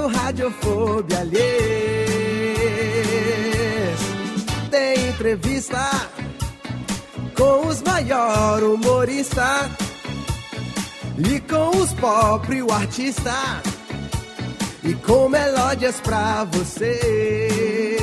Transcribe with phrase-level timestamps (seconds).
[0.00, 1.44] O seu radiofobia alheio
[4.70, 5.78] tem entrevista
[7.36, 9.70] com os maior humoristas
[11.18, 13.60] e com os pop o artista
[14.82, 17.99] e com melódias pra você.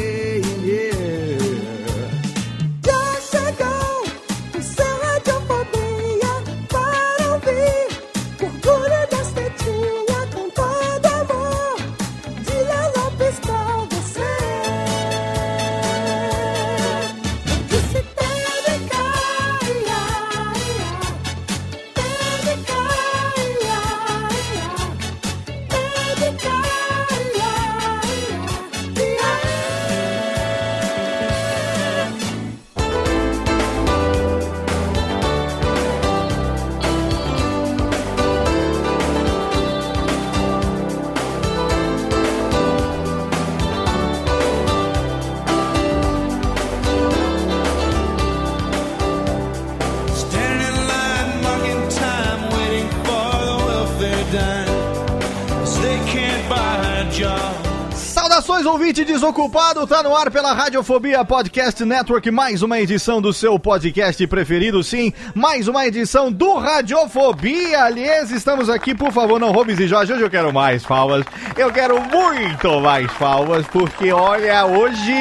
[58.68, 64.28] Ouvinte desocupado, tá no ar pela Radiofobia Podcast Network, mais uma edição do seu podcast
[64.28, 69.88] preferido, sim, mais uma edição do Radiofobia, aliás, estamos aqui, por favor, não roubes e
[69.88, 75.14] Jorge, hoje eu quero mais palmas, eu quero muito mais palmas, porque olha, hoje...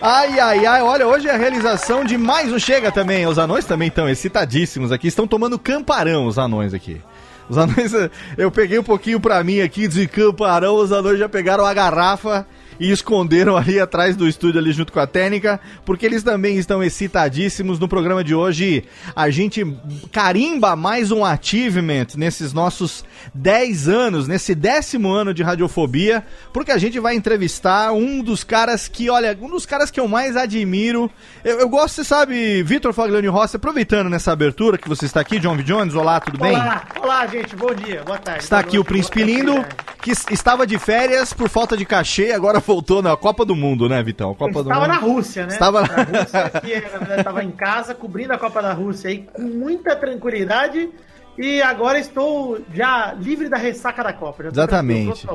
[0.00, 3.64] Ai, ai, ai, olha, hoje é a realização de mais um Chega também, os anões
[3.64, 7.00] também estão excitadíssimos aqui, estão tomando camparão os anões aqui.
[7.48, 7.92] Os anões,
[8.36, 12.46] eu peguei um pouquinho pra mim aqui de camparão, os anões já pegaram a garrafa
[12.78, 16.82] e esconderam ali atrás do estúdio ali junto com a técnica, porque eles também estão
[16.82, 18.84] excitadíssimos no programa de hoje.
[19.14, 19.64] A gente
[20.12, 26.78] carimba mais um achievement nesses nossos 10 anos, nesse décimo ano de radiofobia, porque a
[26.78, 31.10] gente vai entrevistar um dos caras que, olha, um dos caras que eu mais admiro.
[31.44, 35.38] Eu, eu gosto, você sabe, Vitor Faglione Rossi, aproveitando nessa abertura que você está aqui,
[35.38, 35.62] John V.
[35.62, 36.54] Jones, olá, tudo bem?
[36.54, 38.44] Olá, olá, gente, bom dia, boa tarde.
[38.44, 39.66] Está boa aqui o noite, Príncipe boa Lindo,
[40.00, 44.02] que estava de férias por falta de cachê, agora voltou na Copa do Mundo, né,
[44.02, 44.34] Vitão?
[44.34, 44.88] Copa do Estava Mundo.
[44.88, 45.54] na Rússia, né?
[45.54, 49.26] Estava na Rússia, que na verdade estava em casa, cobrindo a Copa da Rússia aí
[49.32, 50.90] com muita tranquilidade.
[51.38, 54.48] E agora estou já livre da ressaca da Copa.
[54.48, 55.26] Exatamente.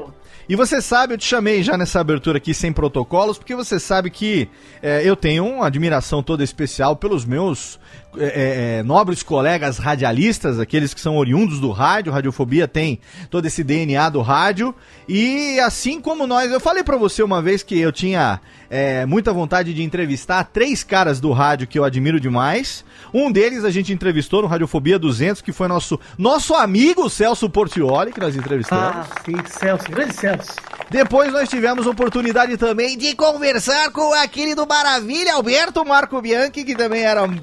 [0.48, 4.12] E você sabe, eu te chamei já nessa abertura aqui sem protocolos, porque você sabe
[4.12, 4.50] que
[4.82, 7.80] é, eu tenho uma admiração toda especial pelos meus
[8.18, 13.64] é, é, nobres colegas radialistas, aqueles que são oriundos do rádio, Radiofobia tem todo esse
[13.64, 14.74] DNA do rádio,
[15.08, 18.40] e assim como nós, eu falei pra você uma vez que eu tinha
[18.76, 23.64] é, muita vontade de entrevistar três caras do rádio que eu admiro demais, um deles
[23.64, 28.36] a gente entrevistou no Radiofobia 200, que foi nosso, nosso amigo Celso Portioli, que nós
[28.36, 28.84] entrevistamos.
[28.84, 30.54] Ah, sim, Celso, grande Celso.
[30.90, 36.76] Depois nós tivemos oportunidade também de conversar com aquele do Maravilha, Alberto Marco Bianchi, que
[36.76, 37.38] também era um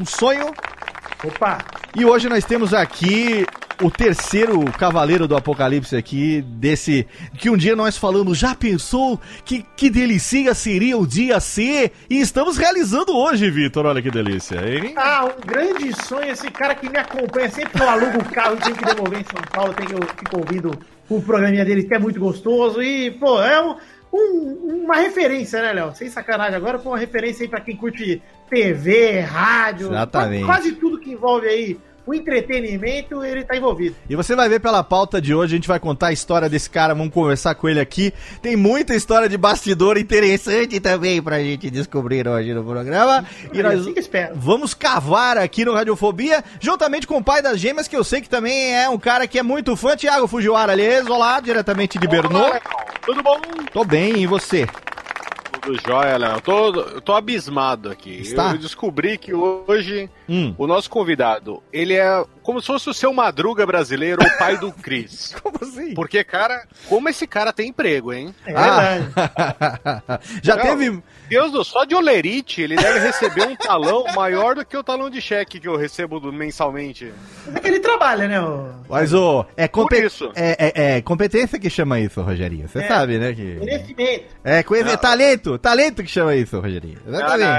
[0.00, 0.52] um sonho.
[1.24, 1.58] Opa,
[1.96, 3.46] E hoje nós temos aqui
[3.80, 7.06] o terceiro cavaleiro do apocalipse aqui, desse.
[7.38, 11.90] Que um dia nós falamos, já pensou que, que delícia seria o dia C?
[12.08, 13.86] E estamos realizando hoje, Vitor.
[13.86, 14.94] Olha que delícia, hein?
[14.96, 18.56] ah, um grande sonho, esse cara que me acompanha sempre que eu alugo o carro
[18.56, 20.78] e tenho que devolver em São Paulo, tem que eu fico ouvindo
[21.08, 22.80] o programinha dele, que é muito gostoso.
[22.82, 23.74] E, pô, é um,
[24.12, 25.94] um- uma referência, né, Léo?
[25.94, 30.44] Sem sacanagem agora, pô, uma referência aí pra quem curte TV, rádio, Exatamente.
[30.44, 33.94] quase tudo que envolve aí o entretenimento, ele tá envolvido.
[34.08, 36.68] E você vai ver pela pauta de hoje, a gente vai contar a história desse
[36.68, 38.12] cara, vamos conversar com ele aqui.
[38.40, 43.24] Tem muita história de bastidor interessante também pra gente descobrir hoje no programa.
[43.52, 43.86] E É nós
[44.34, 48.28] vamos cavar aqui no Radiofobia, juntamente com o pai das gêmeas, que eu sei que
[48.28, 52.52] também é um cara que é muito fã, Thiago Fujiwara, aliás, olá, diretamente de Bernou.
[53.04, 53.40] Tudo bom?
[53.72, 54.66] Tô bem, e você?
[55.60, 56.40] Tudo jóia, Léo.
[56.40, 58.20] Tô, eu tô abismado aqui.
[58.20, 58.50] Está?
[58.52, 60.54] Eu descobri que hoje Hum.
[60.56, 64.72] o nosso convidado, ele é como se fosse o seu Madruga brasileiro, o pai do
[64.72, 65.34] Cris.
[65.42, 65.94] Como assim?
[65.94, 68.34] Porque, cara, como esse cara tem emprego, hein?
[68.46, 68.98] É Ah.
[68.98, 70.22] verdade.
[70.42, 71.02] Já Não, teve.
[71.28, 75.08] Deus do só de olerite, ele deve receber um talão maior do que o talão
[75.08, 77.12] de cheque que eu recebo mensalmente.
[77.54, 78.40] É que ele trabalha, né?
[78.40, 78.70] O...
[78.88, 80.30] Mas, ô, é, Por isso.
[80.34, 82.68] é, é- é competência que chama isso, Rogerinho.
[82.68, 82.88] Você É.
[82.88, 83.32] sabe, né?
[83.32, 83.42] Que...
[83.60, 84.24] Merecimento.
[84.44, 86.98] É, é talento, talento que chama isso, Rogerinho.
[87.06, 87.10] Ah,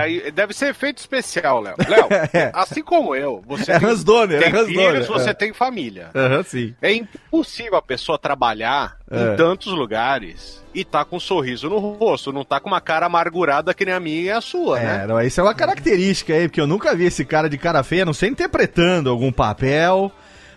[0.07, 0.31] Exatamente.
[0.31, 1.75] deve ser efeito especial, Léo.
[1.88, 2.51] Léo, É.
[2.63, 5.33] assim como eu, você É tem, Hans Donner, tem é filhos, você é.
[5.33, 6.10] tem família.
[6.15, 6.74] Aham, sim.
[6.81, 9.33] É impossível a pessoa trabalhar É.
[9.33, 13.06] em tantos lugares e tá com um sorriso no rosto, não tá com uma cara
[13.06, 15.07] amargurada que nem a minha e a sua, É, né?
[15.07, 18.06] não, isso é uma característica aí, porque eu nunca vi esse cara de cara feia,
[18.06, 20.12] não sei interpretando algum papel,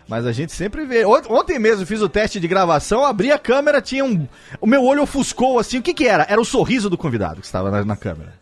[0.08, 1.04] mas a gente sempre vê.
[1.04, 4.26] Ont- Ontem mesmo fiz o teste de gravação, abri a câmera, tinha um.
[4.60, 5.78] O meu olho ofuscou assim.
[5.78, 6.24] O que que era?
[6.30, 8.32] Era o sorriso do convidado que estava na, na câmera.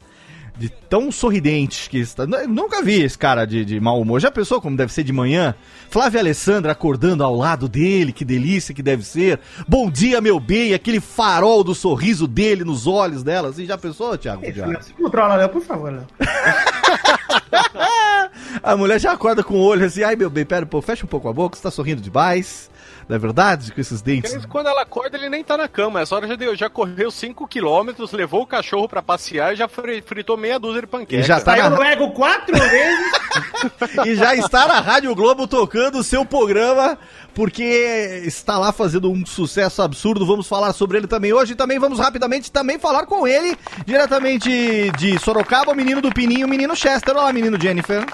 [0.56, 2.24] De tão sorridente que está.
[2.26, 4.20] Nunca vi esse cara de, de mau humor.
[4.20, 5.52] Já pensou como deve ser de manhã?
[5.90, 9.40] Flávia Alessandra acordando ao lado dele, que delícia que deve ser.
[9.66, 13.48] Bom dia, meu bem, aquele farol do sorriso dele nos olhos dela.
[13.48, 14.44] Assim, já pensou, Thiago?
[14.52, 14.66] Já?
[14.66, 16.06] Léo, Se controla, Léo, por favor, Léo.
[18.62, 21.04] A mulher já acorda com o olho assim, ai meu bem, pera um pouco, fecha
[21.04, 22.70] um pouco a boca, você tá sorrindo demais.
[23.08, 23.72] Não é verdade?
[23.72, 24.32] Com esses dentes.
[24.32, 26.00] Porque quando ela acorda, ele nem tá na cama.
[26.00, 29.68] Essa hora já, deu, já correu 5 quilômetros, levou o cachorro pra passear e já
[29.68, 31.26] fri- fritou meia dúzia de E panquecas.
[31.26, 33.12] já, tá Saiu na, no ego quatro vezes.
[34.06, 36.96] e já está na Rádio Globo tocando o seu programa,
[37.34, 40.24] porque está lá fazendo um sucesso absurdo.
[40.26, 41.52] Vamos falar sobre ele também hoje.
[41.52, 46.46] E também vamos rapidamente também falar com ele, diretamente de Sorocaba, o menino do Pininho,
[46.46, 47.14] o menino Chester.
[47.16, 48.04] Olá, menino Jennifer.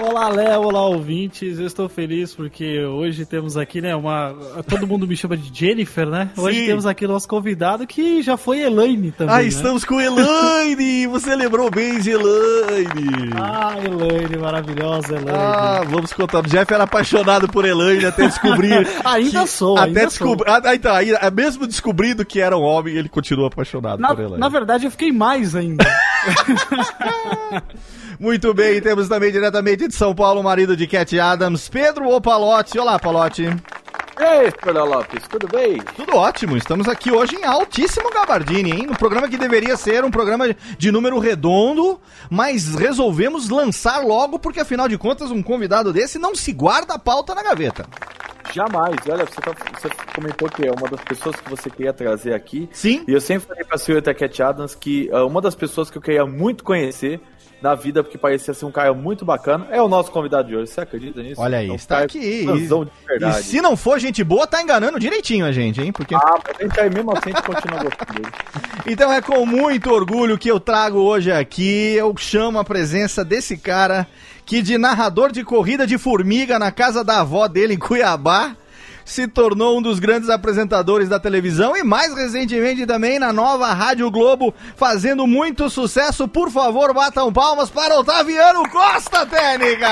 [0.00, 1.58] Olá, Léo, olá, ouvintes.
[1.58, 4.32] Eu estou feliz porque hoje temos aqui, né, uma.
[4.68, 6.30] Todo mundo me chama de Jennifer, né?
[6.36, 6.66] Hoje Sim.
[6.66, 9.34] temos aqui o nosso convidado que já foi Elaine também.
[9.34, 9.46] Ah, né?
[9.46, 11.06] estamos com Elaine!
[11.08, 13.30] Você lembrou bem de Elaine!
[13.36, 15.30] Ah, Elaine, maravilhosa Elaine.
[15.30, 16.38] Ah, vamos contar.
[16.40, 18.86] O Jeff era apaixonado por Elaine até descobrir.
[19.04, 20.48] Ainda sou, Até ainda descobrir.
[20.48, 24.20] Ah, então, aí, é mesmo descobrindo que era um homem, ele continua apaixonado na, por
[24.20, 24.38] Elaine.
[24.38, 25.84] na verdade, eu fiquei mais ainda.
[28.18, 32.78] Muito bem, temos também diretamente de São Paulo o marido de Cat Adams, Pedro Opalotti.
[32.78, 33.44] Olá, Palotti.
[34.20, 35.78] Ei, Fernando Lopes, tudo bem?
[35.94, 38.86] Tudo ótimo, estamos aqui hoje em altíssimo gabardine, hein?
[38.88, 44.58] No programa que deveria ser um programa de número redondo, mas resolvemos lançar logo porque,
[44.58, 47.86] afinal de contas, um convidado desse não se guarda a pauta na gaveta.
[48.52, 48.96] Jamais.
[49.08, 52.68] Olha, você, tá- você comentou que é uma das pessoas que você queria trazer aqui.
[52.72, 53.04] Sim.
[53.06, 56.02] E eu sempre falei pra senhorita Cat Adams que ah, uma das pessoas que eu
[56.02, 57.20] queria muito conhecer
[57.60, 60.70] na vida, porque parecia ser um cara muito bacana, é o nosso convidado de hoje.
[60.70, 61.40] Você acredita nisso?
[61.40, 62.46] Olha aí, é um está aqui.
[62.46, 65.92] E se não for gente boa, tá enganando direitinho a gente, hein?
[65.92, 68.34] Porque Ah, mas a gente aí mesmo assim a gente continua gostando dele.
[68.86, 73.56] Então é com muito orgulho que eu trago hoje aqui, eu chamo a presença desse
[73.58, 74.06] cara
[74.46, 78.56] que de narrador de corrida de formiga na casa da avó dele em Cuiabá,
[79.08, 84.10] se tornou um dos grandes apresentadores da televisão e mais recentemente também na nova Rádio
[84.10, 86.28] Globo, fazendo muito sucesso.
[86.28, 89.88] Por favor, batam palmas para Otaviano Costa, Técnica!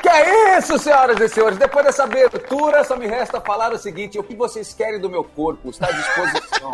[0.00, 1.58] Que é isso, senhoras e senhores?
[1.58, 5.22] Depois dessa abertura, só me resta falar o seguinte: o que vocês querem do meu
[5.22, 5.68] corpo?
[5.68, 6.72] Está à disposição.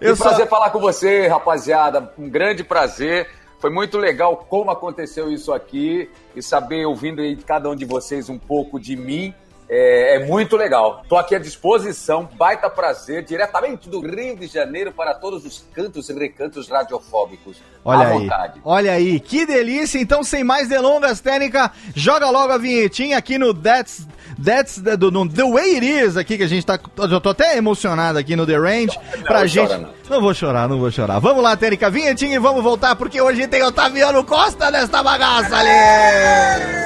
[0.00, 2.12] Eu que só- prazer falar com você, rapaziada.
[2.16, 3.28] Um grande prazer.
[3.66, 7.84] Foi muito legal como aconteceu isso aqui e saber, ouvindo aí de cada um de
[7.84, 9.34] vocês um pouco de mim.
[9.68, 11.02] É, é muito legal.
[11.08, 16.08] Tô aqui à disposição, baita prazer, diretamente do Rio de Janeiro para todos os cantos
[16.08, 17.60] e recantos radiofóbicos.
[17.84, 18.60] Olha à aí, vontade.
[18.64, 19.98] olha aí, que delícia.
[19.98, 24.06] Então, sem mais delongas, Técnica, joga logo a vinhetinha aqui no That's,
[24.42, 26.78] That's the, do- no The Way It Is, aqui que a gente tá.
[26.98, 28.98] Eu tô até emocionado aqui no The Range.
[29.24, 29.66] pra não gente.
[29.68, 29.90] chora, não.
[30.10, 31.18] não vou chorar, não vou chorar.
[31.18, 36.76] Vamos lá, Técnica, vinhetinha e vamos voltar, porque hoje tem Otaviano Costa nesta bagaça ali.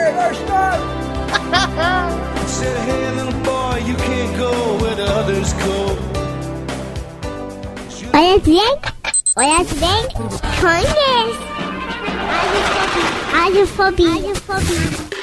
[8.13, 8.79] Olha bem,
[9.37, 10.09] olha bem,
[10.61, 11.41] conhece.
[13.33, 14.11] Radiofobia.
[14.11, 15.20] Radiofobia.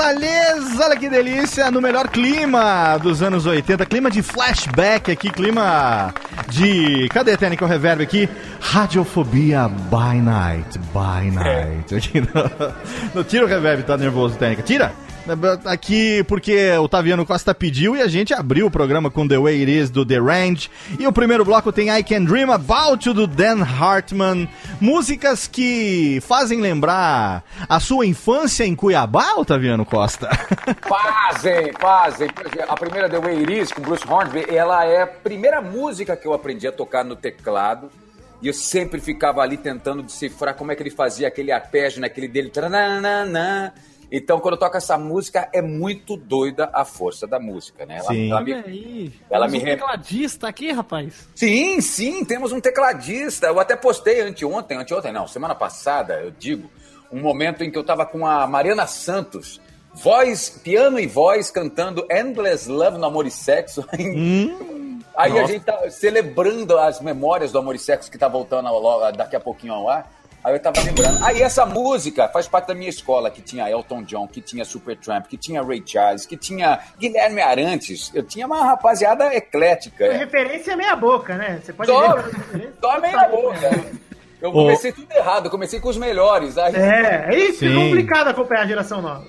[0.00, 0.80] Volta, Liz!
[0.80, 1.70] Olha que delícia!
[1.70, 6.14] No melhor clima dos anos 80, clima de flashback aqui, clima
[6.48, 7.08] de.
[7.10, 8.28] Cadê a técnica o reverb aqui?
[8.60, 11.94] Radiofobia by night, by night.
[11.94, 12.26] Aqui no...
[13.14, 14.62] Não, tira o reverb, tá nervoso, técnica.
[14.62, 14.92] Tira!
[15.66, 19.60] Aqui porque o Taviano Costa pediu e a gente abriu o programa com The Way
[19.60, 20.70] It Is do The Range.
[20.98, 24.48] E o primeiro bloco tem I Can Dream About You do Dan Hartman.
[24.80, 30.28] Músicas que fazem lembrar a sua infância em Cuiabá, Otaviano Costa?
[30.88, 32.28] Fazem, fazem.
[32.68, 36.26] A primeira The Way It Is, com Bruce Hornsby, ela é a primeira música que
[36.26, 37.90] eu aprendi a tocar no teclado.
[38.42, 42.26] E eu sempre ficava ali tentando decifrar como é que ele fazia aquele arpégio naquele
[42.26, 42.48] dele.
[42.48, 43.74] Trananana.
[44.12, 47.98] Então, quando eu toco essa música, é muito doida a força da música, né?
[47.98, 48.30] Ela, Sim.
[48.30, 49.12] ela me- Olha aí.
[49.30, 51.28] ela temos me um tecladista aqui, rapaz.
[51.34, 53.46] Sim, sim, temos um tecladista.
[53.46, 56.68] Eu até postei anteontem, anteontem não, semana passada, eu digo,
[57.12, 59.60] um momento em que eu tava com a Mariana Santos,
[59.94, 63.84] voz, piano e voz, cantando Endless Love no Amor e Sexo.
[65.16, 68.86] Aí a gente tá celebrando as memórias do Amor e Sexo que tá voltando ao-
[68.86, 70.10] ao- daqui a pouquinho ao ar.
[70.42, 71.22] Aí eu tava lembrando.
[71.22, 75.26] Aí essa música faz parte da minha escola, que tinha Elton John, que tinha Supertramp,
[75.26, 78.10] que tinha Ray Charles, que tinha Guilherme Arantes.
[78.14, 80.10] Eu tinha uma rapaziada eclética.
[80.10, 81.60] A referência é meia boca, né?
[81.62, 82.74] Você pode ver pelas referências.
[82.80, 84.00] tome na boca.
[84.40, 86.56] Eu comecei tudo errado, eu comecei com os melhores.
[86.56, 87.74] Aí, É, é isso, é Sim.
[87.74, 89.26] complicado acompanhar a geração nova.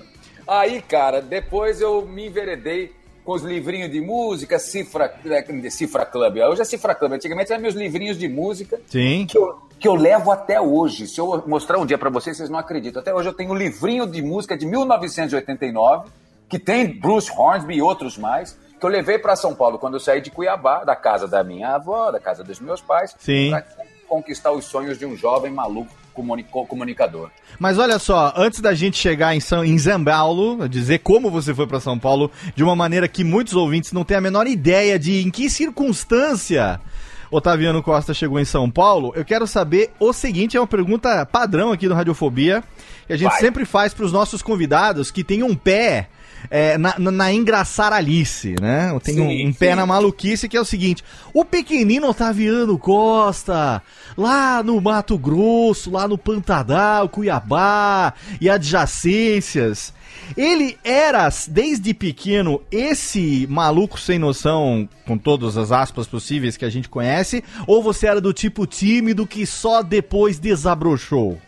[0.48, 2.90] aí, cara, depois eu me enveredei
[3.24, 6.38] com os livrinhos de música, Cifra, é, Cifra Club.
[6.38, 9.26] Hoje é Cifra Club, antigamente eram meus livrinhos de música Sim.
[9.28, 11.06] que eu, que eu levo até hoje.
[11.06, 13.00] Se eu mostrar um dia pra vocês, vocês não acreditam.
[13.00, 16.10] Até hoje eu tenho um livrinho de música de 1989,
[16.48, 20.00] que tem Bruce Hornsby e outros mais, que eu levei pra São Paulo quando eu
[20.00, 23.14] saí de Cuiabá, da casa da minha avó, da casa dos meus pais,
[23.50, 23.64] pra
[24.08, 27.30] conquistar os sonhos de um jovem maluco comuni- comunicador.
[27.58, 31.54] Mas olha só, antes da gente chegar em, São, em São Paulo, dizer como você
[31.54, 34.98] foi pra São Paulo, de uma maneira que muitos ouvintes não têm a menor ideia
[34.98, 36.80] de em que circunstância
[37.30, 41.72] Otaviano Costa chegou em São Paulo, eu quero saber o seguinte, é uma pergunta padrão
[41.72, 42.62] aqui do Radiofobia,
[43.06, 43.40] que a gente Vai.
[43.40, 46.08] sempre faz pros nossos convidados que tem um pé
[46.50, 48.96] é, na, na, engraçaralice, né?
[49.02, 53.82] Tem um, um pé na maluquice que é o seguinte: o pequenino Otaviano Costa,
[54.16, 59.92] lá no Mato Grosso, lá no Pantanal, Cuiabá e adjacências,
[60.36, 66.70] ele era, desde pequeno, esse maluco sem noção, com todas as aspas possíveis que a
[66.70, 71.38] gente conhece, ou você era do tipo tímido que só depois desabrochou?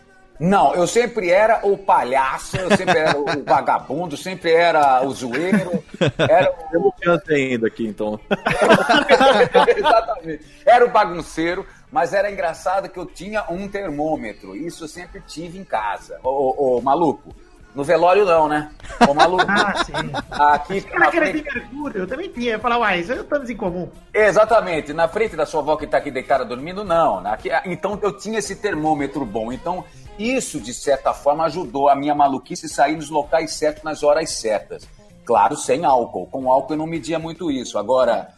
[0.41, 5.83] Não, eu sempre era o palhaço, eu sempre era o vagabundo, sempre era o zoeiro,
[6.19, 8.19] era o Temos chance ainda aqui, então.
[9.77, 10.45] Exatamente.
[10.67, 14.57] Era o bagunceiro, mas era engraçado que eu tinha um termômetro.
[14.57, 16.19] Isso eu sempre tive em casa.
[16.23, 17.35] Ô, ô, ô, maluco,
[17.75, 18.71] no velório não, né?
[19.09, 19.45] Ô, maluco.
[19.57, 19.93] Ah, sim.
[20.31, 22.55] Aqui Era na aquele de frente, mercúrio, eu também tinha.
[22.55, 23.89] Eu falava, uai, isso estamos em comum.
[24.13, 27.21] exatamente, na frente da sua avó que tá aqui deitada dormindo, não.
[27.21, 27.31] né?
[27.31, 29.53] Aqui- então eu tinha esse termômetro bom.
[29.53, 29.85] Então
[30.19, 34.89] isso, de certa forma, ajudou a minha maluquice sair nos locais certos, nas horas certas.
[35.25, 36.27] Claro, sem álcool.
[36.27, 37.79] Com álcool eu não media muito isso.
[37.79, 38.29] Agora,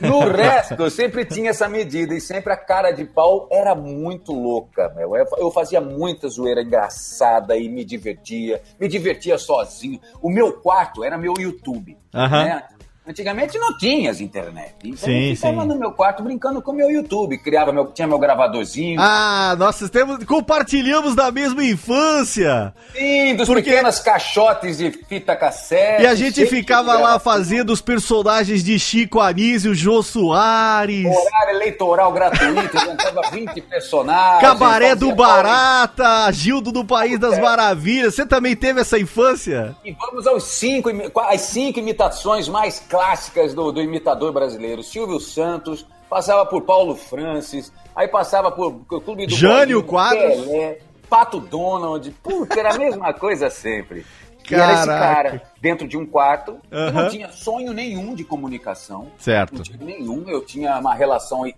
[0.00, 4.32] no resto, eu sempre tinha essa medida e sempre a cara de pau era muito
[4.32, 5.16] louca, meu.
[5.16, 8.62] Eu, fazia muita zoeira engraçada e me divertia.
[8.78, 10.00] Me divertia sozinho.
[10.20, 11.98] O meu quarto era meu YouTube.
[12.14, 12.44] Aham.
[12.44, 12.62] né?
[13.06, 14.74] Antigamente não tinha as internet.
[14.84, 15.68] Então Sim, eu ficava sim.
[15.68, 17.36] no meu quarto brincando com o meu YouTube.
[17.38, 19.00] Criava meu, tinha meu gravadorzinho.
[19.00, 22.72] Ah, nós temos, compartilhamos da mesma infância!
[22.94, 26.02] Sim, dos Porque- pequenos caixotes de fita cassete.
[26.02, 32.12] E a gente ficava lá fazendo os personagens de Chico Anísio, Jô Soares, Horário eleitoral
[32.12, 34.40] gratuito, juntava 20 personagens.
[34.42, 38.14] Cabaré do Barata, Gildo do País das Maravilhas.
[38.14, 39.74] Você também teve essa infância?
[39.84, 40.88] E vamos aos cinco,
[41.20, 44.82] às cinco imitações mais clássicas do, do imitador brasileiro.
[44.82, 50.44] Silvio Santos, passava por Paulo Francis, aí passava por, Clube do Jânio Quadros.
[50.44, 52.10] Pelé, Pato Donald.
[52.22, 54.04] Puta, era a mesma coisa sempre.
[54.50, 57.02] E era esse cara dentro de um quarto, eu Aham.
[57.04, 59.10] não tinha sonho nenhum de comunicação.
[59.16, 59.54] Certo.
[59.54, 60.28] Não tinha nenhum.
[60.28, 61.50] Eu tinha uma relação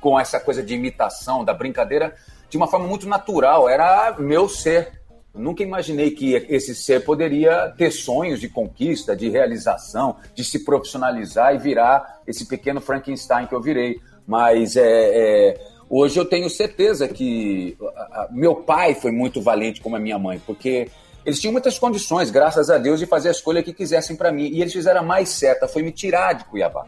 [0.00, 2.14] com essa coisa de imitação, da brincadeira,
[2.48, 3.68] de uma forma muito natural.
[3.68, 4.97] Era meu ser.
[5.38, 11.54] Nunca imaginei que esse ser poderia ter sonhos de conquista, de realização, de se profissionalizar
[11.54, 14.00] e virar esse pequeno Frankenstein que eu virei.
[14.26, 19.80] Mas é, é, hoje eu tenho certeza que a- a- meu pai foi muito valente
[19.80, 20.90] como a minha mãe, porque
[21.24, 24.48] eles tinham muitas condições, graças a Deus, de fazer a escolha que quisessem para mim.
[24.52, 26.84] E eles fizeram a mais certa, foi me tirar de Cuiabá.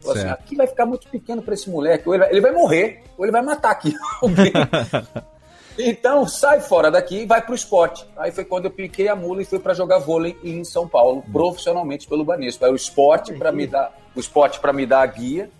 [0.00, 2.08] Falou assim, aqui vai ficar muito pequeno para esse moleque.
[2.08, 4.50] Ou ele vai, ele vai morrer, ou ele vai matar aqui alguém.
[5.88, 8.04] Então sai fora daqui e vai pro esporte.
[8.16, 11.22] Aí foi quando eu piquei a mula e fui para jogar vôlei em São Paulo,
[11.32, 12.64] profissionalmente pelo Banesco.
[12.64, 15.50] Aí o esporte para me dar, o esporte para me dar a guia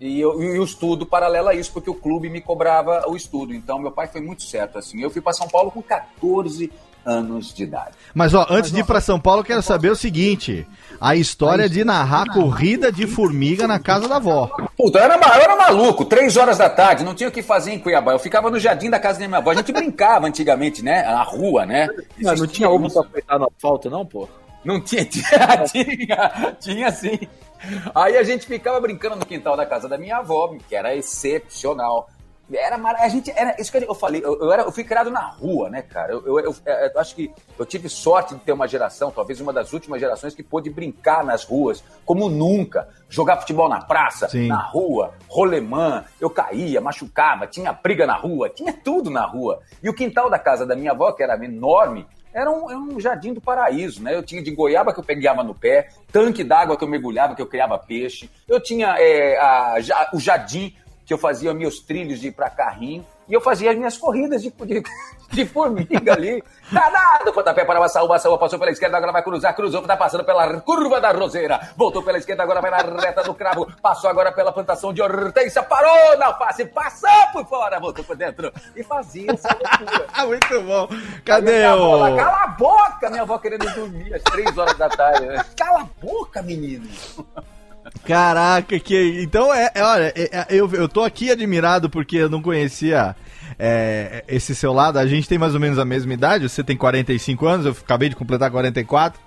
[0.00, 3.52] e, eu- e o estudo paralelo a isso, porque o clube me cobrava o estudo.
[3.54, 5.00] Então meu pai foi muito certo assim.
[5.02, 6.70] Eu fui para São Paulo com 14
[7.04, 7.92] anos de idade.
[8.14, 10.66] Mas ó, antes de ir pra São Paulo, eu quero saber o seguinte:
[11.00, 14.50] a história de narrar corrida de formiga na casa da avó.
[14.76, 17.72] Puta, eu era, eu era maluco, três horas da tarde, não tinha o que fazer
[17.72, 18.12] em Cuiabá.
[18.12, 19.50] Eu ficava no jardim da casa da minha avó.
[19.50, 21.02] A gente brincava antigamente, né?
[21.02, 21.88] Na rua, né?
[22.18, 24.28] Não, não tinha ovo pra apertar no asfalto, não, pô?
[24.64, 27.18] Não tinha, tinha, tinha, tinha sim.
[27.94, 32.08] Aí a gente ficava brincando no quintal da casa da minha avó, que era excepcional.
[32.52, 34.20] Era a gente era isso que eu falei.
[34.24, 36.12] Eu, eu era, eu fui criado na rua, né, cara?
[36.12, 36.54] Eu, eu, eu-
[36.94, 40.34] eu acho que eu tive sorte de ter uma geração, talvez uma das últimas gerações
[40.34, 44.48] que pôde brincar nas ruas como nunca, jogar futebol na praça, Sim.
[44.48, 46.04] na rua, rolemã.
[46.20, 49.60] Eu caía, machucava, tinha briga na rua, tinha tudo na rua.
[49.82, 53.00] E o quintal da casa da minha avó, que era enorme, era um, era um
[53.00, 54.14] jardim do paraíso, né?
[54.14, 57.42] Eu tinha de goiaba que eu pegava no pé, tanque d'água que eu mergulhava, que
[57.42, 58.30] eu criava peixe.
[58.46, 60.74] Eu tinha é, a- ja- o jardim
[61.10, 63.04] que eu fazia meus trilhos de ir pra carrinho.
[63.28, 64.80] E eu fazia as minhas corridas de, de,
[65.32, 66.40] de formiga ali.
[66.70, 67.32] Danado!
[67.32, 71.00] Pontapé para Massaú, Massaú passou pela esquerda, agora vai cruzar, cruzou, tá passando pela curva
[71.00, 71.58] da roseira.
[71.76, 73.66] Voltou pela esquerda, agora vai na reta do cravo.
[73.82, 78.52] Passou agora pela plantação de hortência, parou na face, passou por fora, voltou por dentro.
[78.76, 80.06] E fazia essa loucura.
[80.14, 80.88] Ah, muito bom.
[81.24, 82.16] Cadê Minha avó o.
[82.16, 85.26] Cala a boca, minha avó querendo dormir às três horas da tarde.
[85.26, 85.44] né?
[85.56, 86.88] Cala a boca, menino.
[88.04, 89.20] Caraca, que.
[89.22, 93.14] Então, é, é, olha, é, é, eu, eu tô aqui admirado porque eu não conhecia
[93.58, 94.98] é, esse seu lado.
[94.98, 98.08] A gente tem mais ou menos a mesma idade, você tem 45 anos, eu acabei
[98.08, 99.20] de completar 44.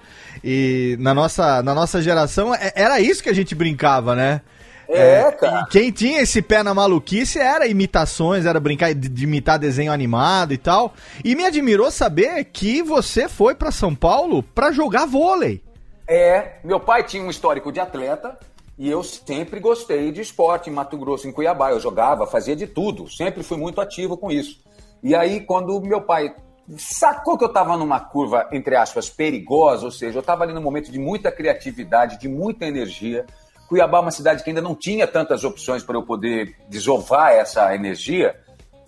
[0.44, 4.42] E na nossa, na nossa geração é- era isso que a gente brincava, né?
[4.90, 5.62] É, cara.
[5.68, 9.92] E quem tinha esse pé na maluquice era imitações, era brincar de, de imitar desenho
[9.92, 10.94] animado e tal.
[11.24, 15.63] E me admirou saber que você foi pra São Paulo pra jogar vôlei.
[16.08, 18.38] É, meu pai tinha um histórico de atleta
[18.78, 21.72] e eu sempre gostei de esporte em Mato Grosso, em Cuiabá.
[21.72, 24.62] Eu jogava, fazia de tudo, sempre fui muito ativo com isso.
[25.02, 26.34] E aí, quando meu pai
[26.78, 30.62] sacou que eu estava numa curva, entre aspas, perigosa, ou seja, eu estava ali num
[30.62, 33.26] momento de muita criatividade, de muita energia.
[33.68, 37.74] Cuiabá é uma cidade que ainda não tinha tantas opções para eu poder desovar essa
[37.76, 38.36] energia.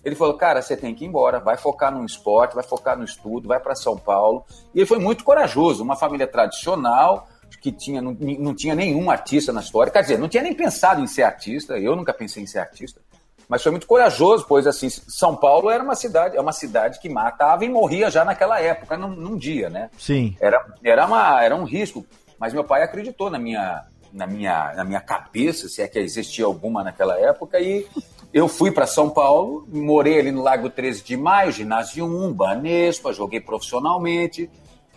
[0.06, 3.02] Ele falou, cara, você tem que ir embora, vai focar no esporte, vai focar no
[3.02, 4.44] estudo, vai para São Paulo.
[4.72, 7.28] E ele foi muito corajoso, uma família tradicional,
[7.60, 11.00] que tinha, não, não tinha nenhum artista na história, quer dizer, não tinha nem pensado
[11.02, 13.00] em ser artista, eu nunca pensei em ser artista,
[13.48, 17.08] mas foi muito corajoso, pois assim, São Paulo era uma cidade, é uma cidade que
[17.08, 19.90] matava e morria já naquela época, num, num dia, né?
[19.98, 20.36] Sim.
[20.40, 22.06] Era, era, uma, era um risco,
[22.38, 26.44] mas meu pai acreditou na minha, na, minha, na minha cabeça, se é que existia
[26.44, 27.88] alguma naquela época, e
[28.36, 33.10] eu fui para São Paulo, morei ali no Lago 13 de Maio, ginásio 1, Banespa,
[33.10, 34.50] joguei profissionalmente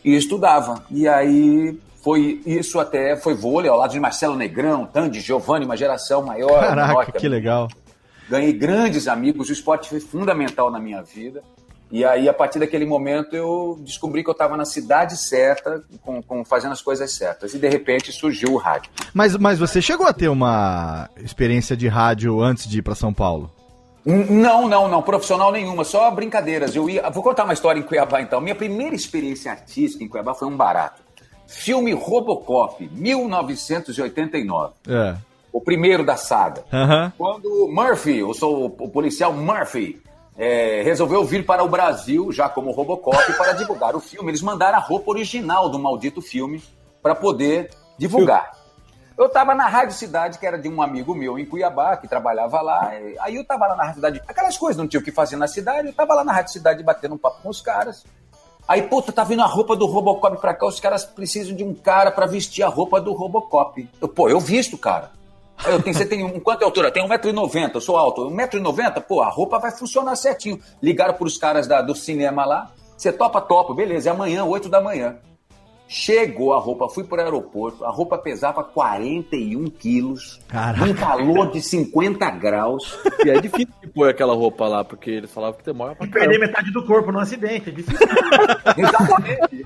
[0.04, 0.84] e estudava.
[0.92, 5.78] E aí foi isso até, foi vôlei ao lado de Marcelo Negrão, Tandy, Giovanni, uma
[5.78, 6.70] geração maior.
[6.70, 7.70] menor Caraca, que legal.
[8.28, 11.42] Ganhei grandes amigos, o esporte foi fundamental na minha vida.
[11.92, 16.22] E aí, a partir daquele momento, eu descobri que eu estava na cidade certa, com,
[16.22, 17.54] com- fazendo as coisas certas.
[17.54, 18.92] E de repente surgiu o rádio.
[19.14, 23.12] Mas, mas você chegou a ter uma experiência de rádio antes de ir pra São
[23.14, 23.52] Paulo?
[24.06, 26.76] Não, não, não, profissional nenhuma, só brincadeiras.
[26.76, 28.40] Eu ia, vou contar uma história em Cuiabá então.
[28.40, 31.02] Minha primeira experiência artística em Cuiabá foi um barato.
[31.48, 34.74] Filme Robocop, 1989.
[34.88, 35.16] É.
[35.52, 36.64] O primeiro da saga.
[36.72, 37.12] Aham.
[37.18, 40.00] Quando Murphy, eu sou o policial Murphy,
[40.40, 44.32] é, resolveu vir para o Brasil, já como Robocop, para divulgar o filme.
[44.32, 46.64] Eles mandaram a roupa original do maldito filme
[47.04, 48.58] para poder divulgar.
[49.18, 52.62] Eu estava na Rádio Cidade, que era de um amigo meu em Cuiabá, que trabalhava
[52.62, 52.90] lá.
[53.20, 55.46] Aí eu estava lá na Rádio Cidade, aquelas coisas, não tinha o que fazer na
[55.46, 58.06] cidade, eu estava lá na Rádio Cidade batendo um papo com os caras.
[58.66, 61.74] Aí, puta, tá vindo a roupa do Robocop pra cá, os caras precisam de um
[61.74, 63.90] cara pra vestir a roupa do Robocop.
[64.00, 65.12] Eu, pô, eu visto, cara.
[65.66, 66.92] Aí Eu tenho, você tem um, quanto é a altura?
[66.92, 68.30] Tem 1,90m, eu sou alto.
[68.30, 70.60] 1,90m, pô, a roupa vai funcionar certinho.
[70.82, 72.72] Ligaram pros caras da- do cinema lá.
[72.98, 75.18] Você topa, topa, beleza, é amanhã, 8 da manhã.
[75.92, 80.84] Chegou a roupa, fui pro aeroporto, a roupa pesava 41 quilos, Caraca.
[80.86, 82.96] um calor de 50 graus.
[83.26, 86.10] E é difícil de pôr aquela roupa lá, porque eles falavam que demora pra E
[86.12, 87.70] perder metade do corpo num acidente.
[87.70, 88.08] É difícil.
[88.78, 89.64] Exatamente.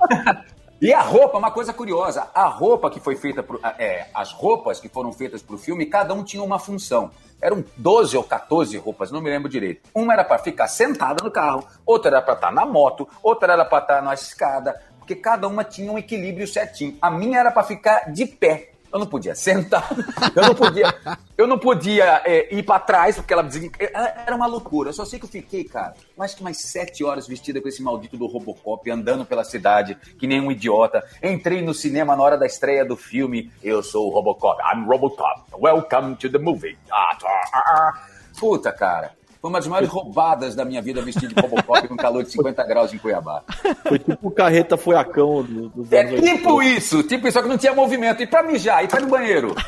[0.84, 4.82] E a roupa, uma coisa curiosa, a roupa que foi feita, pro, é, as roupas
[4.82, 7.10] que foram feitas para o filme, cada um tinha uma função.
[7.42, 9.90] Eram 12 ou 14 roupas, não me lembro direito.
[9.96, 13.64] Uma era para ficar sentada no carro, outra era para estar na moto, outra era
[13.64, 16.98] para estar na escada, porque cada uma tinha um equilíbrio certinho.
[17.02, 18.73] A minha era para ficar de pé.
[18.94, 19.90] Eu não podia sentar,
[20.36, 20.96] eu não podia,
[21.36, 23.72] eu não podia é, ir pra trás, porque ela dizia.
[23.80, 24.90] Era uma loucura.
[24.90, 27.82] Eu só sei que eu fiquei, cara, mais que mais sete horas vestida com esse
[27.82, 31.04] maldito do Robocop, andando pela cidade, que nem um idiota.
[31.24, 33.52] Entrei no cinema na hora da estreia do filme.
[33.64, 34.62] Eu sou o Robocop.
[34.62, 35.42] I'm Robocop.
[35.60, 36.78] Welcome to the movie.
[36.92, 38.08] Ah, tá, ah, ah.
[38.40, 39.12] Puta, cara.
[39.44, 42.64] Foi uma das maiores roubadas da minha vida vestido de Robocop com calor de 50
[42.64, 43.44] graus em Cuiabá.
[43.86, 46.38] Foi tipo o carreta furacão do, dos É anos 80.
[46.38, 48.24] tipo isso, tipo isso, só que não tinha movimento.
[48.24, 49.54] E pra mijar, e pra ir no banheiro?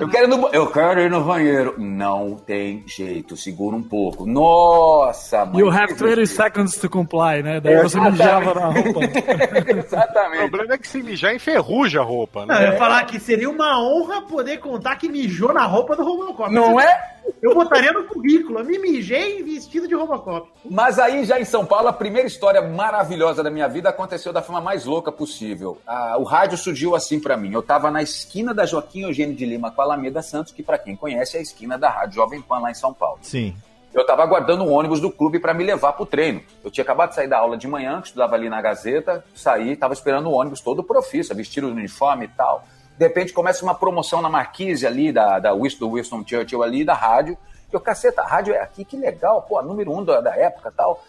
[0.00, 1.74] Eu quero ir no, eu quero ir no banheiro.
[1.78, 4.26] Não tem jeito, segura um pouco.
[4.26, 5.60] Nossa, mãe.
[5.60, 7.60] You have 20 seconds to comply, né?
[7.60, 9.00] Daí você mijava na roupa.
[9.72, 10.50] O Exatamente.
[10.50, 12.66] problema é que se mijar enferruja a roupa, Não, né?
[12.68, 16.52] eu ia falar que seria uma honra poder contar que mijou na roupa do Robocop.
[16.52, 17.12] Não é?
[17.40, 18.58] Eu botaria no currículo.
[18.58, 20.48] Eu me mijei vestido de Robocop.
[20.68, 24.42] Mas aí, já em São Paulo, a primeira história maravilhosa da minha vida aconteceu da
[24.42, 25.78] forma mais louca possível.
[25.86, 27.52] Ah, o rádio surgiu assim pra mim.
[27.52, 30.78] Eu tava na esquina da Joaquim Eugênio de Lima com a Alameda Santos, que pra
[30.78, 33.18] quem conhece é a esquina da Rádio Jovem Pan lá em São Paulo.
[33.22, 33.54] Sim.
[33.94, 36.40] Eu tava aguardando o ônibus do clube pra me levar pro treino.
[36.64, 39.76] Eu tinha acabado de sair da aula de manhã, que estudava ali na Gazeta, saí,
[39.76, 42.64] tava esperando o ônibus todo profissa, vestido no uniforme e tal.
[42.96, 46.84] De repente começa uma promoção na marquise ali da, da Winston, do Winston Churchill ali,
[46.84, 47.36] da rádio.
[47.72, 51.02] Eu, caceta, a rádio é aqui, que legal, pô, número um da, da época tal.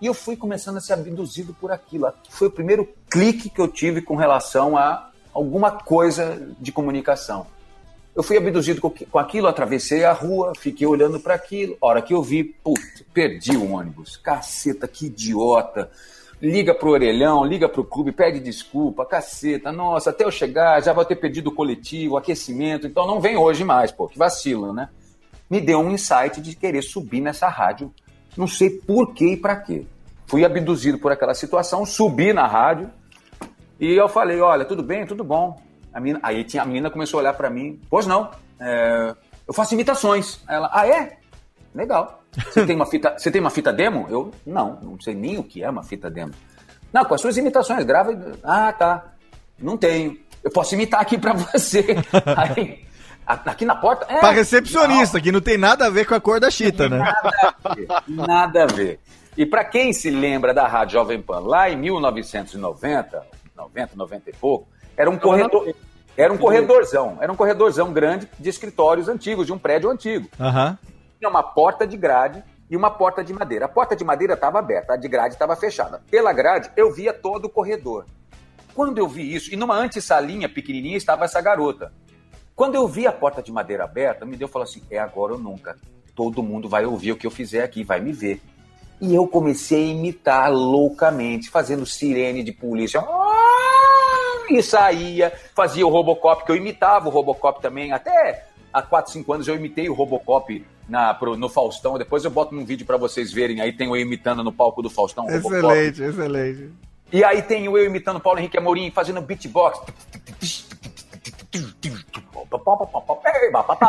[0.00, 2.10] E eu fui começando a ser abduzido por aquilo.
[2.30, 7.46] Foi o primeiro clique que eu tive com relação a alguma coisa de comunicação.
[8.14, 11.76] Eu fui abduzido com, aquilo, atravessei a rua, fiquei olhando para aquilo.
[11.82, 14.16] Hora que eu vi, putz, perdi o ônibus.
[14.16, 15.90] Caceta, que idiota.
[16.40, 19.70] Liga pro orelhão, liga pro clube, pede desculpa, caceta.
[19.70, 22.86] Nossa, até eu chegar já vou ter perdido o coletivo, o aquecimento.
[22.86, 24.88] Então não vem hoje mais, pô, que vacilo, né?
[25.48, 27.92] Me deu um insight de querer subir nessa rádio.
[28.36, 29.86] Não sei por que e para quê.
[30.26, 32.90] Fui abduzido por aquela situação, subi na rádio
[33.78, 35.60] e eu falei: Olha, tudo bem, tudo bom.
[35.92, 38.30] A menina, aí tinha, a menina começou a olhar para mim: Pois não,
[38.60, 39.14] é,
[39.46, 40.40] eu faço imitações.
[40.46, 41.18] Aí Ela: Ah, é?
[41.74, 42.22] Legal.
[42.36, 44.06] Você tem, uma fita, você tem uma fita demo?
[44.10, 46.32] Eu: Não, não sei nem o que é uma fita demo.
[46.92, 48.12] Não, com as suas imitações, grava.
[48.42, 49.12] Ah, tá.
[49.58, 50.18] Não tenho.
[50.42, 51.84] Eu posso imitar aqui para você.
[52.36, 52.84] Aí,
[53.26, 54.06] aqui na porta.
[54.08, 56.98] É, Pra recepcionista, que não tem nada a ver com a cor da chita, né?
[56.98, 57.88] Nada a ver.
[58.08, 59.00] Nada a ver.
[59.36, 63.22] E para quem se lembra da Rádio Jovem Pan, lá em 1990,
[63.56, 65.74] 90, 90 e pouco, era um corredor.
[66.16, 70.26] Era um corredorzão, era um corredorzão grande de escritórios antigos, de um prédio antigo.
[70.40, 70.78] Aham.
[71.18, 73.66] Tinha uma porta de grade e uma porta de madeira.
[73.66, 76.00] A porta de madeira estava aberta, a de grade estava fechada.
[76.10, 78.06] Pela grade, eu via todo o corredor.
[78.74, 81.92] Quando eu vi isso, e numa antessalinha pequenininha estava essa garota.
[82.56, 85.34] Quando eu vi a porta de madeira aberta, me deu e falou assim: é agora
[85.34, 85.76] ou nunca.
[86.14, 88.40] Todo mundo vai ouvir o que eu fizer aqui, vai me ver.
[88.98, 93.04] E eu comecei a imitar loucamente, fazendo sirene de polícia.
[94.48, 97.92] E saía, fazia o Robocop, que eu imitava o Robocop também.
[97.92, 101.98] Até há 4, 5 anos eu imitei o Robocop na, pro- no Faustão.
[101.98, 103.60] Depois eu boto num vídeo pra vocês verem.
[103.60, 105.26] Aí tem eu imitando no palco do Faustão.
[105.26, 105.56] o Robocop.
[105.56, 106.70] Excelente, excelente.
[107.12, 109.78] E aí tem eu imitando Paulo Henrique Amorim, fazendo beatbox.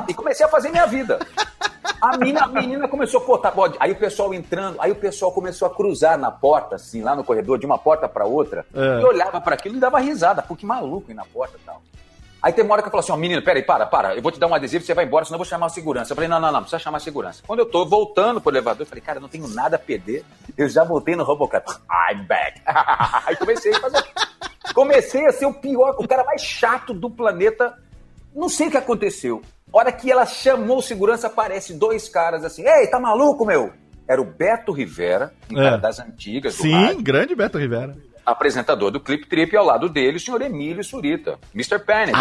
[0.10, 1.20] E comecei a fazer minha vida.
[2.02, 3.76] A menina, a menina começou a cortar bode.
[3.80, 7.24] Aí o pessoal entrando, aí o pessoal começou a cruzar na porta, assim, lá no
[7.24, 8.65] corredor, de uma porta pra outra.
[8.74, 9.02] É.
[9.02, 10.41] E olhava pra aquilo e dava risada.
[10.41, 11.82] Pô, que maluco ir na porta e tal.
[12.41, 14.32] Aí tem uma hora que eu falo assim, ó, menino, peraí, para, para, eu vou
[14.32, 16.12] te dar um adesivo, você vai embora, senão eu vou chamar a segurança.
[16.12, 17.41] Eu falei, não, não, não, não precisa chamar a segurança.
[17.46, 20.24] Quando eu tô voltando pro elevador, eu falei, cara, eu não tenho nada a perder,
[20.56, 21.65] eu já voltei no Robocop.
[21.89, 22.62] I'm back.
[23.26, 24.04] Aí comecei a fazer...
[24.74, 27.76] Comecei a ser o pior, o cara mais chato do planeta.
[28.38, 29.41] Não sei o que aconteceu.
[29.73, 33.73] Hora que ela chamou o segurança, aparece dois caras assim, ei, tá maluco, meu?
[34.08, 35.63] Era o Beto Rivera, um É.
[35.63, 37.97] cara das antigas do Sim, rádio grande Beto Rivera.
[38.26, 41.80] apresentador do Clip Trip, e ao lado dele o senhor Emílio Surita, Mr.
[41.80, 42.17] Panic.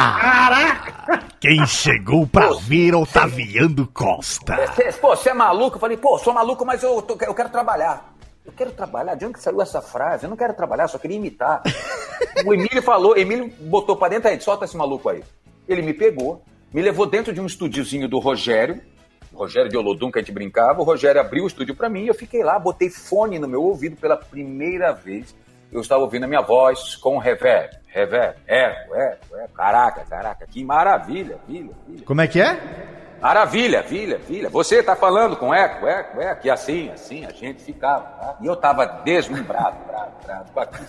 [1.41, 4.57] Quem chegou pra ver Otaviano Costa?
[4.75, 5.77] Cê- Pô, você é maluco?
[5.77, 8.15] Eu falei, pô, sou maluco, mas eu, tô- eu quero trabalhar.
[8.45, 9.15] Eu quero trabalhar?
[9.17, 10.25] De onde que saiu essa frase?
[10.25, 11.63] Eu não quero trabalhar, só queria imitar.
[12.47, 15.23] o Emílio falou, Emílio botou pra dentro aí, solta esse maluco aí.
[15.69, 18.81] Ele me pegou, me levou dentro de um estúdiozinho do Rogério,
[19.35, 20.81] Rogério de Olodum, que a gente brincava.
[20.81, 23.63] O Rogério abriu o estúdio pra mim e eu fiquei lá, botei fone no meu
[23.63, 25.35] ouvido pela primeira vez.
[25.71, 29.53] Eu estava ouvindo a minha voz com reverb, reverb, eco, eco, eco.
[29.55, 32.05] Caraca, caraca, que maravilha, filha, filha.
[32.05, 33.06] Como é que é?
[33.21, 34.49] Maravilha, filha, filha.
[34.51, 36.47] Você tá falando com eco, eco, eco.
[36.47, 38.05] E assim, assim, a gente ficava.
[38.05, 38.37] Tá?
[38.41, 40.87] E eu tava deslumbrado, bravo, bravo, com aquilo.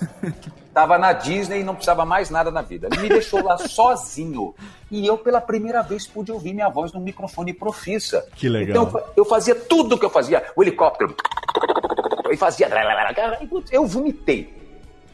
[0.74, 2.88] Tava na Disney e não precisava mais nada na vida.
[2.92, 4.54] Ele me deixou lá sozinho.
[4.92, 8.24] E eu, pela primeira vez, pude ouvir minha voz num microfone profissa.
[8.36, 8.86] Que legal.
[8.86, 10.46] Então, eu fazia tudo o que eu fazia.
[10.56, 11.16] O helicóptero.
[12.30, 12.70] E fazia.
[13.72, 14.56] Eu vomitei.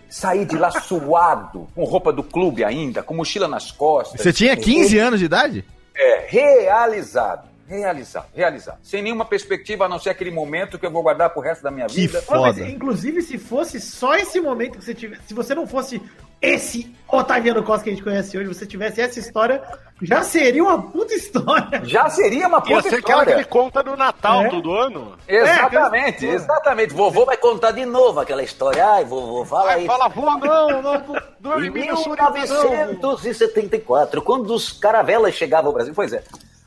[0.10, 4.22] Saí de lá suado, com roupa do clube ainda, com mochila nas costas.
[4.22, 5.66] Você tinha 15 anos de idade?
[5.96, 7.53] É, realizado.
[7.68, 8.78] Realizado, realizado.
[8.84, 11.72] Sem nenhuma perspectiva, a não ser aquele momento que eu vou guardar pro resto da
[11.72, 12.18] minha Que vida.
[12.30, 12.68] Mas, Foda.
[12.70, 15.22] inclusive, se fosse só esse momento que você tivesse.
[15.28, 16.02] Se você não fosse
[16.42, 19.64] esse Otaviano Costa que a gente conhece hoje, você tivesse essa história,
[20.02, 21.82] já seria uma puta história.
[21.86, 23.64] Já seria uma Ia puta ser aquela que ele história.
[23.72, 24.50] conta no Natal É.
[24.50, 25.14] todo ano.
[25.26, 26.94] Exatamente, É, exatamente.
[26.94, 28.86] Vovô vai contar de novo aquela história.
[28.86, 29.88] Ai, vovô, fala Aí aí.
[29.88, 31.04] fala, vô, não, não,
[31.40, 32.34] não Em elimina a solidão.
[32.34, 35.94] 1974, quando os caravelas chegavam ao Brasil.
[35.96, 36.24] Pois é.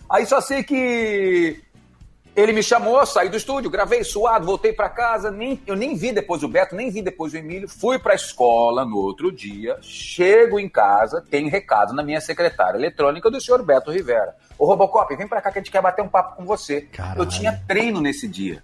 [0.08, 1.62] Aí só sei que
[2.36, 6.12] ele me chamou, saí do estúdio, gravei suado, voltei pra casa, nem, eu nem vi
[6.12, 10.60] depois o Beto, nem vi depois o Emílio, fui pra escola no outro dia, chego
[10.60, 14.36] em casa, tem recado na minha secretária eletrônica do senhor Beto Rivera.
[14.58, 16.82] Ô Robocop, vem pra cá que a gente quer bater um papo com você.
[16.82, 17.22] Caralho.
[17.22, 18.62] Eu tinha treino nesse dia.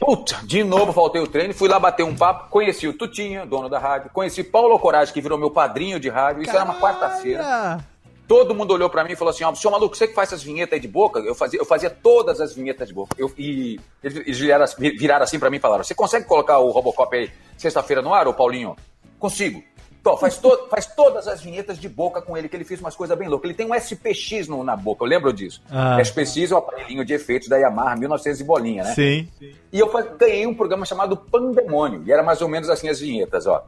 [0.00, 3.68] Puta, de novo faltei o treino, fui lá bater um papo, conheci o Tutinha, dono
[3.68, 7.84] da rádio, conheci Paulo Coragem, que virou meu padrinho de rádio, isso era uma quarta-feira.
[8.26, 10.42] Todo mundo olhou pra mim e falou assim: ó, senhor maluco, você que faz essas
[10.42, 11.20] vinhetas aí de boca?
[11.20, 13.14] Eu fazia, eu fazia todas as vinhetas de boca.
[13.18, 17.14] Eu, e eles viraram, viraram assim pra mim e falaram: você consegue colocar o Robocop
[17.14, 18.74] aí sexta-feira no ar, ô Paulinho?
[19.18, 19.62] Consigo.
[20.00, 22.94] Então, faz, to- faz todas as vinhetas de boca com ele, que ele fez umas
[22.96, 23.48] coisas bem loucas.
[23.48, 25.62] Ele tem um SPX no- na boca, eu lembro disso.
[25.70, 25.98] Ah.
[26.00, 28.94] SPX é o aparelhinho de efeitos da Yamaha, 1900 e bolinha, né?
[28.94, 29.28] Sim.
[29.72, 32.02] E eu ganhei um programa chamado Pandemônio.
[32.06, 33.64] E era mais ou menos assim as vinhetas, ó.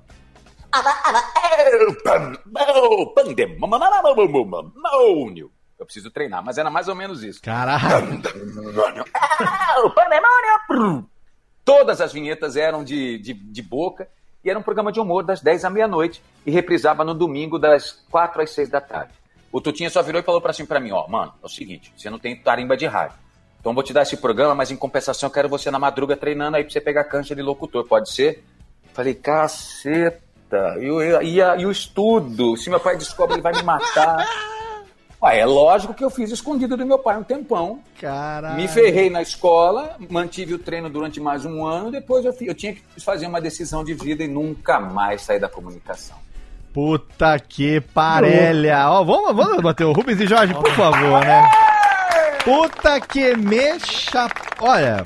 [4.43, 5.51] Pandemônio.
[5.79, 7.43] Eu preciso treinar, mas era mais ou menos isso.
[7.43, 8.23] Caralho.
[9.95, 11.09] Pandemônio.
[11.65, 14.09] Todas as vinhetas eram de, de, de boca
[14.43, 18.05] e era um programa de humor das 10 à meia-noite e reprisava no domingo das
[18.11, 19.13] 4 às 6 da tarde.
[19.53, 21.93] O Tutinha só virou e falou pra, assim pra mim, ó, mano, é o seguinte,
[21.97, 23.17] você não tem tarimba de rádio.
[23.59, 26.57] Então vou te dar esse programa, mas em compensação eu quero você na madruga treinando
[26.57, 28.45] aí pra você pegar cancha de locutor, pode ser?
[28.95, 30.23] Falei, caceta,
[30.81, 32.57] e, o- e, e o estudo?
[32.57, 34.27] Se meu pai descobre, ele vai me matar.
[35.23, 37.81] Ué, é lógico que eu fiz escondido do meu pai um tempão.
[38.01, 38.57] Caralho.
[38.57, 42.75] Me ferrei na escola, mantive o treino durante mais um ano, depois eu, eu tinha
[42.75, 46.17] que fazer uma decisão de vida e nunca mais sair da comunicação.
[46.73, 48.91] Puta que parelha.
[48.91, 51.51] Ó, vamos, vamos bater o Rubens e Jorge, por favor, né?
[52.45, 54.29] Puta que mexa.
[54.61, 55.03] Olha,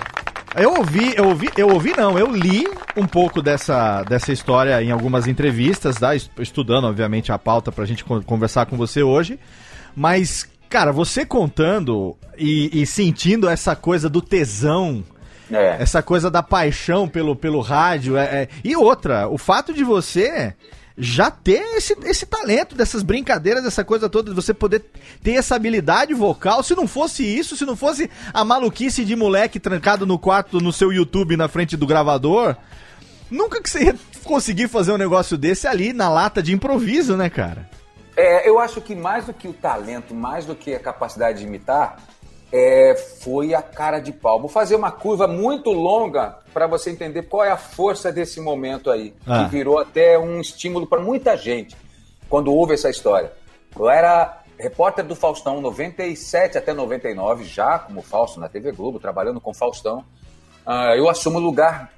[0.57, 4.91] eu ouvi, eu ouvi, eu ouvi não, eu li um pouco dessa, dessa história em
[4.91, 6.15] algumas entrevistas, tá?
[6.15, 9.39] Es- Estudando, obviamente, a pauta pra gente con- conversar com você hoje.
[9.95, 15.05] Mas, cara, você contando e, e sentindo essa coisa do tesão
[15.53, 15.77] É.
[15.83, 18.17] essa coisa da paixão pelo, pelo rádio.
[18.17, 20.55] É, é- E outra, o fato de você
[20.97, 24.85] já ter esse, esse talento dessas brincadeiras, dessa coisa toda, de você poder
[25.23, 26.63] ter essa habilidade vocal.
[26.63, 30.73] Se não fosse isso, se não fosse a maluquice de moleque trancado no quarto no
[30.73, 32.57] seu YouTube na frente do gravador,
[33.31, 37.31] nunca que você ia conseguir fazer um negócio desse ali na lata de improviso, né,
[37.31, 37.69] cara?
[38.17, 41.47] É, eu acho que mais do que o talento, mais do que a capacidade de
[41.47, 41.97] imitar,
[42.53, 44.41] é, foi a cara de pau.
[44.41, 48.91] Vou fazer uma curva muito longa para você entender qual é a força desse momento
[48.91, 49.45] aí, Ah.
[49.45, 51.77] que virou até um estímulo para muita gente
[52.29, 53.33] quando houve essa história.
[53.79, 59.41] Eu era repórter do Faustão 97 até 99, já como Fausto na TV Globo, trabalhando
[59.41, 60.05] com Faustão.
[60.67, 61.93] Ah, eu assumo o lugar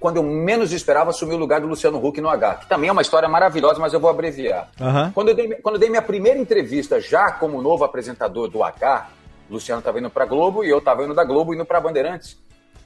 [0.00, 2.92] quando eu menos esperava, assumi o lugar do Luciano Huck no H, que também é
[2.92, 4.68] uma história maravilhosa, mas eu vou abreviar.
[4.80, 5.12] Aham.
[5.14, 9.08] Quando, eu dei, quando eu dei minha primeira entrevista, já como novo apresentador do H,
[9.50, 12.38] Luciano estava indo para Globo e eu estava indo da Globo indo para Bandeirantes.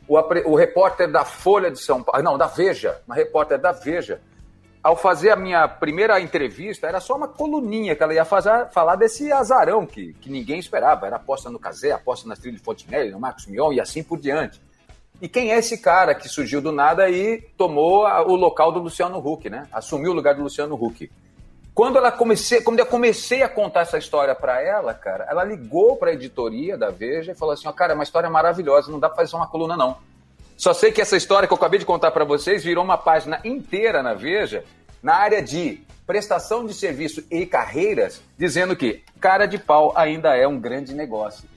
[0.07, 4.21] O, o repórter da Folha de São Paulo, não, da Veja, uma repórter da Veja,
[4.83, 8.97] ao fazer a minha primeira entrevista, era só uma coluninha que ela ia fazer, falar
[8.97, 11.07] desse azarão que, que ninguém esperava.
[11.07, 14.19] Era aposta no Casé, aposta na trilha de Fontenelle, no Marcos Mion e assim por
[14.19, 14.61] diante.
[15.21, 18.79] E quem é esse cara que surgiu do nada e tomou a- o local do
[18.79, 19.67] Luciano Huck, né?
[19.73, 21.11] Assumiu o lugar do Luciano Huck.
[21.79, 25.95] Quando, ela comecei, quando eu comecei a contar essa história para ela, cara, ela ligou
[25.95, 28.99] para a editoria da Veja e falou assim: ó, cara, é uma história maravilhosa, não
[28.99, 29.97] dá para fazer uma coluna, não.
[30.57, 33.41] Só sei que essa história que eu acabei de contar para vocês virou uma página
[33.45, 34.65] inteira na Veja,
[35.01, 40.49] na área de prestação de serviço e carreiras, dizendo que cara de pau ainda é
[40.49, 41.49] um grande negócio.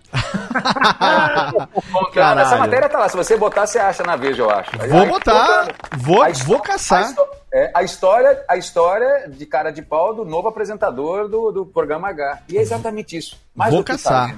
[1.91, 2.41] Bom, Caralho.
[2.41, 3.10] essa matéria tá lá.
[3.10, 4.71] Se você botar, você acha na Veja, eu acho.
[4.89, 5.76] Vou Aí, botar, botando.
[6.02, 7.06] vou, A histó- vou caçar.
[7.17, 11.65] A, é, a história, a história de cara de pau do novo apresentador do, do
[11.65, 12.39] programa H.
[12.50, 13.38] E é exatamente isso.
[13.56, 14.36] Mais Vou do que caçar.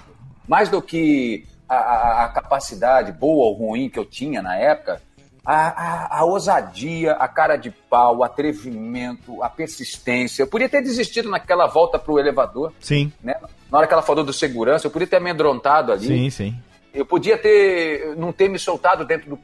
[0.47, 5.01] mais do que a, a- a capacidade boa ou ruim que eu tinha na época,
[5.45, 5.67] a,
[6.15, 10.43] a- a ousadia, a cara de pau, o atrevimento, a persistência.
[10.43, 13.35] Eu podia ter desistido naquela volta pro elevador, Sim, né?
[13.73, 16.05] Na hora que ela falou do segurança, eu podia ter amedrontado ali.
[16.05, 16.55] sim, sim.
[16.93, 19.39] Eu podia ter não ter me soltado dentro do,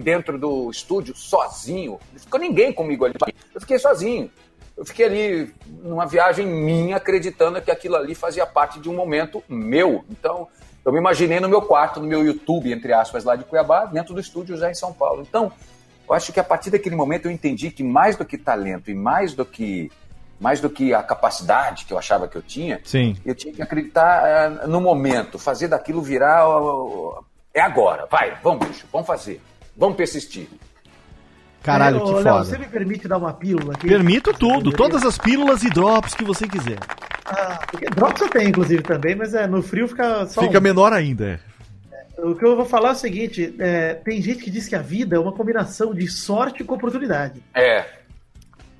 [0.00, 1.98] dentro do estúdio sozinho.
[2.12, 3.14] Não ficou ninguém comigo ali.
[3.54, 4.30] Eu fiquei sozinho.
[4.76, 9.42] Eu fiquei ali numa viagem minha, acreditando que aquilo ali fazia parte de um momento
[9.48, 10.04] meu.
[10.10, 10.46] Então,
[10.84, 14.12] eu me imaginei no meu quarto, no meu YouTube, entre aspas, lá de Cuiabá, dentro
[14.12, 15.24] do estúdio já em São Paulo.
[15.26, 15.50] Então,
[16.06, 18.94] eu acho que a partir daquele momento eu entendi que mais do que talento e
[18.94, 19.90] mais do que
[20.40, 23.14] mais do que a capacidade que eu achava que eu tinha, Sim.
[23.26, 26.44] eu tinha que acreditar eh, no momento, fazer daquilo virar.
[27.54, 29.40] é agora, vai, vamos, bicho, vamos fazer,
[29.76, 30.48] vamos persistir.
[31.62, 32.44] Caralho, É, ô, que Léo, foda.
[32.44, 33.86] você me permite dar uma pílula aqui?
[33.86, 36.78] Permito tudo, todas as pílulas e drops que você quiser.
[37.26, 40.62] Ah, porque Drops eu tenho, inclusive, também, mas é, no frio fica só Fica um.
[40.62, 41.38] menor ainda.
[42.18, 44.82] O que eu vou falar é o seguinte: é, tem gente que diz que a
[44.82, 47.40] vida é uma combinação de sorte com oportunidade.
[47.54, 47.84] É,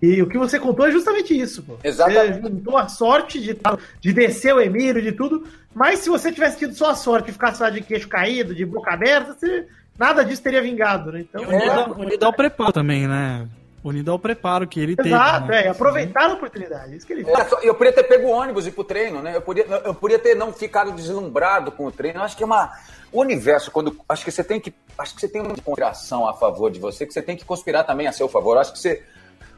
[0.02, 1.76] E o que você contou é justamente isso, pô.
[1.84, 2.40] Exatamente.
[2.40, 3.56] Você juntou a sorte de,
[4.00, 7.32] de descer o Emílio, de tudo, mas se você tivesse tido só a sorte de
[7.32, 9.66] ficar só de queixo caído, de boca aberta, você,
[9.98, 11.20] nada disso teria vingado, né?
[11.20, 13.46] Então, Unido, ao- unido ao preparo também, né?
[13.84, 15.08] Unido ao preparo que ele teve.
[15.08, 15.64] Exato, né?
[15.64, 16.96] é, aproveitar a oportunidade.
[16.96, 17.38] Isso que ele fez.
[17.62, 19.34] Eu podia ter pego o ônibus e ir pro treino, né?
[19.36, 22.18] Eu podia, eu podia ter não ficado deslumbrado com o treino.
[22.20, 22.70] Eu acho que é uma.
[23.10, 23.96] O universo, quando.
[24.06, 24.72] Acho que você tem que.
[24.98, 27.84] Acho que você tem uma conspiração a favor de você, que você tem que conspirar
[27.84, 28.56] também a seu favor.
[28.56, 29.02] Eu acho que você.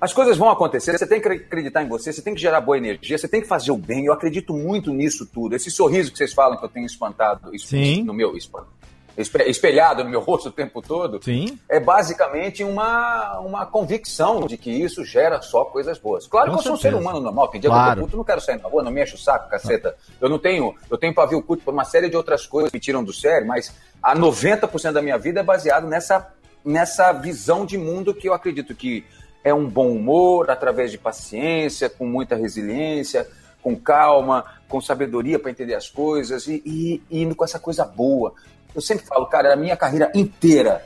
[0.03, 2.77] As coisas vão acontecer, você tem que acreditar em você, você tem que gerar boa
[2.77, 4.07] energia, você tem que fazer o bem.
[4.07, 5.55] Eu acredito muito nisso tudo.
[5.55, 8.03] Esse sorriso que vocês falam que eu tenho espantado es- Sim.
[8.03, 8.37] no meu
[9.47, 11.57] espelhado no meu rosto o tempo todo, Sim.
[11.69, 16.27] é basicamente uma, uma convicção de que isso gera só coisas boas.
[16.27, 18.01] Claro Com que eu sou um ser humano normal, tem dia que Claro.
[18.01, 19.95] eu puto, não quero sair na rua, não me enche o saco, caceta.
[20.21, 22.81] Eu não tenho, eu tenho pavio curto por uma série de outras coisas que me
[22.81, 26.27] tiram do sério, mas a 90% da minha vida é baseado nessa,
[26.65, 29.05] nessa visão de mundo que eu acredito que
[29.45, 33.29] é um bom humor, através de paciência, com muita resiliência,
[33.63, 37.85] com calma, com sabedoria para entender as coisas e, e- e indo com essa coisa
[37.85, 38.35] boa.
[38.75, 40.85] Eu sempre falo, cara, a minha carreira inteira,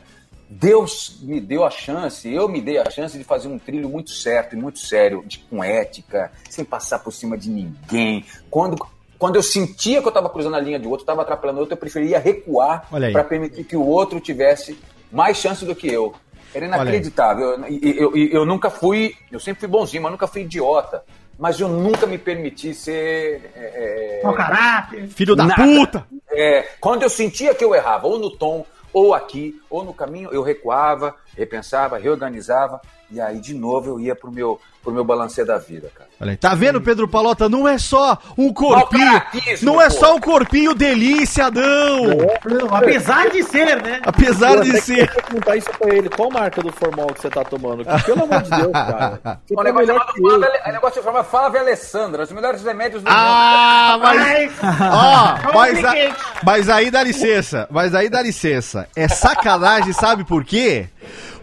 [0.49, 4.11] Deus me deu a chance, eu me dei a chance de fazer um trilho muito
[4.11, 8.25] certo e muito sério, de, com ética, sem passar por cima de ninguém.
[8.49, 8.77] Quando,
[9.19, 11.79] quando eu sentia que eu estava cruzando a linha de outro, estava atrapalhando outro, eu
[11.79, 14.79] preferia recuar para permitir que o outro tivesse
[15.11, 16.15] mais chance do que eu.
[16.55, 17.65] Era inacreditável.
[17.83, 21.05] Eu, eu, eu, nunca fui, eu sempre fui bonzinho, mas nunca fui idiota.
[21.39, 23.53] Mas eu nunca me permiti ser.
[23.55, 25.07] é, é, Mau caráter.
[25.09, 25.63] Filho da Nada.
[25.63, 26.07] puta!
[26.31, 30.31] é, quando eu sentia que eu errava, ou no tom, ou aqui, ou no caminho,
[30.33, 35.47] eu recuava, repensava, reorganizava, e aí de novo eu ia pro meu, pro meu balanceio
[35.47, 36.07] da vida, cara.
[36.21, 37.47] Olha aí, tá vendo, Pedro Palota?
[37.49, 39.23] Não é só um corpinho.
[39.63, 42.07] Não é só um corpinho delícia, não!
[42.47, 44.01] Não, apesar de ser, né?
[44.03, 45.09] Apesar Eu de ser.
[45.09, 46.09] queria perguntar isso pra ele.
[46.09, 47.85] Qual marca do formol que você tá tomando?
[48.05, 49.41] Pelo amor de Deus, cara.
[49.51, 50.31] O negócio, chamado eu.
[50.39, 53.19] Flávia- é negócio chamado Flávia Alessandra, os melhores remédios do mundo.
[53.19, 54.53] Ah, mas.
[54.63, 55.95] Ó, mas, a-
[56.43, 58.89] mas aí dá licença, mas aí dá licença.
[58.97, 60.89] É sacanagem, sabe por quê?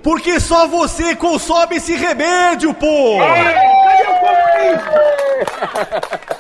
[0.04, 3.18] Porque só você consome esse remédio, pô!
[3.20, 4.92] cadê o comunismo?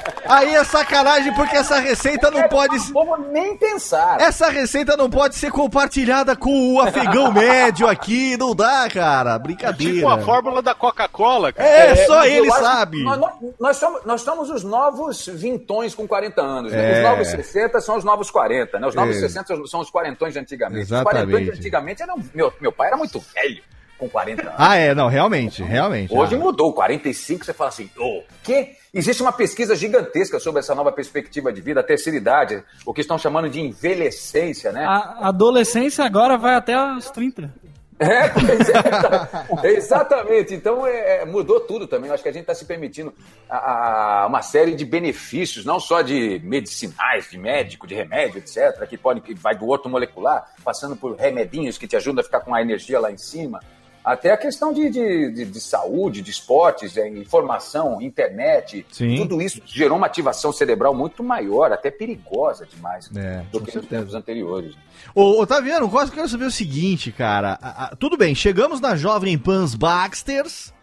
[0.34, 2.94] Aí é sacanagem porque essa receita não pode ser.
[2.94, 4.20] Como nem pensar.
[4.22, 9.38] Essa receita não pode ser compartilhada com o afegão médio aqui, não dá, cara.
[9.40, 9.94] Brincadeira.
[9.96, 11.68] Tipo a fórmula da Coca-Cola, cara.
[11.68, 13.04] É, só mas eu ele sabe.
[13.04, 16.72] Nós, nós- nós somos, nós somos os novos vintões com 40 anos.
[16.72, 16.94] né?
[16.94, 16.98] É.
[16.98, 18.88] Os novos 60 são os novos 40, né?
[18.88, 19.20] Os novos É.
[19.20, 20.82] 60 são os quarentões de antigamente.
[20.82, 21.08] Exatamente.
[21.08, 22.16] Os quarentões de antigamente eram.
[22.34, 23.62] Meu, meu pai era muito velho
[24.04, 24.56] com 40 anos.
[24.58, 26.14] Ah, é, não, realmente, realmente.
[26.14, 26.38] Hoje ah.
[26.38, 28.76] mudou, 45, você fala assim, o quê?
[28.94, 33.02] Existe uma pesquisa gigantesca sobre essa nova perspectiva de vida, a terceira idade, o que
[33.02, 34.86] estão chamando de envelhecência, né?
[34.86, 37.52] A adolescência agora vai até os 30.
[38.00, 39.46] É, pois é, tá.
[39.64, 40.54] exatamente.
[40.54, 42.10] Então é, é, mudou tudo também.
[42.10, 43.14] Eu acho que a gente está se permitindo
[43.50, 48.86] a- a- uma série de benefícios, não só de medicinais, de médico, de remédio, etc.,
[48.90, 52.42] que pode que vai do outro molecular, passando por remedinhos que te ajudam a ficar
[52.42, 53.60] com a energia lá em cima,
[54.04, 58.86] até a questão de, de, de- de saúde, de esportes, é, informação, internet.
[58.92, 59.16] Sim.
[59.18, 63.74] Tudo isso gerou uma ativação cerebral muito maior, até perigosa demais É, do que nos
[63.74, 63.88] certeza.
[64.02, 64.76] tempos anteriores.
[65.16, 67.58] Ô, Otaviano, eu quero saber o seguinte, cara.
[67.62, 70.74] Ah, ah, tudo bem, chegamos na Jovem Pans Baxters,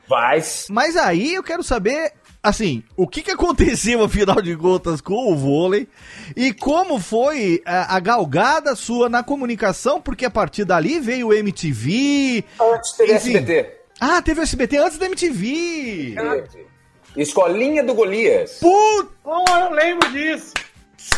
[0.70, 5.37] mas aí eu quero saber, assim, o que, que aconteceu, afinal de contas, com o
[5.37, 5.88] vôlei
[6.37, 11.33] e como foi ah, a galgada sua na comunicação, porque a partir dali veio o
[11.33, 12.45] MTV.
[12.61, 13.36] Antes teve Enfim.
[13.36, 13.80] SBT.
[14.01, 16.14] Ah, teve o SBT antes da MTV.
[17.16, 18.59] Escolinha do Golias.
[18.59, 19.11] Puta!
[19.24, 20.55] Oh, eu lembro disso.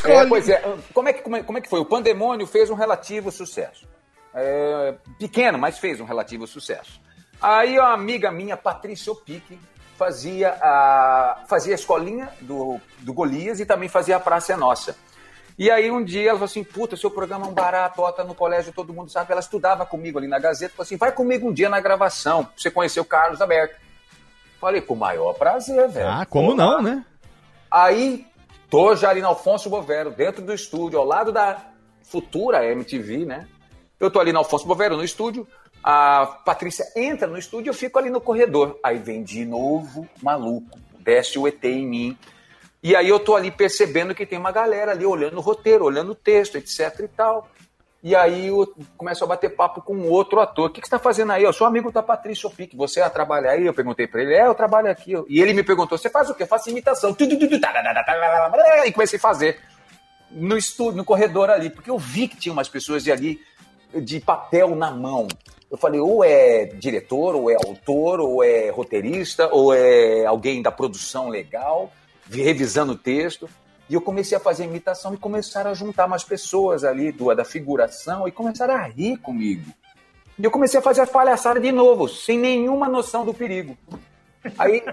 [0.04, 0.62] É, pois é,
[0.92, 1.80] como é, que, como, é, como é que foi?
[1.80, 3.86] O Pandemônio fez um relativo sucesso.
[4.34, 7.00] É, pequeno, mas fez um relativo sucesso.
[7.40, 9.58] Aí uma amiga minha, Patrícia Opique,
[10.02, 14.96] fazia a, fazia a escolinha do, do Golias e também fazia a Praça é Nossa.
[15.56, 18.24] E aí um dia ela falou assim, puta, seu programa é um barato, ó, tá
[18.24, 19.30] no colégio, todo mundo sabe.
[19.30, 22.54] Ela estudava comigo ali na Gazeta, falou assim, vai comigo um dia na gravação, pra
[22.56, 23.76] você conhecer o Carlos Alberto.
[24.60, 26.08] Falei, com o maior prazer, velho.
[26.08, 27.04] Ah, como não, né?
[27.70, 28.26] Aí,
[28.68, 31.58] tô já ali na Alfonso Bovero, dentro do estúdio, ao lado da
[32.02, 33.46] futura MTV, né?
[34.00, 35.46] Eu tô ali na Alfonso Bovero, no estúdio,
[35.82, 38.78] a Patrícia entra no estúdio, eu fico ali no corredor.
[38.82, 42.18] Aí vem de novo, maluco, desce o ET em mim.
[42.82, 46.12] E aí eu tô ali percebendo que tem uma galera ali olhando o roteiro, olhando
[46.12, 47.48] o texto, etc e tal.
[48.02, 50.68] E aí eu começo a bater papo com outro ator.
[50.68, 51.44] O que, que você está fazendo aí?
[51.44, 52.74] Eu sou amigo da Patrícia Opic.
[52.74, 53.64] Você a trabalha aí?
[53.64, 54.34] Eu perguntei para ele.
[54.34, 55.12] É, eu trabalho aqui.
[55.28, 56.42] E ele me perguntou, você faz o quê?
[56.42, 57.16] Eu faço imitação.
[58.84, 59.60] E comecei a fazer
[60.32, 61.70] no estúdio, no corredor ali.
[61.70, 63.40] Porque eu vi que tinha umas pessoas de ali
[63.94, 65.28] de papel na mão.
[65.72, 70.70] Eu falei, ou é diretor, ou é autor, ou é roteirista, ou é alguém da
[70.70, 71.90] produção legal,
[72.30, 73.48] revisando o texto.
[73.88, 77.42] E eu comecei a fazer imitação e começaram a juntar mais pessoas ali do, da
[77.42, 79.72] figuração e começaram a rir comigo.
[80.38, 83.74] E eu comecei a fazer a palhaçada de novo, sem nenhuma noção do perigo.
[84.58, 84.84] Aí,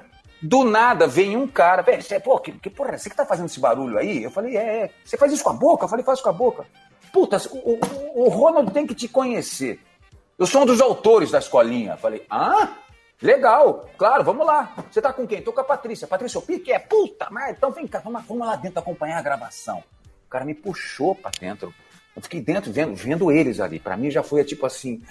[0.41, 3.47] do nada, vem um cara, velho, você, pô, que, que porra, você que tá fazendo
[3.47, 4.23] esse barulho aí?
[4.23, 4.89] Eu falei, é, é.
[5.03, 5.83] Você faz isso com a boca?
[5.83, 6.65] Eu falei, faz com a boca.
[7.11, 9.77] Puta, o, o, o Ronald tem que te conhecer.
[10.39, 11.91] Eu sou um dos autores da escolinha.
[11.91, 12.69] Eu falei, ah?
[13.21, 14.73] Legal, claro, vamos lá.
[14.89, 15.41] Você tá com quem?
[15.41, 16.07] Tô com a Patrícia.
[16.07, 19.83] Patrícia Pique é puta, mas então vem cá, vamos, vamos lá dentro acompanhar a gravação.
[20.25, 21.73] O cara me puxou pra dentro.
[22.15, 23.77] Eu fiquei dentro vendo, vendo eles ali.
[23.77, 25.01] Pra mim já foi tipo assim.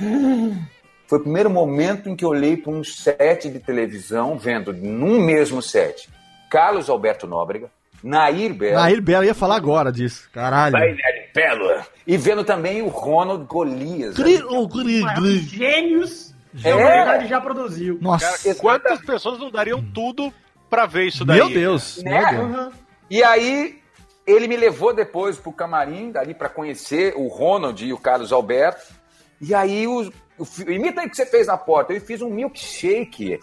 [1.06, 5.20] Foi o primeiro momento em que eu olhei para um set de televisão, vendo num
[5.20, 6.08] mesmo set
[6.50, 7.70] Carlos Alberto Nóbrega,
[8.02, 8.76] Nair Belo.
[8.76, 10.28] Nair Belo ia falar agora disso.
[10.32, 10.72] Caralho.
[10.72, 10.96] Nair
[11.34, 11.82] Belo.
[12.06, 14.14] E vendo também o Ronald Golias.
[14.16, 16.70] Cri- cri- cri- Gênios É.
[16.72, 17.98] a humanidade já produziu.
[18.00, 18.38] Nossa.
[18.42, 20.32] Cara, quantas pessoas não dariam tudo
[20.70, 21.38] pra ver isso daí?
[21.38, 22.02] Meu Deus.
[22.02, 22.32] Né?
[22.32, 22.66] Meu Deus.
[22.66, 22.72] Uhum.
[23.10, 23.78] E aí
[24.26, 28.92] ele me levou depois pro camarim, dali para conhecer o Ronald e o Carlos Alberto.
[29.40, 31.92] E aí o, o imita aí o que você fez na porta.
[31.92, 33.38] Eu fiz um milkshake.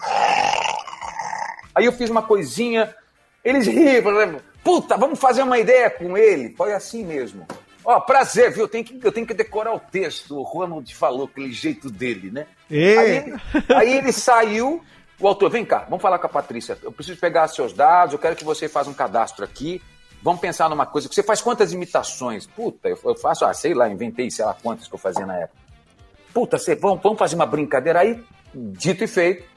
[1.73, 2.93] Aí eu fiz uma coisinha.
[3.43, 6.53] Eles riram, falaram, puta, vamos fazer uma ideia com ele.
[6.55, 7.45] Foi assim mesmo.
[7.85, 8.63] Ó, prazer, viu?
[8.63, 10.37] Eu tenho, que, eu tenho que decorar o texto.
[10.37, 12.47] O Ronald falou aquele jeito dele, né?
[12.97, 13.33] Aí, ele-
[13.75, 14.83] aí ele saiu.
[15.19, 16.77] O autor, vem cá, vamos falar com a Patrícia.
[16.83, 19.81] Eu preciso pegar seus dados, eu quero que você faça um cadastro aqui.
[20.21, 21.07] Vamos pensar numa coisa.
[21.07, 22.47] Você faz quantas imitações?
[22.47, 25.37] Puta, eu, eu faço, ah, sei lá, inventei, sei lá quantas que eu fazia na
[25.37, 25.59] época.
[26.33, 28.21] Puta, você, vamos, vamos fazer uma brincadeira aí,
[28.53, 29.47] dito e feito.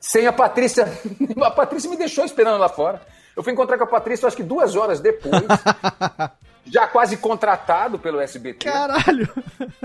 [0.00, 0.86] Sem a Patrícia.
[1.44, 3.00] A Patrícia me deixou esperando lá fora.
[3.36, 5.32] Eu fui encontrar com a Patrícia, acho que duas horas depois.
[6.66, 8.70] já quase contratado pelo SBT.
[8.70, 9.28] Caralho.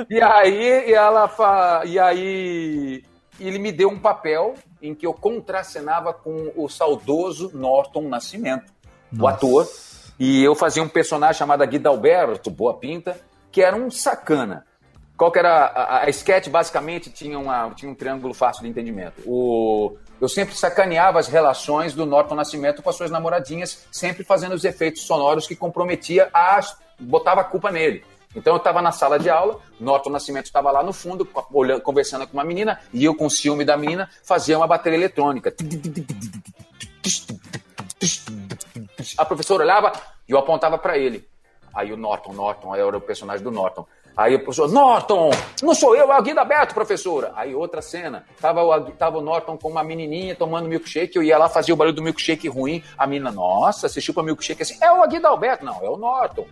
[0.10, 1.82] E aí ela fa...
[1.86, 3.04] e aí
[3.40, 8.72] ele me deu um papel em que eu contracenava com o saudoso Norton Nascimento,
[9.12, 9.36] o Nossa.
[9.36, 9.68] ator,
[10.20, 13.20] e eu fazia um personagem chamado Guidalberto Boa Pinta,
[13.52, 14.66] que era um sacana.
[15.16, 19.22] Qual que era a, a sketch basicamente tinha, uma, tinha um triângulo fácil de entendimento.
[19.26, 24.54] O, eu sempre sacaneava as relações do Norton Nascimento com as suas namoradinhas, sempre fazendo
[24.54, 28.04] os efeitos sonoros que comprometia as botava a culpa nele.
[28.36, 32.28] Então eu estava na sala de aula, Norton Nascimento estava lá no fundo, olhando, conversando
[32.28, 35.54] com uma menina, e eu, com ciúme da menina, fazia uma bateria eletrônica.
[39.18, 39.92] A professora olhava
[40.28, 41.28] e eu apontava para ele.
[41.74, 43.86] Aí o Norton, Norton, era o personagem do Norton.
[44.18, 45.30] Aí o professor, Norton,
[45.62, 47.32] não sou eu, é o Guido Aberto, professora.
[47.36, 51.38] Aí outra cena, tava o, tava o Norton com uma menininha tomando milkshake, eu ia
[51.38, 52.84] lá fazer o barulho do milkshake ruim.
[52.98, 55.64] A menina, nossa, você chupa milkshake assim, é o Guido Alberto.
[55.64, 56.48] Não, é o Norton.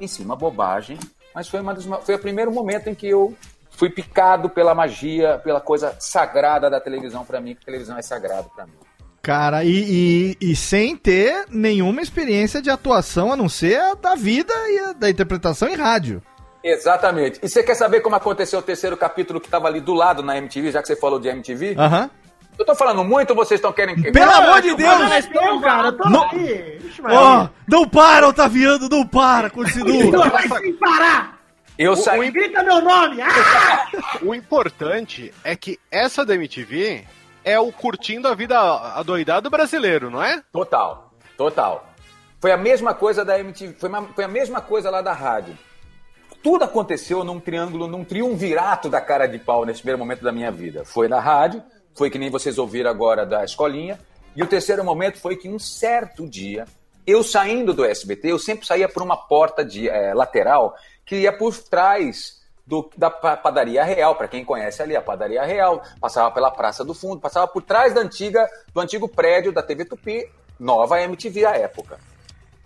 [0.00, 0.98] Em cima, bobagem.
[1.34, 3.34] Mas foi, uma das, foi o primeiro momento em que eu
[3.70, 8.48] fui picado pela magia, pela coisa sagrada da televisão para mim, que televisão é sagrado
[8.54, 8.72] para mim.
[9.20, 14.14] Cara, e, e- e sem ter nenhuma experiência de atuação, a não ser a da
[14.14, 16.22] vida e a da interpretação em rádio.
[16.64, 17.38] Exatamente.
[17.42, 20.38] E você quer saber como aconteceu o terceiro capítulo que estava ali do lado na
[20.38, 21.74] MTV, já que você falou de MTV?
[21.78, 22.10] Aham.
[22.58, 24.00] Eu tô falando muito ou vocês estão querendo...
[24.12, 24.98] Pelo amor de Deus!
[25.08, 26.20] Mas não, cara, eu tô Não.
[26.22, 26.30] Ó,
[27.02, 27.50] Maria.
[27.68, 30.28] não para, Otaviano, não para, continua.
[30.30, 31.38] Vai sem parar!
[31.76, 32.30] Eu saí...
[32.30, 33.20] Grita meu nome!
[33.20, 33.88] Ah!
[34.22, 37.04] O importante é que essa da MTV
[37.44, 38.56] é o curtindo a vida
[38.94, 40.40] adoidado brasileiro, não é?
[40.52, 41.92] Total, total.
[42.40, 45.58] Foi a mesma coisa da MTV, foi, uma- foi a mesma coisa lá da rádio.
[46.44, 50.52] Tudo aconteceu num triângulo, num triunvirato da cara de pau nesse primeiro momento da minha
[50.52, 50.84] vida.
[50.84, 51.62] Foi na rádio,
[51.94, 53.98] foi que nem vocês ouviram agora da escolinha,
[54.36, 56.66] e o terceiro momento foi que um certo dia,
[57.06, 60.74] eu saindo do SBT, eu sempre saía por uma porta de eh, lateral
[61.06, 65.42] que ia por trás do- da pa- padaria real, para quem conhece ali a padaria
[65.44, 69.62] real, passava pela Praça do Fundo, passava por trás da antiga, do antigo prédio da
[69.62, 70.30] TV Tupi,
[70.60, 71.98] nova MTV à época.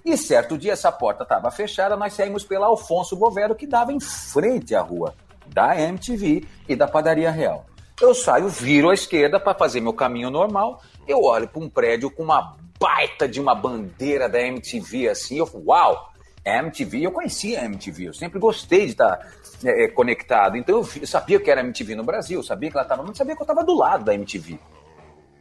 [0.04, 4.00] E certo dia essa porta estava fechada, nós saímos pela Alfonso Bovero, que dava em
[4.00, 5.14] frente à rua
[5.46, 7.66] da MTV e da Padaria Real.
[8.00, 10.80] Eu saio, viro à esquerda para fazer meu caminho normal.
[11.06, 15.38] Eu olho para um prédio com uma baita de uma bandeira da MTV assim.
[15.38, 16.12] Eu falo, uau!
[16.44, 19.20] É MTV, eu conhecia a MTV, eu sempre gostei de estar
[19.62, 20.56] é, é, conectado.
[20.56, 23.42] Então eu, sabia que era MTV no Brasil, sabia que ela estava, não sabia que
[23.42, 24.58] eu estava do lado da MTV.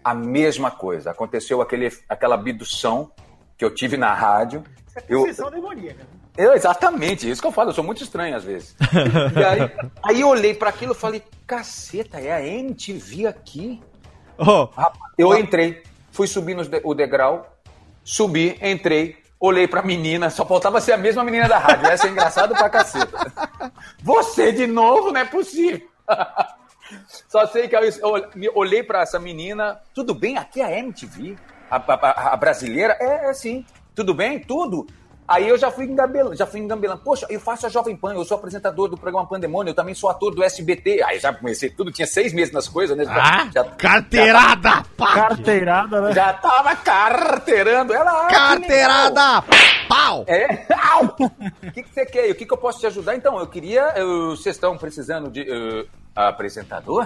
[0.04, 3.12] A mesma coisa, aconteceu aquele, aquela abdução
[3.58, 4.64] que eu tive na rádio.
[5.08, 6.06] Eu, Possessão demoníaca.
[6.38, 8.76] eu, exatamente, isso que eu falo, eu sou muito estranho às vezes.
[9.36, 9.72] E aí,
[10.04, 13.82] aí eu olhei para aquilo e falei, caceta, é a MTV aqui?
[14.40, 17.58] Rapaz, Eu entrei, fui subir no de- o degrau,
[18.04, 21.88] subi, entrei, olhei pra menina, só faltava ser a mesma menina da rádio.
[21.88, 23.32] Essa é engraçado pra caceta.
[24.04, 25.88] Você de novo, não é possível.
[27.28, 30.38] Só sei que eu eu me olhei pra essa menina, tudo bem?
[30.38, 31.36] Aqui é a MTV,
[31.70, 32.96] a, a- a- brasileira?
[33.00, 33.66] É, é sim.
[33.96, 34.40] Tudo bem?
[34.40, 34.86] Tudo.
[35.28, 37.02] Aí eu já fui engambelando, já fui engambelando.
[37.04, 40.10] Poxa, eu faço a Jovem Pan, eu sou apresentador do programa Pandemônio, eu também sou
[40.10, 41.04] ator do SBT.
[41.04, 43.04] Aí já comecei tudo, tinha seis meses nas coisas, né?
[43.10, 44.84] Ah, já, carteirada!
[44.96, 45.14] pá!
[45.16, 46.14] Carteirada, né?
[46.14, 47.94] já tava carteirando.
[47.94, 48.28] Ela, ah.
[48.28, 49.44] Carteirada!
[49.90, 50.24] Pau!
[50.28, 50.66] É?
[50.94, 51.04] Au!
[51.20, 52.32] O que, que você quer?
[52.32, 53.14] O que, que eu posso te ajudar?
[53.18, 53.82] Então, eu queria.
[53.98, 57.06] eu- Vocês estão precisando de eh, apresentador?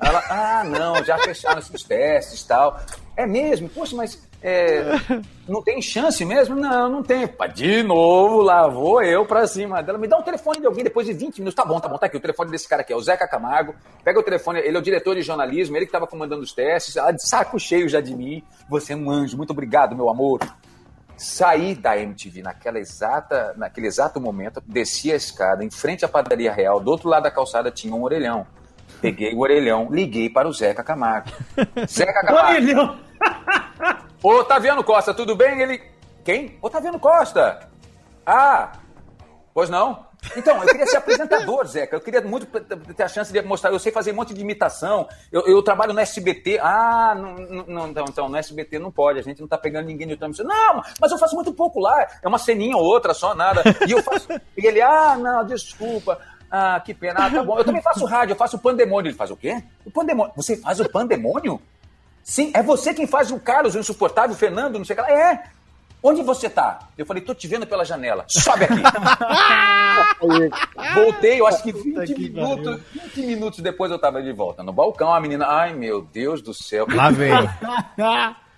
[0.00, 2.80] Ela, ah, não, já fecharam esses testes e tal.
[3.16, 3.68] É mesmo?
[3.68, 4.82] Poxa, mas é,
[5.48, 6.54] não tem chance mesmo?
[6.54, 7.28] Não, não tem.
[7.54, 9.98] De novo, lá vou eu pra cima dela.
[9.98, 11.54] Me dá um telefone de alguém depois de 20 minutos.
[11.54, 12.16] Tá bom, tá bom, tá aqui.
[12.16, 13.74] O telefone desse cara aqui é o Zeca Camargo.
[14.04, 16.96] Pega o telefone, ele é o diretor de jornalismo, ele que tava comandando os testes.
[16.96, 18.42] Ela de saco cheio já de mim.
[18.68, 20.40] Você é um anjo, muito obrigado, meu amor.
[21.16, 26.52] Saí da MTV naquela exata, naquele exato momento, desci a escada, em frente à padaria
[26.52, 28.46] real, do outro lado da calçada tinha um orelhão.
[29.00, 31.30] Peguei o orelhão, liguei para o Zeca Camargo.
[31.88, 32.50] Zeca Camargo.
[32.50, 32.98] Orelhão.
[34.22, 35.60] Ô, Otaviano Costa, tudo bem?
[35.60, 35.82] Ele.
[36.24, 36.58] Quem?
[36.60, 37.68] Otaviano Costa.
[38.24, 38.72] Ah,
[39.54, 40.06] pois não?
[40.36, 41.94] Então, eu queria ser apresentador, Zeca.
[41.94, 42.46] Eu queria muito
[42.94, 43.70] ter a chance de mostrar.
[43.70, 45.06] Eu sei fazer um monte de imitação.
[45.30, 46.58] Eu, eu trabalho no SBT.
[46.60, 49.20] Ah, não, não, não, então, no SBT não pode.
[49.20, 50.46] A gente não tá pegando ninguém de transmissão.
[50.46, 52.06] Não, mas eu faço muito pouco lá.
[52.22, 53.62] É uma ceninha ou outra, só nada.
[53.86, 54.26] E eu faço.
[54.56, 56.18] E ele, ah, não, desculpa.
[56.50, 57.26] Ah, que pena.
[57.26, 57.58] Ah, tá bom.
[57.58, 59.08] Eu também faço rádio, eu faço o pandemônio.
[59.08, 59.62] Ele faz o quê?
[59.84, 60.32] O pandemônio.
[60.36, 61.60] Você faz o pandemônio?
[62.22, 65.10] Sim, é você quem faz o Carlos, o insuportável, o Fernando, não sei o que
[65.10, 65.18] lá.
[65.18, 65.44] É.
[66.02, 66.80] Onde você tá?
[66.96, 68.24] Eu falei, tô te vendo pela janela.
[68.28, 68.82] Sobe aqui.
[70.94, 74.72] Voltei, eu acho que 20 que minutos, 20 minutos depois eu tava de volta no
[74.72, 75.12] balcão.
[75.12, 76.86] A menina, ai meu Deus do céu.
[76.88, 77.32] Lá vem.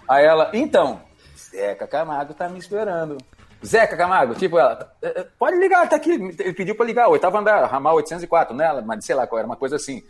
[0.09, 1.01] Aí ela, então,
[1.37, 3.17] Zeca Camargo tá me esperando.
[3.65, 6.13] Zeca Camargo, tipo, ela, "É, é, pode ligar, tá aqui.
[6.13, 8.83] Ele pediu pra ligar, oitavo andar, ramal 804, né?
[8.85, 10.03] Mas sei lá qual era, uma coisa assim.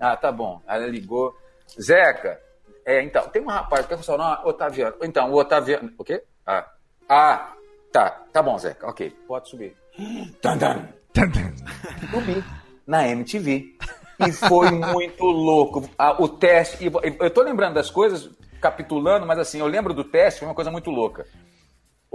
[0.00, 0.60] Ah, tá bom.
[0.66, 1.36] Aí ela ligou.
[1.80, 2.40] Zeca,
[2.84, 4.96] é, então, tem um rapaz que é seu nome, Otaviano.
[5.02, 5.92] Então, o Otaviano.
[5.98, 6.22] O quê?
[6.46, 6.66] Ah,
[7.08, 7.52] ah
[7.92, 9.76] tá, tá bom, Zeca, ok, pode subir.
[12.10, 12.44] Subi
[12.86, 13.76] na MTV.
[14.26, 15.88] E foi muito louco.
[15.98, 16.90] Ah, o teste.
[17.20, 18.30] Eu tô lembrando das coisas,
[18.60, 21.26] capitulando, mas assim, eu lembro do teste, foi uma coisa muito louca.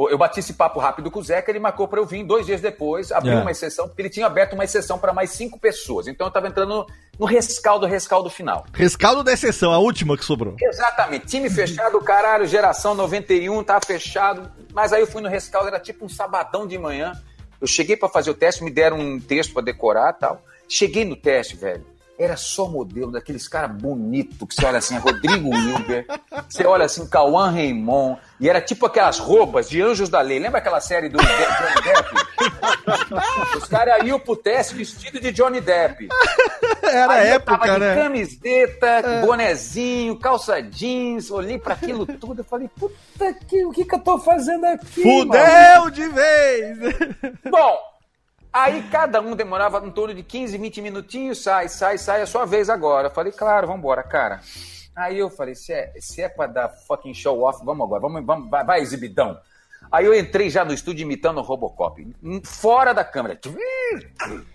[0.08, 2.62] Eu bati esse papo rápido com o Zeca, ele marcou para eu vir dois dias
[2.62, 3.36] depois, abrir É.
[3.42, 6.08] uma exceção, porque ele tinha aberto uma exceção para mais cinco pessoas.
[6.08, 6.88] Então eu tava entrando no,
[7.20, 8.66] no rescaldo, rescaldo final.
[8.74, 10.56] Rescaldo da exceção, a última que sobrou.
[10.62, 14.50] Exatamente, time fechado, caralho, geração 91, tá fechado.
[14.74, 17.12] Mas aí eu fui no rescaldo, era tipo um sabadão de manhã.
[17.60, 20.42] Eu cheguei para fazer o teste, me deram um texto para decorar e tal.
[20.70, 21.86] Cheguei no teste, velho.
[22.20, 26.06] Era só modelo daqueles caras bonitos, que você olha assim, é Rodrigo Wilber,
[26.50, 30.38] você olha assim, Cauã Raymond, e era tipo aquelas roupas de Anjos da Lei.
[30.38, 32.10] Lembra aquela série do Johnny Depp?
[33.58, 36.10] Os caras iam pro teste vestido de Johnny Depp.
[36.84, 37.96] Era Aí eu época, tava de né?
[37.96, 43.96] camiseta, bonezinho, calça jeans, olhei para aquilo tudo e falei, puta que, o que que
[43.96, 45.06] eu tô fazendo aqui?
[45.06, 46.78] mano?" Fudeu de vez!
[47.50, 47.78] Bom,
[48.52, 52.28] aí cada um demorava em torno de 15, 20 minutinhos, sai, sai, sai, é a
[52.28, 53.08] sua vez agora.
[53.08, 54.42] Eu falei, claro, vambora, cara.
[54.96, 58.26] Aí eu falei, se é, se é pra dar fucking show off, vamos agora, vamos,
[58.26, 59.40] vamos vai, vai, exibidão.
[59.92, 63.40] Aí eu entrei já no estúdio imitando o Robocop, hum, fora da câmera.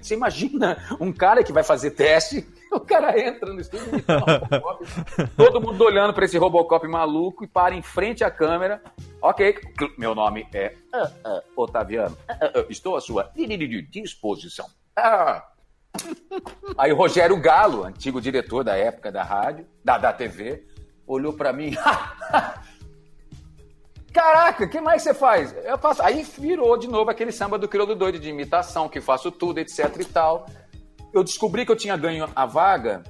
[0.00, 4.30] Você imagina um cara que vai fazer teste, o cara entra no estúdio imitando o
[4.30, 4.84] Robocop,
[5.36, 8.80] todo mundo olhando pra esse Robocop maluco e para em frente à câmera.
[9.20, 9.58] Ok,
[9.98, 13.30] meu nome é ah, ah, Otaviano, ah, estou à sua
[13.90, 14.66] disposição.
[14.96, 15.48] Ah.
[16.76, 20.64] Aí o Rogério Galo, antigo diretor da época da rádio, da, da TV,
[21.06, 21.74] olhou pra mim.
[24.14, 25.52] Caraca, o que mais você faz?
[25.64, 26.00] Eu faço.
[26.00, 29.90] Aí virou de novo aquele samba do crioulo doido de imitação, que faço tudo, etc
[29.98, 30.46] e tal.
[31.12, 33.02] Eu descobri que eu tinha ganho a vaga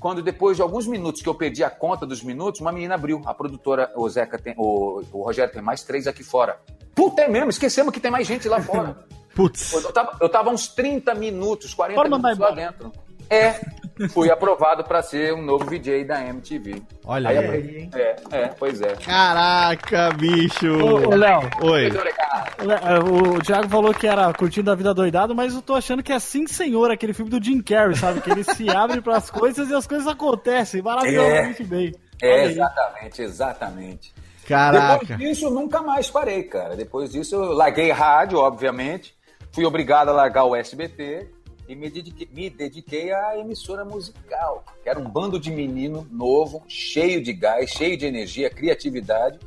[0.00, 3.22] quando depois de alguns minutos que eu perdi a conta dos minutos, uma menina abriu.
[3.26, 6.58] A produtora, o Zeca tem, o, o Rogério tem mais três aqui fora.
[6.96, 9.04] Puta, é mesmo, esquecemos que tem mais gente lá fora.
[9.36, 9.72] Putz.
[9.72, 12.72] Eu tava, eu tava uns 30 minutos, 40 Bora mandar minutos lá embora.
[12.72, 12.92] dentro.
[13.30, 13.60] É,
[14.08, 16.82] fui aprovado pra ser um novo VJ da MTV.
[17.04, 17.90] Olha Aí, aí.
[17.94, 18.94] É, é, pois é.
[18.96, 20.68] Caraca, bicho.
[20.72, 21.82] Ô, Léo, Oi.
[21.82, 23.04] Muito legal.
[23.04, 26.12] o, o Thiago falou que era curtindo a vida doidado, mas eu tô achando que
[26.12, 28.20] é Sim Senhor, aquele filme do Jim Carrey, sabe?
[28.20, 31.94] Que ele se abre pras coisas e as coisas acontecem maravilhosamente bem.
[32.22, 34.14] Olha É, exatamente, exatamente.
[34.46, 34.98] Caraca.
[35.04, 36.76] Depois disso, eu nunca mais parei, cara.
[36.76, 39.14] Depois disso, eu larguei rádio, obviamente.
[39.52, 41.28] Fui obrigado a largar o SBT
[41.70, 46.64] e me dediquei, me dediquei à emissora musical, que era um bando de menino novo,
[46.66, 49.38] cheio de gás, cheio de energia, criatividade,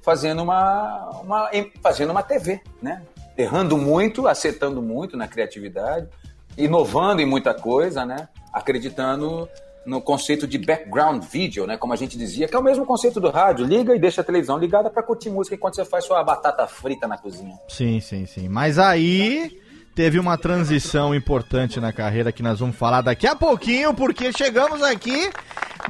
[0.00, 1.50] fazendo uma, uma,
[1.82, 3.02] fazendo uma TV, né?
[3.36, 6.08] Errando muito, acertando muito na criatividade,
[6.56, 8.28] inovando em muita coisa, né?
[8.52, 9.48] Acreditando
[9.84, 11.76] no conceito de background video, né?
[11.76, 13.66] Como a gente dizia, que é o mesmo conceito do rádio.
[13.66, 17.08] Liga e deixa a televisão ligada para curtir música enquanto você faz sua batata frita
[17.08, 17.58] na cozinha.
[17.68, 18.48] Sim, sim, sim.
[18.48, 19.63] Mas aí
[19.94, 24.82] teve uma transição importante na carreira que nós vamos falar daqui a pouquinho, porque chegamos
[24.82, 25.30] aqui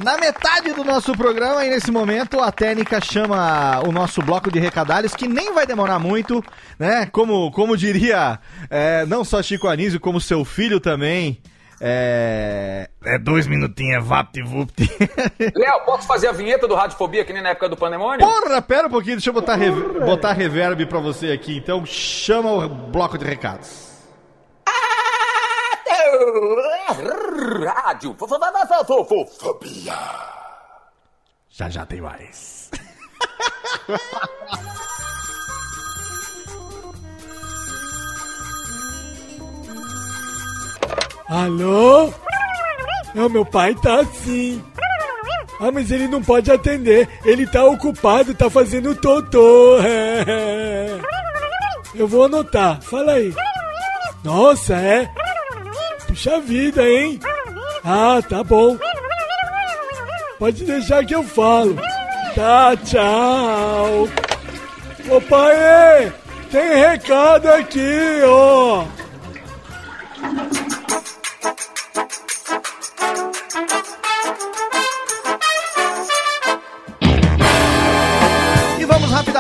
[0.03, 4.59] na metade do nosso programa e nesse momento a técnica chama o nosso bloco de
[4.59, 6.43] recadalhos, que nem vai demorar muito,
[6.79, 7.07] né?
[7.07, 8.39] Como, como diria
[8.69, 11.41] é, não só Chico Anísio, como seu filho também.
[11.81, 14.89] É, é dois minutinhos, é vapt-vupt.
[15.55, 18.21] Léo, posso fazer a vinheta do Radiofobia que nem na época do Pandemônio?
[18.27, 21.57] Porra, pera um pouquinho, deixa eu botar, rever- botar reverb pra você aqui.
[21.59, 23.93] Então chama o bloco de recados.
[27.65, 28.17] Rádio
[29.39, 29.99] Fobia.
[31.51, 32.71] Já já tem mais.
[41.29, 42.13] Alô?
[43.15, 44.63] Não, meu pai tá assim.
[45.61, 47.09] Ah, mas ele não pode atender.
[47.25, 49.79] Ele tá ocupado, tá fazendo totô.
[51.95, 52.83] Eu vou anotar.
[52.83, 53.33] Fala aí.
[54.23, 55.09] Nossa, é?
[56.15, 57.19] Puxa vida, hein?
[57.85, 58.79] Ah, tá bom.
[60.39, 61.77] Pode deixar que eu falo.
[62.37, 64.09] Tá, tchau.
[65.11, 66.13] Ô pai,
[66.53, 68.85] tem recado aqui, ó.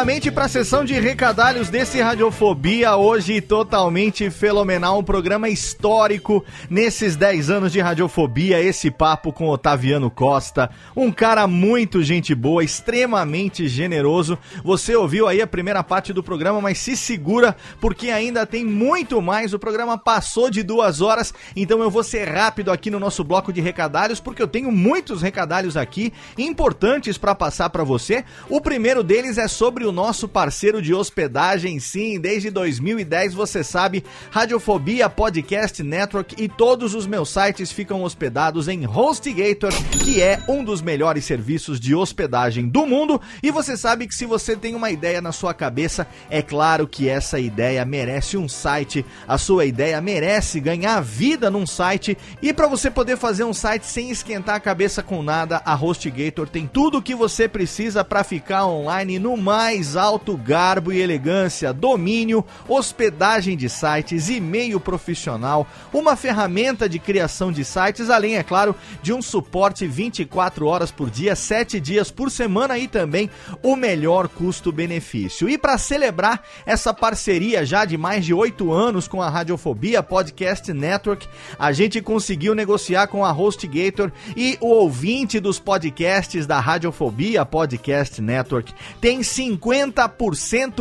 [0.05, 7.17] Rapidamente para a sessão de recadalhos desse Radiofobia, hoje totalmente fenomenal, um programa histórico nesses
[7.17, 13.67] 10 anos de Radiofobia, esse papo com Otaviano Costa, um cara muito gente boa, extremamente
[13.67, 14.39] generoso.
[14.63, 19.23] Você ouviu aí a primeira parte do programa, mas se segura porque ainda tem muito
[19.23, 19.55] mais.
[19.55, 23.51] O programa passou de duas horas, então eu vou ser rápido aqui no nosso bloco
[23.51, 28.23] de recadalhos porque eu tenho muitos recadalhos aqui importantes para passar para você.
[28.51, 34.05] O primeiro deles é sobre o nosso parceiro de hospedagem, sim, desde 2010 você sabe,
[34.31, 40.65] Radiofobia Podcast Network e todos os meus sites ficam hospedados em HostGator, que é um
[40.65, 43.21] dos melhores serviços de hospedagem do mundo.
[43.43, 47.09] E você sabe que se você tem uma ideia na sua cabeça, é claro que
[47.09, 52.19] essa ideia merece um site, a sua ideia merece ganhar vida num site.
[52.43, 56.49] E para você poder fazer um site sem esquentar a cabeça com nada, a HostGator
[56.49, 61.73] tem tudo o que você precisa para ficar online no mais alto garbo e elegância,
[61.73, 68.75] domínio, hospedagem de sites, e-mail profissional, uma ferramenta de criação de sites, além, é claro,
[69.03, 73.31] de um suporte 24 horas por dia, 7 dias por semana e também
[73.63, 75.49] o melhor custo-benefício.
[75.49, 80.73] E para celebrar essa parceria já de mais de 8 anos com a Radiofobia Podcast
[80.73, 81.29] Network,
[81.59, 88.21] a gente conseguiu negociar com a HostGator e o ouvinte dos podcasts da Radiofobia Podcast
[88.23, 89.74] Network tem 50%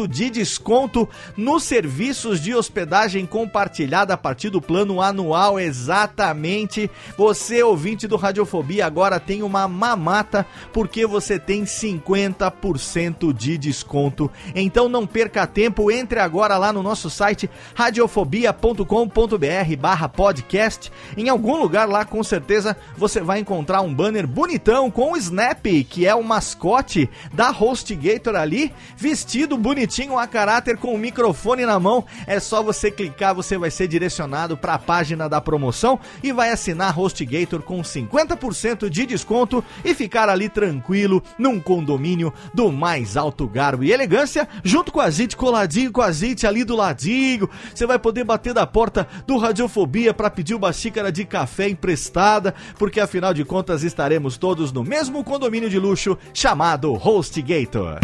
[0.10, 5.60] de desconto nos serviços de hospedagem compartilhada a partir do plano anual.
[5.60, 6.90] Exatamente.
[7.18, 14.30] Você, ouvinte do Radiofobia, agora tem uma mamata porque você tem 50% de desconto.
[14.56, 20.92] Então não perca tempo, entre agora lá no nosso site radiofobia.com.br barra podcast.
[21.18, 25.66] Em algum lugar lá, com certeza, você vai encontrar um banner bonitão com o Snap,
[25.90, 31.80] que é o mascote da HostGator ali, vestido bonitinho a caráter com o microfone na
[31.80, 32.06] mão.
[32.28, 36.52] É só você clicar, você vai ser direcionado para a página da promoção e vai
[36.52, 43.48] assinar HostGator com 50% de desconto e ficar ali tranquilo num condomínio do mais alto
[43.48, 47.50] garbo e elegância, junto com a Zit coladinho com a Zit ali do ladinho.
[47.74, 52.54] Você vai poder bater da porta do Radiofobia para pedir uma xícara de café emprestada,
[52.78, 58.00] porque afinal de contas estaremos todos no mesmo condomínio de luxo chamado HostGator.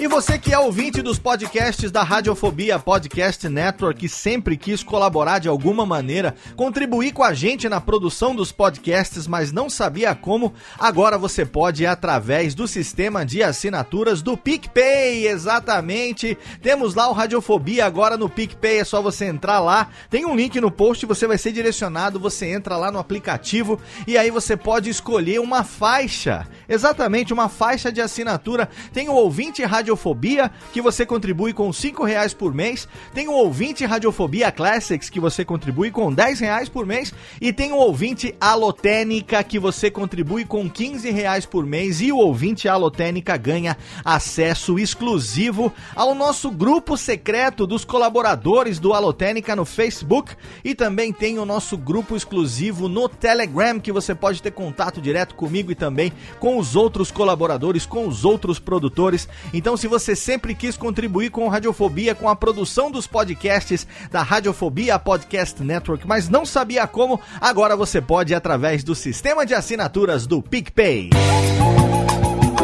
[0.00, 5.40] E você que é ouvinte dos podcasts da Radiofobia Podcast Network e sempre quis colaborar
[5.40, 10.54] de alguma maneira, contribuir com a gente na produção dos podcasts, mas não sabia como,
[10.78, 16.38] agora você pode através do sistema de assinaturas do PicPay, exatamente.
[16.62, 19.88] Temos lá o Radiofobia agora no PicPay, é só você entrar lá.
[20.08, 24.16] Tem um link no post, você vai ser direcionado, você entra lá no aplicativo e
[24.16, 26.46] aí você pode escolher uma faixa.
[26.68, 28.68] Exatamente, uma faixa de assinatura.
[28.92, 32.86] Tem o ouvinte Radiofobia, que você contribui com 5 reais por mês.
[33.14, 37.14] Tem o ouvinte Radiofobia Classics, que você contribui com 10 reais por mês.
[37.40, 42.02] E tem o ouvinte Alotênica, que você contribui com 15 reais por mês.
[42.02, 49.56] E o ouvinte Alotênica ganha acesso exclusivo ao nosso grupo secreto dos colaboradores do Alotênica
[49.56, 50.34] no Facebook.
[50.62, 55.34] E também tem o nosso grupo exclusivo no Telegram, que você pode ter contato direto
[55.34, 59.26] comigo e também com os outros colaboradores, com os outros produtores.
[59.54, 64.98] Então, se você sempre quis contribuir com Radiofobia, com a produção dos podcasts da Radiofobia
[64.98, 70.42] Podcast Network, mas não sabia como, agora você pode através do sistema de assinaturas do
[70.42, 71.10] PicPay.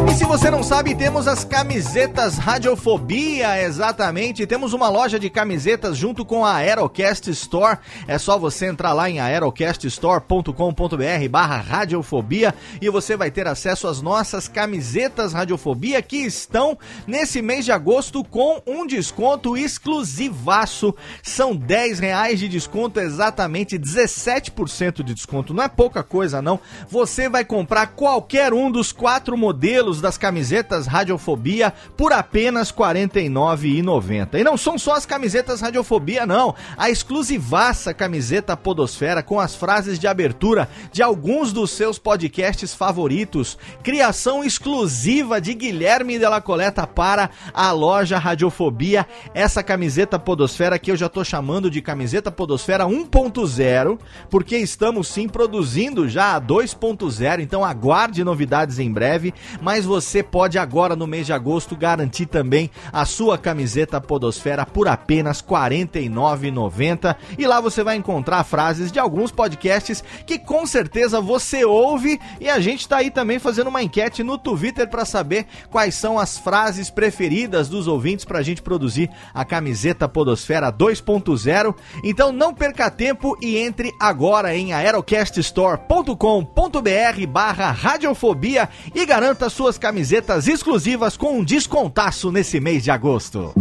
[0.06, 4.46] E se você não sabe, temos as camisetas Radiofobia, exatamente.
[4.46, 7.78] Temos uma loja de camisetas junto com a Aerocast Store.
[8.06, 14.02] É só você entrar lá em aerocaststore.com.br barra Radiofobia e você vai ter acesso às
[14.02, 20.94] nossas camisetas Radiofobia que estão nesse mês de agosto com um desconto exclusivaço.
[21.22, 25.54] São 10 reais de desconto, exatamente 17% de desconto.
[25.54, 26.60] Não é pouca coisa, não.
[26.90, 34.40] Você vai comprar qualquer um dos quatro modelos das camisetas Radiofobia por apenas R$ 49,90.
[34.40, 36.54] E não são só as camisetas Radiofobia, não.
[36.76, 43.58] A exclusivaça camiseta Podosfera com as frases de abertura de alguns dos seus podcasts favoritos.
[43.82, 49.06] Criação exclusiva de Guilherme de la Coleta para a loja Radiofobia.
[49.34, 53.98] Essa camiseta Podosfera que eu já tô chamando de camiseta Podosfera 1.0,
[54.30, 60.58] porque estamos sim produzindo já a 2.0, então aguarde novidades em breve, mas você pode
[60.58, 67.16] agora no mês de agosto garantir também a sua camiseta Podosfera por apenas R$ 49,90
[67.38, 72.48] e lá você vai encontrar frases de alguns podcasts que com certeza você ouve e
[72.48, 76.38] a gente tá aí também fazendo uma enquete no Twitter para saber quais são as
[76.38, 81.74] frases preferidas dos ouvintes pra gente produzir a camiseta Podosfera 2.0.
[82.02, 90.46] Então não perca tempo e entre agora em aerocaststore.com.br barra radiofobia e garanta suas camisetas
[90.46, 93.52] exclusivas com um descontaço nesse mês de agosto.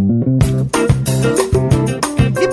[1.79, 1.82] E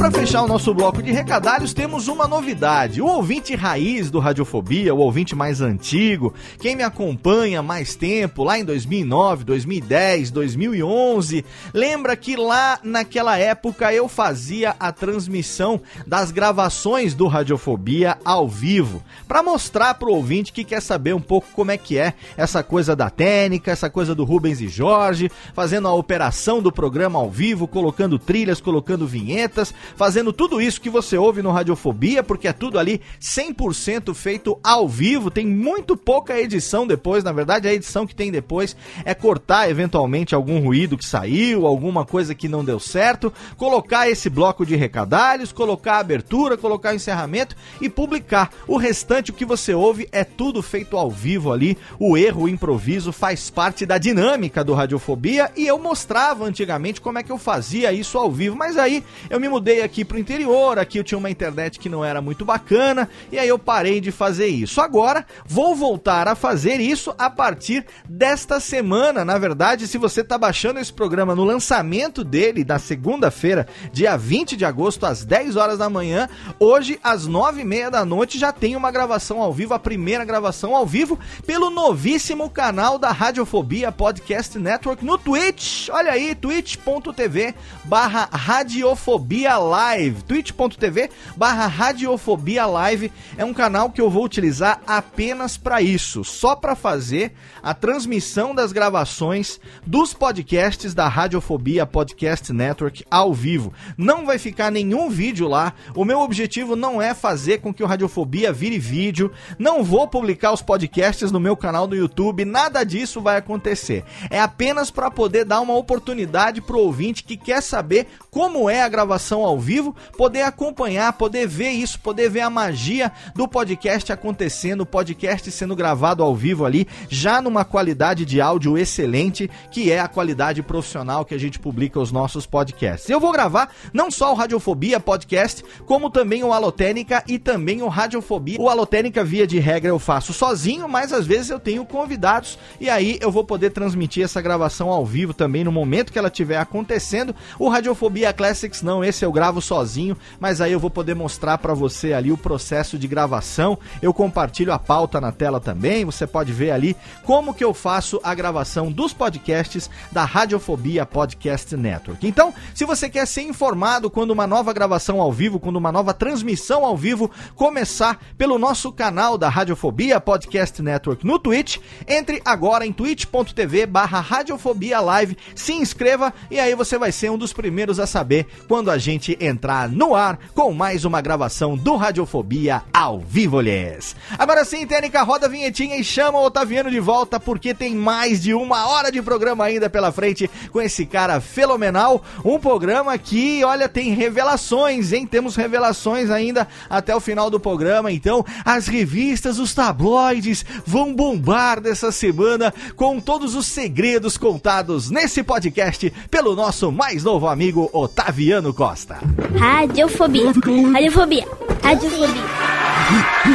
[0.01, 3.03] para fechar o nosso bloco de recadários, temos uma novidade.
[3.03, 8.59] O ouvinte raiz do Radiofobia, o ouvinte mais antigo, quem me acompanha mais tempo, lá
[8.59, 11.45] em 2009, 2010, 2011,
[11.75, 19.03] lembra que lá naquela época eu fazia a transmissão das gravações do Radiofobia ao vivo,
[19.29, 22.97] para mostrar pro ouvinte que quer saber um pouco como é que é essa coisa
[22.97, 27.69] da técnica, essa coisa do Rubens e Jorge, fazendo a operação do programa ao vivo,
[27.69, 32.79] colocando trilhas, colocando vinhetas, fazendo tudo isso que você ouve no Radiofobia, porque é tudo
[32.79, 38.15] ali 100% feito ao vivo, tem muito pouca edição depois, na verdade a edição que
[38.15, 43.33] tem depois é cortar eventualmente algum ruído que saiu, alguma coisa que não deu certo,
[43.57, 48.51] colocar esse bloco de recadalhos, colocar a abertura, colocar o encerramento e publicar.
[48.67, 52.49] O restante, o que você ouve, é tudo feito ao vivo ali, o erro, o
[52.49, 57.39] improviso faz parte da dinâmica do Radiofobia e eu mostrava antigamente como é que eu
[57.39, 61.19] fazia isso ao vivo, mas aí eu me mudei aqui pro interior, aqui eu tinha
[61.19, 64.81] uma internet que não era muito bacana, e aí eu parei de fazer isso.
[64.81, 69.25] Agora, vou voltar a fazer isso a partir desta semana.
[69.25, 74.57] Na verdade, se você tá baixando esse programa no lançamento dele, na segunda-feira, dia 20
[74.57, 76.29] de agosto, às 10 horas da manhã,
[76.59, 80.25] hoje, às 9 e meia da noite, já tem uma gravação ao vivo, a primeira
[80.25, 85.89] gravação ao vivo, pelo novíssimo canal da Radiofobia Podcast Network no Twitch.
[85.91, 87.55] Olha aí, twitch.tv
[87.85, 95.57] barra Radiofobia Live, twitch.tv barra Radiofobia Live é um canal que eu vou utilizar apenas
[95.57, 103.05] para isso, só para fazer a transmissão das gravações dos podcasts da Radiofobia Podcast Network
[103.09, 103.73] ao vivo.
[103.97, 105.73] Não vai ficar nenhum vídeo lá.
[105.95, 109.31] O meu objetivo não é fazer com que o Radiofobia vire vídeo.
[109.57, 112.45] Não vou publicar os podcasts no meu canal do YouTube.
[112.45, 114.03] Nada disso vai acontecer.
[114.31, 118.89] É apenas para poder dar uma oportunidade pro ouvinte que quer saber como é a
[118.89, 124.83] gravação ao vivo, poder acompanhar, poder ver isso, poder ver a magia do podcast acontecendo,
[124.83, 130.01] o podcast sendo gravado ao vivo ali, já numa qualidade de áudio excelente, que é
[130.01, 133.09] a qualidade profissional que a gente publica os nossos podcasts.
[133.11, 137.89] Eu vou gravar não só o Radiofobia podcast, como também o Alotênica e também o
[137.89, 138.61] Radiofobia.
[138.61, 142.89] O Alotênica, via de regra, eu faço sozinho, mas às vezes eu tenho convidados e
[142.89, 146.59] aí eu vou poder transmitir essa gravação ao vivo também no momento que ela estiver
[146.59, 147.35] acontecendo.
[147.59, 151.73] O Radiofobia Classics não, esse eu gravo sozinho, mas aí eu vou poder mostrar para
[151.73, 153.79] você ali o processo de gravação.
[154.03, 156.95] Eu compartilho a pauta na tela também, você pode ver ali
[157.25, 162.27] como que eu faço a gravação dos podcasts da Radiofobia Podcast Network.
[162.27, 166.13] Então, se você quer ser informado quando uma nova gravação ao vivo, quando uma nova
[166.13, 172.85] transmissão ao vivo começar pelo nosso canal da Radiofobia Podcast Network no Twitch, entre agora
[172.85, 178.01] em twitch.tv barra Radiofobia Live, se inscreva e aí você vai ser um dos primeiros
[178.01, 183.21] a saber quando a gente entrar no ar com mais uma gravação do Radiofobia ao
[183.21, 184.15] vivo, lhes.
[184.39, 188.43] Agora sim, Tênica, roda a vinhetinha e chama o Otaviano de volta porque tem mais
[188.43, 192.23] de uma hora de programa ainda pela frente com esse cara fenomenal.
[192.45, 195.27] Um programa que, olha, tem revelações, hein?
[195.27, 198.13] Temos revelações ainda até o final do programa.
[198.13, 205.43] Então, as revistas, os tabloides vão bombar dessa semana com todos os segredos contados nesse
[205.43, 209.20] podcast pelo nosso mais novo amigo Otaviano Costa.
[209.59, 210.53] Radiofobia.
[210.93, 211.45] Radiofobia.
[211.83, 212.45] Radiofobia.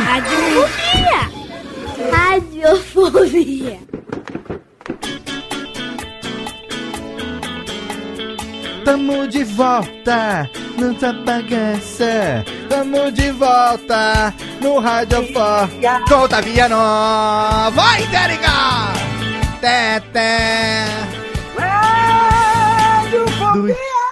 [0.07, 1.21] Radiofobia.
[2.11, 3.79] Radiofobia.
[8.83, 12.45] Tamo de volta, nossa bagaça.
[12.69, 15.67] Tamo de volta no Rádio For
[16.07, 16.75] com Otaviano.
[17.71, 18.93] Vai, Térica!
[19.59, 20.85] Tete!
[23.07, 24.04] Radiofobia!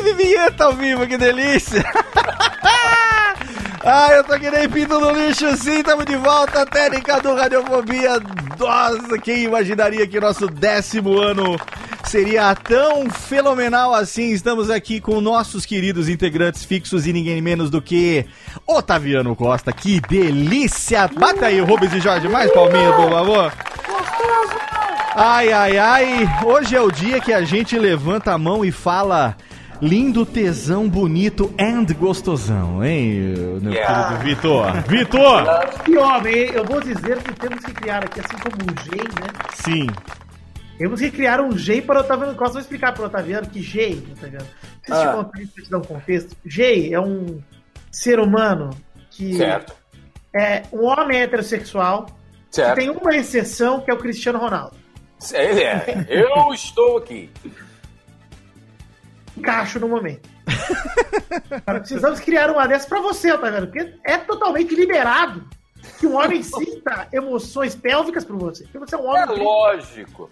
[0.00, 1.84] Teve vinheta ao vivo, que delícia!
[3.82, 8.20] Ah, eu tô que nem pinto no lixo sim, tamo de volta, técnica do Radiofobia.
[8.58, 11.58] Nossa, quem imaginaria que o nosso décimo ano
[12.04, 14.32] seria tão fenomenal assim?
[14.32, 18.26] Estamos aqui com nossos queridos integrantes fixos e ninguém menos do que
[18.66, 19.72] Otaviano Costa.
[19.72, 21.08] Que delícia!
[21.08, 23.52] Bata aí, Rubens e Jorge, mais palminha, por favor.
[25.14, 29.34] Ai, ai, ai, hoje é o dia que a gente levanta a mão e fala
[29.80, 34.18] lindo, tesão, bonito and gostosão, hein, meu Yeah.
[34.18, 34.82] querido Vitor?
[34.82, 35.44] Vitor!
[35.84, 36.50] Que homem, hein?
[36.54, 39.26] eu vou dizer que temos que criar aqui, assim como um GEI, né?
[39.54, 39.86] Sim.
[40.78, 42.52] Temos que criar um GEI para o Otaviano Costa.
[42.54, 44.46] Vou explicar para o Otaviano que GEI, Otaviano,
[44.84, 45.06] se Ah.
[45.06, 47.40] te contar isso, te dar um contexto, GEI é um
[47.90, 48.70] ser humano
[49.10, 49.74] que Certo.
[50.34, 52.06] é um homem heterossexual
[52.50, 52.74] Certo.
[52.74, 54.74] que tem uma exceção que é o Cristiano Ronaldo.
[55.34, 56.06] Ele é.
[56.08, 57.28] Eu estou aqui.
[59.40, 60.28] Encaixo no momento.
[61.64, 65.44] Cara, precisamos criar uma dessas para você, Otaviano, porque é totalmente liberado
[65.98, 68.64] que um homem sinta emoções pélvicas por você.
[68.64, 69.40] Porque você é um homem.
[69.40, 70.28] É lógico.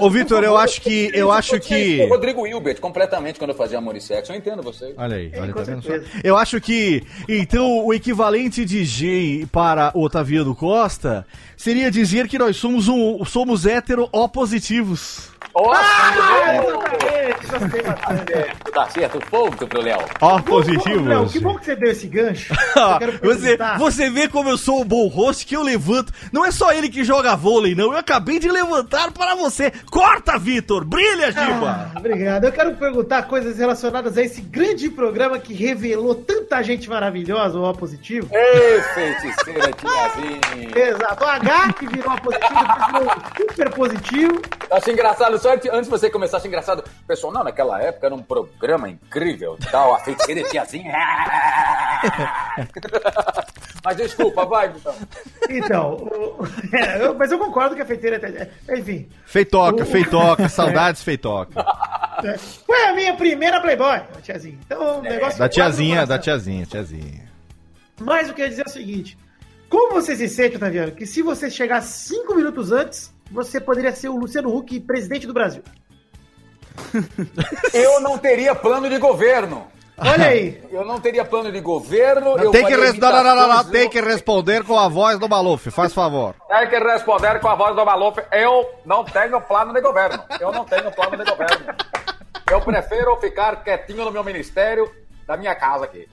[0.00, 3.96] Ô, Vitor, eu acho que- eu acho que- Rodrigo Hilbert, completamente, quando eu fazia amor
[3.96, 4.32] e sexo.
[4.32, 4.94] Eu entendo você.
[4.96, 5.92] Olha aí, olha, tá vendo só?
[6.22, 12.38] Eu acho que, então, o equivalente de gay para o Otaviano Costa seria dizer que
[12.38, 15.30] nós somos um, somos hétero O positivos.
[15.54, 18.72] Ah, exatamente, gostei bastante.
[18.72, 19.98] Tá certo, ponto pro Léo.
[20.20, 21.32] Ó Léo, positivos.
[21.32, 22.54] que bom que você deu esse gancho.
[22.74, 26.10] Ó, você, você vê como eu sou um bom host que eu levanto.
[26.32, 27.92] Não é só ele que joga vôlei, não.
[27.92, 29.51] Eu acabei de levantar para você.
[29.90, 30.84] Corta, Vitor!
[30.84, 31.90] Brilha, Giba!
[31.94, 32.44] Ah, obrigado.
[32.44, 37.64] Eu quero perguntar coisas relacionadas a esse grande programa que revelou tanta gente maravilhosa, o
[37.64, 38.28] O positivo.
[38.32, 40.88] Ei, feiticeira tiazinha.
[40.88, 41.24] Exato.
[41.24, 44.42] O H que virou O positivo, depois virou super positivo.
[44.70, 46.84] Eu Acho engraçado, só antes, antes de você começar, acho engraçado.
[47.06, 50.92] Pessoal, não, naquela época era um programa incrível tal, a feiticeira tiazinha.
[53.84, 54.94] Mas desculpa, vai, então.
[55.50, 56.46] Então, o-
[56.76, 58.16] é, eu- mas eu concordo que a feiteira.
[58.68, 61.64] é- Enfim, Feitoca, O- feitoca, saudades, feitoca.
[62.22, 64.56] é, foi a minha primeira Playboy, tiazinha.
[64.64, 65.36] Então, o negócio.
[65.38, 67.28] Da tiazinha, da tiazinha, tiazinha.
[68.00, 69.18] Mas o que eu ia dizer é o seguinte:
[69.68, 74.08] como você se sente, Otaviano, que se você chegar cinco minutos antes, você poderia ser
[74.10, 75.62] o Luciano Huck presidente do Brasil?
[77.74, 79.66] Eu não teria plano de governo.
[80.04, 80.62] Olha aí.
[80.70, 82.36] Eu não teria plano de governo.
[82.38, 82.98] eu Tem que, res...
[82.98, 86.34] não, não, não, não, não, tem que responder com a voz do Maluf, faz favor.
[86.48, 88.18] Tem que responder com a voz do Maluf.
[88.32, 90.22] Eu não tenho plano de governo.
[90.40, 91.74] Eu não tenho plano de governo.
[92.50, 94.90] Eu prefiro ficar quietinho no meu ministério,
[95.32, 96.06] da minha casa aqui.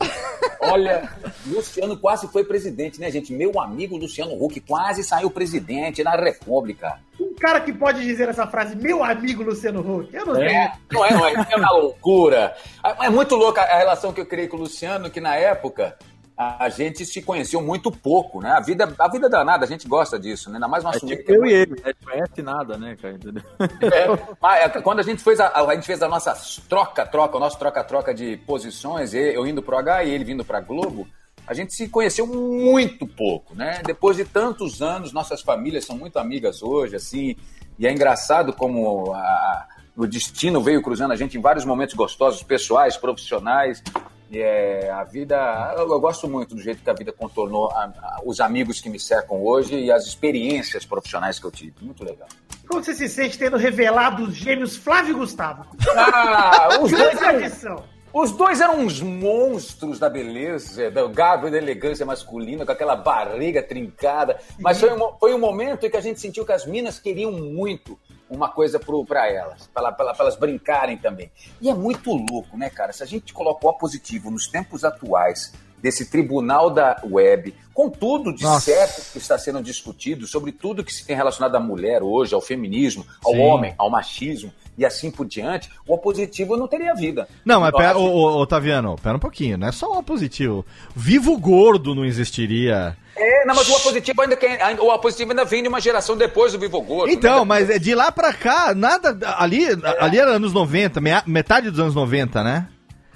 [0.62, 1.10] Olha,
[1.48, 3.34] Luciano quase foi presidente, né, gente?
[3.34, 7.00] Meu amigo Luciano Huck quase saiu presidente da República.
[7.20, 10.14] Um cara que pode dizer essa frase, meu amigo Luciano Huck.
[10.14, 10.48] Eu não sei.
[10.48, 12.56] É, não é, não é, é uma loucura.
[13.02, 15.98] É muito louca a relação que eu criei com o Luciano, que na época
[16.40, 18.52] a a gente se conheceu muito pouco, né?
[18.52, 20.56] A vida, a vida danada, a gente gosta disso, né?
[20.56, 21.94] Ainda mais nosso É tipo que é eu e ele, né?
[22.02, 23.20] Não conhece nada, né, cara?
[24.50, 26.34] É, é, quando a gente fez a, a gente fez a nossa
[26.70, 31.06] troca-troca, o nosso troca-troca de posições, eu indo pro H e ele vindo pra Globo,
[31.46, 33.82] a gente se conheceu muito pouco, né?
[33.86, 37.36] Depois de tantos anos, nossas famílias são muito amigas hoje, assim,
[37.78, 39.66] e é engraçado como a-
[39.98, 43.84] o destino veio cruzando a gente em vários momentos gostosos, pessoais, profissionais.
[44.32, 47.86] E é, a vida, eu, eu gosto muito do jeito que a vida contornou a-
[48.02, 51.74] a- os amigos que me cercam hoje e as experiências profissionais que eu tive.
[51.82, 52.28] Muito legal.
[52.68, 55.66] Como você se sente tendo revelado os gêmeos Flávio e Gustavo?
[55.96, 61.52] Ah, os dois Grande eram, os dois eram uns monstros da beleza, do garbo e
[61.52, 64.38] da elegância masculina, com aquela barriga trincada.
[64.60, 67.32] Mas foi um, foi um momento em que a gente sentiu que as minas queriam
[67.32, 67.98] muito
[68.30, 71.32] uma coisa para elas, para elas brincarem também.
[71.60, 72.94] E é muito louco, né, cara?
[72.94, 75.52] Se a gente coloca o positivo nos tempos atuais
[75.82, 78.72] desse tribunal da web, com tudo de Nossa.
[78.72, 82.42] certo que está sendo discutido, sobre tudo que se tem relacionado à mulher hoje, ao
[82.42, 83.40] feminismo, ao Sim.
[83.42, 87.28] homem, ao machismo e assim por diante, o opositivo não teria vida.
[87.44, 90.66] Não, mas pera, ô, Otaviano, pera um pouquinho, não é só o positivo.
[90.96, 92.96] Vivo gordo não existiria.
[93.16, 94.38] É, não, mas o opositivo ainda,
[94.82, 97.12] o opositivo ainda vem de uma geração depois do Vivo Gordo.
[97.12, 97.46] Então, né?
[97.46, 99.18] mas é de lá pra cá, nada.
[99.38, 99.66] Ali,
[100.00, 102.68] ali era anos 90, mea- metade dos anos 90, né?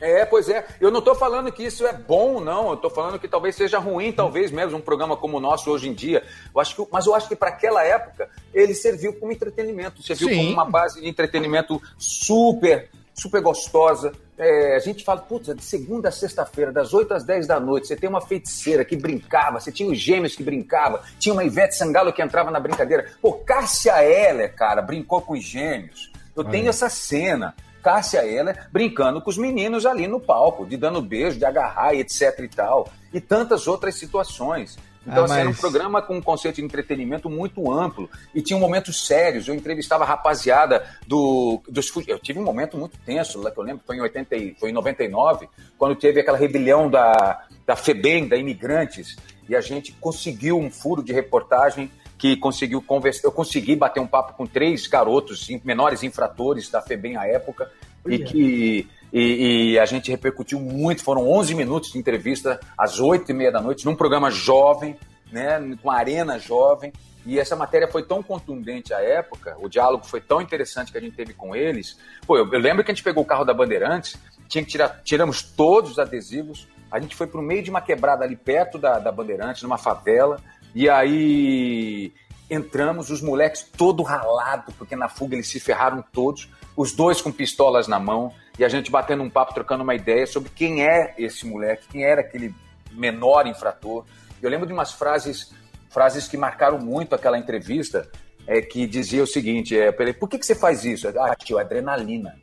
[0.04, 0.66] É, pois é.
[0.82, 2.68] Eu não estou falando que isso é bom, não.
[2.68, 5.88] Eu estou falando que talvez seja ruim, talvez mesmo, um programa como o nosso hoje
[5.88, 6.24] em dia.
[6.54, 10.28] Eu acho que, mas eu acho que para aquela época ele serviu como entretenimento, serviu
[10.28, 10.36] Sim.
[10.36, 14.12] como uma base de entretenimento super, super gostosa.
[14.38, 17.88] É, a gente fala, putz, de segunda a sexta-feira, das 8 às 10 da noite,
[17.88, 21.76] você tem uma feiticeira que brincava, você tinha os gêmeos que brincavam, tinha uma Ivete
[21.76, 23.10] Sangalo que entrava na brincadeira.
[23.22, 26.12] Pô, Cássia Eller, cara, brincou com os gêmeos.
[26.36, 27.56] Eu tenho essa cena.
[27.84, 32.00] Cássia Eller brincando com os meninos ali no palco, de dando beijo, de agarrar e
[32.00, 32.90] etc e tal.
[33.14, 34.78] E tantas outras situações.
[35.06, 38.10] Então, Ah, assim, era um programa com um conceito de entretenimento muito amplo.
[38.34, 39.50] E tinha momentos sérios.
[39.50, 43.64] Eu entrevistava a rapaziada do, dos Eu tive um momento muito tenso, lá que eu
[43.66, 48.30] lembro, foi em, 80, e- foi em 99, quando teve aquela rebelião da, da FEBEM,
[48.30, 49.18] da Imigrantes,
[49.50, 53.28] e a gente conseguiu um furo de reportagem que conseguiu conversar.
[53.28, 57.72] Eu consegui bater um papo com três garotos, menores infratores da FEBEM à época,
[58.08, 61.04] e que e, e a gente repercutiu muito.
[61.04, 64.98] Foram 11 minutos de entrevista às 8 e meia da noite, num programa jovem,
[65.32, 66.92] né, com arena jovem.
[67.26, 71.02] E essa matéria foi tão contundente à época, o diálogo foi tão interessante que a
[71.02, 71.98] gente teve com eles.
[72.28, 74.18] Pô, eu, eu lembro que a gente pegou o carro da Bandeirantes,
[74.50, 77.80] tinha que tirar, tiramos todos os adesivos, a gente foi para o meio de uma
[77.80, 80.38] quebrada ali perto da, da Bandeirantes, numa favela,
[80.76, 82.14] e aí
[82.50, 87.32] entramos, os moleques todo ralado, porque na fuga eles se ferraram todos, os dois com
[87.32, 91.14] pistolas na mão, e a gente batendo um papo, trocando uma ideia sobre quem é
[91.18, 92.54] esse moleque, quem era aquele
[92.92, 94.06] menor infrator.
[94.42, 95.54] Eu lembro de umas frases,
[95.90, 98.10] frases que marcaram muito aquela entrevista,
[98.46, 101.08] é, que dizia o seguinte, é, por que, que você faz isso?
[101.08, 102.36] Ah, tio, adrenalina.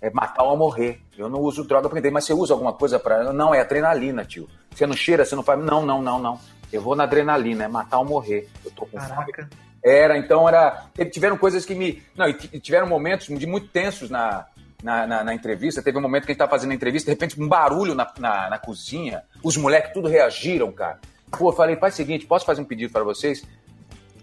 [0.00, 1.00] É matar ou morrer.
[1.16, 4.24] Eu não uso droga pra entender, mas você usa alguma coisa para Não, é adrenalina,
[4.24, 4.48] tio.
[4.74, 5.62] Você não cheira, você não faz.
[5.62, 6.40] Não, não, não, não.
[6.72, 8.48] Eu vou na adrenalina, é matar ou morrer.
[8.64, 9.10] Eu tô com fome.
[9.32, 9.48] Caraca.
[9.82, 10.84] Era, então era.
[11.10, 12.02] Tiveram coisas que me.
[12.16, 14.46] Não, tiveram momentos de muito tensos na,
[14.82, 15.82] na, na- na entrevista.
[15.82, 18.10] Teve um momento que a gente tava fazendo a entrevista, de repente, um barulho na,
[18.18, 19.22] na, na cozinha.
[19.42, 20.98] Os moleques tudo reagiram, cara.
[21.30, 23.42] Pô, eu falei, faz o seguinte, posso fazer um pedido para vocês?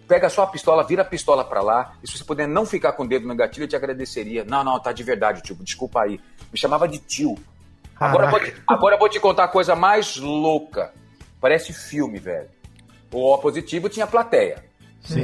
[0.08, 1.94] Pega só a pistola, vira a pistola pra lá.
[2.04, 4.46] E se você puder não ficar com o dedo no gatilho, eu te agradeceria.
[4.46, 5.56] Não, não, tá de verdade, tio.
[5.62, 6.20] Desculpa aí.
[6.52, 7.36] Me chamava de tio.
[8.00, 10.94] Agora vou te, agora eu vou te contar a coisa mais louca.
[11.40, 12.50] Parece filme, velho.
[13.12, 14.64] O O positivo tinha plateia.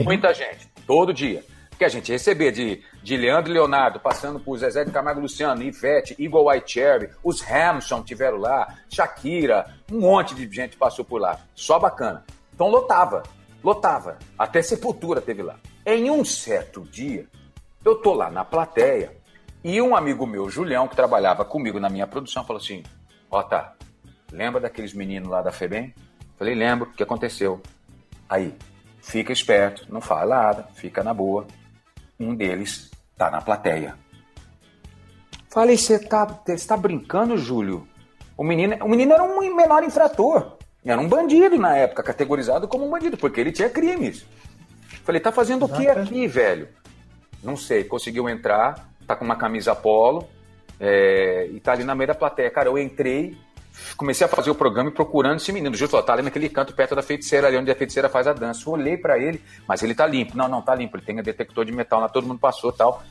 [0.03, 1.43] Muita gente, todo dia.
[1.69, 5.63] Porque a gente recebia de, de Leandro e Leonardo, passando por Zezé de Camargo Luciano,
[5.63, 11.19] Ivete, Eagle White Cherry, os Hamson tiveram lá, Shakira, um monte de gente passou por
[11.19, 11.39] lá.
[11.55, 12.23] Só bacana.
[12.53, 13.23] Então lotava,
[13.63, 14.19] lotava.
[14.37, 15.57] Até Sepultura teve lá.
[15.85, 17.25] Em um certo dia,
[17.83, 19.17] eu tô lá na plateia
[19.63, 22.83] e um amigo meu, Julião, que trabalhava comigo na minha produção, falou assim:
[23.31, 23.73] Ó, tá,
[24.33, 25.93] lembra daqueles meninos lá da FEBEM?
[26.37, 27.61] Falei, lembro, o que aconteceu?
[28.27, 28.53] Aí,
[28.99, 31.45] fica esperto, não fala nada, fica na boa.
[32.19, 33.95] Um deles tá na plateia.
[35.49, 37.87] Falei, você tá, tá brincando, Júlio?
[38.35, 40.57] O menino, o menino era um menor infrator.
[40.83, 44.25] Era um bandido na época, categorizado como um bandido, porque ele tinha crimes.
[45.03, 46.67] Falei, tá fazendo o que aqui, velho?
[47.43, 50.27] Não sei, conseguiu entrar, tá com uma camisa polo
[50.79, 52.49] é, e tá ali na meia da plateia.
[52.49, 53.37] Cara, eu entrei,
[53.97, 55.75] comecei a fazer o programa e procurando esse menino.
[55.75, 58.33] Justo falou, tá ali naquele canto perto da feiticeira, ali onde a feiticeira faz a
[58.33, 58.63] dança.
[58.67, 60.37] Eu olhei pra ele, mas ele tá limpo.
[60.37, 60.97] Não, não, tá limpo.
[60.97, 63.03] Ele tem um detector de metal lá, todo mundo passou tal.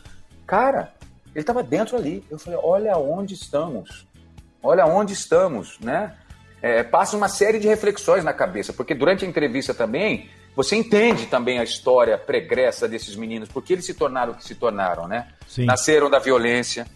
[0.46, 0.92] Cara,
[1.34, 2.24] ele tava dentro ali.
[2.30, 4.06] Eu falei, olha onde estamos.
[4.62, 6.14] Olha onde estamos, né?
[6.60, 11.26] É, passa uma série de reflexões na cabeça, porque durante a entrevista também, você entende
[11.26, 15.26] também a história pregressa desses meninos, porque eles se tornaram o que se tornaram, né?
[15.48, 15.64] Sim.
[15.64, 16.86] Nasceram da violência,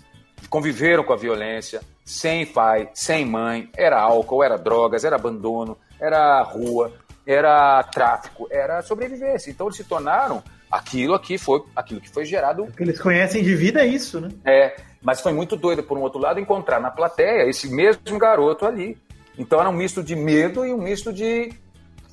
[0.48, 6.40] conviveram com a violência, sem pai, sem mãe, era álcool, era drogas, era abandono, era
[6.40, 6.92] rua,
[7.26, 9.50] era tráfico, era sobrevivência.
[9.50, 10.40] Então eles se tornaram
[10.70, 12.62] aquilo aqui foi aquilo que foi gerado.
[12.62, 14.28] O que eles conhecem de vida é isso, né?
[14.44, 18.64] É, mas foi muito doido por um outro lado encontrar na plateia esse mesmo garoto
[18.64, 18.96] ali.
[19.36, 21.52] Então era um misto de medo e um misto de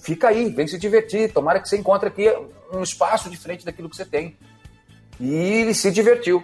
[0.02, 2.30] fica aí, vem se divertir, tomara que você encontre aqui
[2.74, 4.36] um espaço diferente daquilo que você tem.
[5.20, 6.44] E ele se divertiu.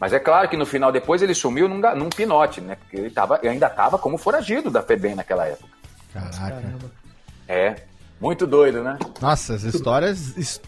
[0.00, 2.76] Mas é claro que no final, depois ele sumiu num, num pinote, né?
[2.76, 5.68] Porque ele, tava, ele ainda estava como foragido da FEBEM naquela época.
[6.12, 6.62] Caraca.
[7.48, 7.76] É,
[8.20, 8.98] muito doido, né?
[9.20, 10.36] Nossa, as histórias.
[10.36, 10.60] his-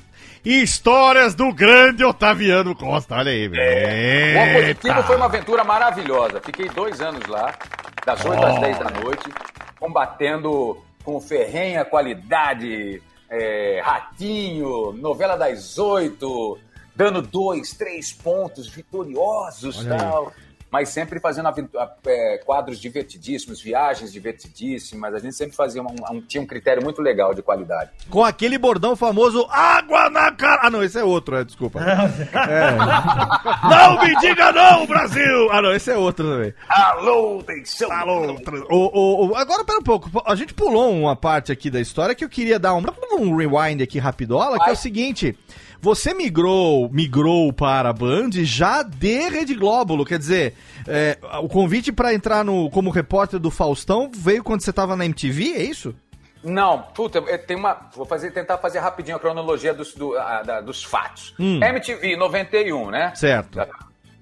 [0.45, 3.61] Histórias do grande Otaviano Costa, olha aí, velho.
[4.51, 6.41] O Positivo foi uma aventura maravilhosa.
[6.41, 7.53] Fiquei dois anos lá,
[8.07, 9.29] das 8 às 10 da noite,
[9.79, 16.57] combatendo com ferrenha qualidade, é, ratinho, novela das oito,
[16.99, 19.99] dando dois, três pontos vitoriosos Olha aí.
[20.01, 20.33] tal.
[20.71, 25.15] Mas sempre fazendo aventu- é, quadros divertidíssimos, viagens divertidíssimas.
[25.15, 27.91] A gente sempre fazia um, um- tinha um critério muito legal de qualidade.
[28.11, 30.61] Com aquele bordão famoso, água na cara.
[30.65, 31.81] Ah, não, esse é outro, é, desculpa.
[31.81, 32.77] É.
[33.67, 35.51] Não me diga não, Brasil!
[35.51, 36.53] Ah, não, esse é outro também.
[36.69, 37.91] Alô, atenção!
[37.91, 40.11] Alô, tra- o, o, o- agora, pera um pouco.
[40.27, 42.83] A gente pulou uma parte aqui da história que eu queria dar um,
[43.19, 45.35] um rewind aqui rapidola, que é o seguinte.
[45.81, 50.55] Você migrou, migrou para a Band já de Rede Glóbulo, quer dizer,
[50.87, 55.05] é, o convite para entrar no, como repórter do Faustão veio quando você estava na
[55.05, 55.95] MTV, é isso?
[56.43, 57.89] Não, puta, é, tem uma.
[57.95, 61.35] Vou fazer, tentar fazer rapidinho a cronologia dos, do- a- da- dos fatos.
[61.39, 61.61] Hum.
[61.63, 63.13] MTV 91, né?
[63.15, 63.59] Certo.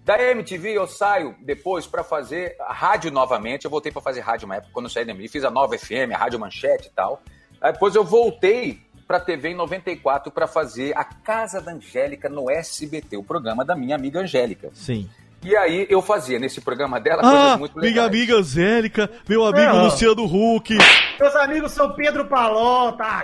[0.05, 3.65] Da MTV eu saio depois pra fazer a rádio novamente.
[3.65, 5.77] Eu voltei pra fazer rádio uma época, quando eu saí da MTV, fiz a Nova
[5.77, 7.21] FM, a Rádio Manchete e tal.
[7.61, 12.51] Aí depois eu voltei pra TV em 94 pra fazer a Casa da Angélica no
[12.51, 14.71] SBT, o programa da minha amiga Angélica.
[14.75, 15.09] Sim.
[15.43, 18.07] E aí eu fazia nesse programa dela Ah, coisas muito minha legais.
[18.09, 19.85] amiga Angélica, meu amigo Não.
[19.85, 20.77] Luciano Huck.
[21.21, 23.23] Meus amigos são Pedro Palota.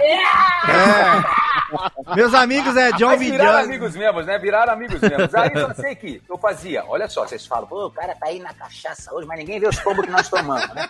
[2.14, 3.64] Meus amigos é John Mas viraram Vidal.
[3.64, 4.38] amigos mesmos, né?
[4.38, 5.34] Viraram amigos mesmos.
[5.34, 8.38] Aí só sei que eu fazia, olha só, vocês falam, pô, o cara tá aí
[8.38, 10.88] na cachaça hoje, mas ninguém vê os tombos que nós tomamos, né?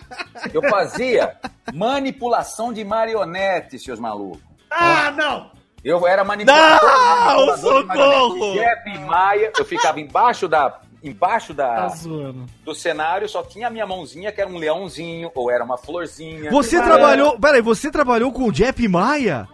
[0.53, 1.35] Eu fazia
[1.73, 4.41] manipulação de marionete, seus malucos.
[4.75, 5.51] Ah, não!
[5.83, 8.53] Eu era manipulador, Não, manipulador socorro!
[8.53, 12.45] Jeff Maia, eu ficava embaixo da embaixo Tá da, zoando.
[12.63, 16.49] do cenário, só tinha a minha mãozinha, que era um leãozinho, ou era uma florzinha.
[16.49, 17.37] Você Ah, trabalhou.
[17.37, 19.45] Peraí, você trabalhou com o Jeff Maia?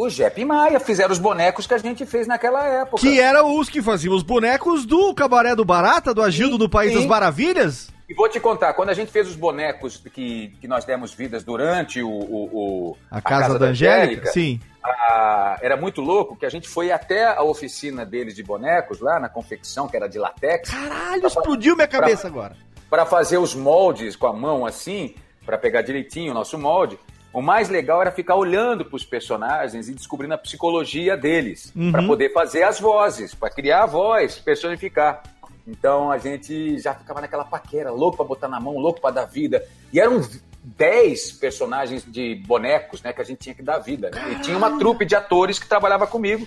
[0.00, 2.98] O Jeff Maia fizeram os bonecos que a gente fez naquela época.
[3.02, 6.92] Que eram os que faziam os bonecos do Cabaré do Barata, do Agildo do País
[6.92, 6.98] sim.
[6.98, 7.90] das Maravilhas?
[8.08, 11.42] E vou te contar, quando a gente fez os bonecos que, que nós demos vidas
[11.42, 14.30] durante o, o- o- A Casa, da Angélica?
[14.30, 14.60] Sim.
[14.84, 19.18] a- era muito louco que a gente foi até a oficina deles de bonecos, lá
[19.18, 22.54] na confecção, que era de latex, Caralho, explodiu minha cabeça agora.
[22.88, 26.98] para fazer os moldes com a mão assim, para pegar direitinho o nosso molde.
[27.38, 31.92] O mais legal era ficar olhando para os personagens e descobrindo a psicologia deles, Uhum.
[31.92, 35.22] para poder fazer as vozes, para criar a voz, personificar.
[35.64, 39.24] Então a gente já ficava naquela paquera, louco para botar na mão, louco para dar
[39.26, 39.64] vida.
[39.92, 40.20] E eram
[40.64, 44.10] 10 personagens de bonecos, né, que a gente tinha que dar vida.
[44.10, 44.32] né?
[44.32, 46.44] E tinha uma trupe de atores que trabalhava comigo.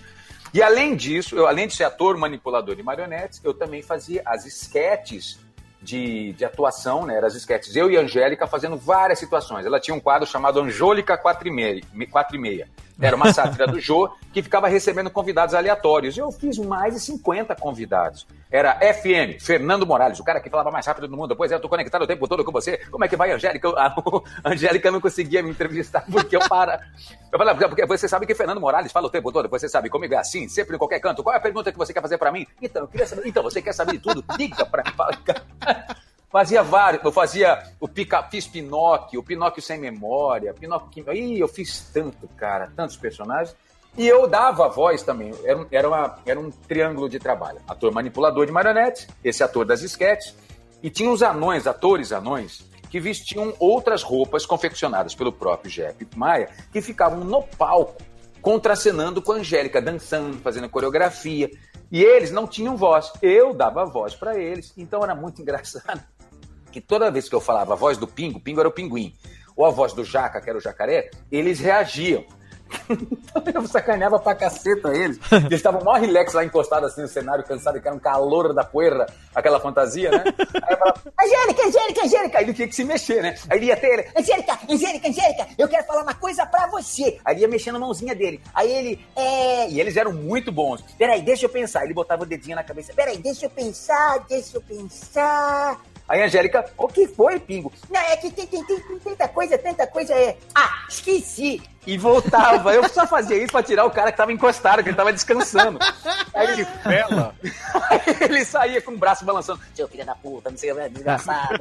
[0.53, 4.45] E além disso, eu, além de ser ator, manipulador de marionetes, eu também fazia as
[4.45, 5.39] esquetes
[5.81, 7.15] de, de atuação, né?
[7.15, 7.75] Eram as esquetes.
[7.75, 9.65] Eu e a Angélica fazendo várias situações.
[9.65, 11.81] Ela tinha um quadro chamado Angélica 4 e meia.
[12.11, 12.67] quatro e meia.
[12.99, 16.15] Era uma sátira do Jô que ficava recebendo convidados aleatórios.
[16.17, 18.27] Eu fiz mais de 50 convidados.
[18.49, 21.35] Era FM, Fernando Morales, o cara que falava mais rápido do mundo.
[21.35, 22.77] Pois é, eu tô conectado o tempo todo com você.
[22.91, 23.69] Como é que vai, Angélica?
[23.75, 23.95] A
[24.45, 26.79] Angélica não conseguia me entrevistar porque eu para.
[27.31, 30.13] Eu falava, porque você sabe que Fernando Morales fala o tempo todo, você sabe comigo
[30.13, 31.23] é assim, sempre em qualquer canto.
[31.23, 32.45] Qual é a pergunta que você quer fazer pra mim?
[32.61, 33.25] Então, eu queria saber.
[33.25, 34.23] Então, você quer saber de tudo?
[34.37, 34.91] Diga pra mim.
[36.31, 41.11] Fazia vários, eu fazia o pica, fiz Pinóquio, o Pinóquio sem memória, Pinóquio.
[41.13, 43.53] Ih, eu fiz tanto, cara, tantos personagens.
[43.97, 47.59] E eu dava voz também, era um, era, uma, era um triângulo de trabalho.
[47.67, 50.33] Ator manipulador de marionetes, esse ator das esquetes,
[50.81, 56.49] e tinha os anões, atores anões, que vestiam outras roupas confeccionadas pelo próprio Jeff Maia,
[56.71, 58.01] que ficavam no palco,
[58.41, 61.49] contracenando com a Angélica, dançando, fazendo coreografia.
[61.91, 63.11] E eles não tinham voz.
[63.21, 66.01] Eu dava voz para eles, então era muito engraçado.
[66.71, 69.13] que toda vez que eu falava a voz do Pingo, Pingo era o pinguim,
[69.55, 72.25] ou a voz do Jaca, que era o jacaré, eles reagiam.
[72.89, 75.19] Então eu sacaneava pra caceta eles.
[75.31, 78.63] Eles estavam mó relax lá encostados assim no cenário, cansados, que era um calor da
[78.63, 80.23] poeira, aquela fantasia, né?
[80.63, 82.37] Aí eu falava, Angélica, Angélica, Angélica.
[82.37, 83.35] Aí ele tinha que se mexer, né?
[83.49, 87.19] Aí ele ia ter ele, Angélica, Angélica, Angélica, eu quero falar uma coisa pra você.
[87.25, 88.41] Aí ele ia mexendo a mãozinha dele.
[88.53, 89.69] Aí ele, é.
[89.69, 90.81] E eles eram muito bons.
[90.97, 91.83] Peraí, deixa eu pensar.
[91.83, 92.93] Ele botava o dedinho na cabeça.
[92.93, 95.79] Peraí, deixa eu pensar, deixa eu pensar.
[96.11, 97.71] Aí a Angélica, o que foi, Pingo?
[97.89, 100.35] Não, é que tem, tem, tem, tem tanta coisa, tanta coisa, é.
[100.53, 101.61] Ah, esqueci.
[101.87, 102.73] E voltava.
[102.75, 105.79] Eu só fazia isso pra tirar o cara que tava encostado, que ele tava descansando.
[106.33, 107.33] Aí ele, Bela.
[107.89, 109.61] Aí ele saía com o braço balançando.
[109.73, 111.57] Seu filho da puta, não sei o que, desgraçado.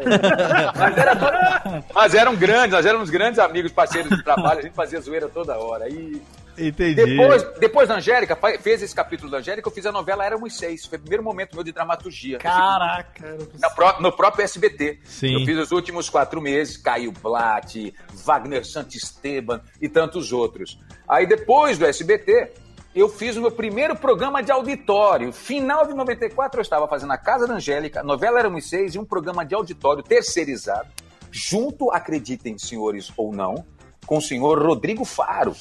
[0.77, 4.75] mas, era todo- mas eram grandes, nós éramos grandes amigos, parceiros de trabalho, a gente
[4.75, 5.89] fazia zoeira toda hora.
[5.89, 6.21] E
[6.61, 6.95] Entendi.
[6.95, 10.85] depois, depois da Angélica, fez esse capítulo da Angélica, eu fiz a novela Éramos Seis.
[10.87, 12.39] Foi o primeiro momento meu de dramaturgia.
[12.39, 13.39] Caraca.
[13.59, 15.01] Na pró- no próprio SBT.
[15.05, 15.35] Sim.
[15.41, 17.93] Eu fiz os últimos quatro meses, Caio Blatt,
[18.25, 20.79] Wagner Santisteban e tantos outros.
[21.09, 22.53] Aí depois do SBT,
[22.95, 25.33] eu fiz o meu primeiro programa de auditório.
[25.33, 28.99] Final de 94, eu estava fazendo a Casa da Angélica, a novela Éramos Seis e
[28.99, 30.89] um programa de auditório terceirizado,
[31.31, 33.65] junto, acreditem, senhores ou não,
[34.07, 35.55] com o senhor Rodrigo Faro.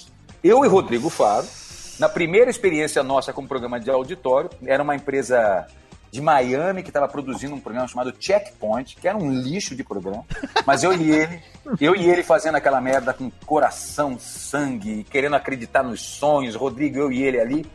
[0.43, 1.45] Eu e Rodrigo Faro,
[1.99, 5.67] na primeira experiência nossa com programa de auditório, era uma empresa
[6.09, 10.25] de Miami que estava produzindo um programa chamado Checkpoint, que era um lixo de programa.
[10.65, 11.41] Mas eu e ele,
[11.79, 17.11] eu e ele fazendo aquela merda com coração, sangue, querendo acreditar nos sonhos, Rodrigo, eu
[17.11, 17.65] e ele ali.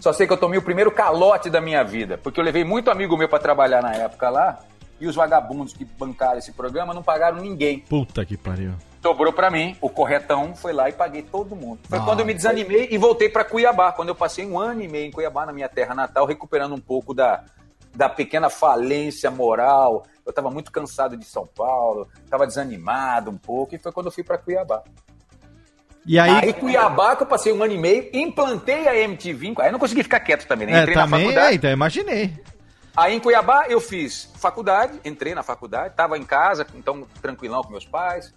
[0.00, 2.90] Só sei que eu tomei o primeiro calote da minha vida, porque eu levei muito
[2.90, 4.60] amigo meu para trabalhar na época lá,
[5.00, 7.78] e os vagabundos que bancaram esse programa não pagaram ninguém.
[7.78, 8.72] Puta que pariu.
[9.04, 11.78] Sobrou pra mim, o corretão foi lá e paguei todo mundo.
[11.90, 14.80] Foi Ah, quando eu me desanimei e voltei pra Cuiabá, quando eu passei um ano
[14.82, 17.44] e meio em Cuiabá, na minha terra natal, recuperando um pouco da,
[17.94, 20.06] da pequena falência moral.
[20.24, 24.10] Eu estava muito cansado de São Paulo, estava desanimado um pouco, e foi quando eu
[24.12, 24.82] fui pra Cuiabá.
[26.06, 29.52] E aí, Aí, Cuiabá, que eu passei um ano e meio, implantei a MTV.
[29.58, 30.78] Aí eu não consegui ficar quieto também, né?
[30.78, 31.52] é, Entrei na também, faculdade.
[31.52, 32.32] é, então imaginei.
[32.96, 37.70] Aí em Cuiabá eu fiz faculdade, entrei na faculdade, estava em casa, então tranquilão com
[37.70, 38.32] meus pais.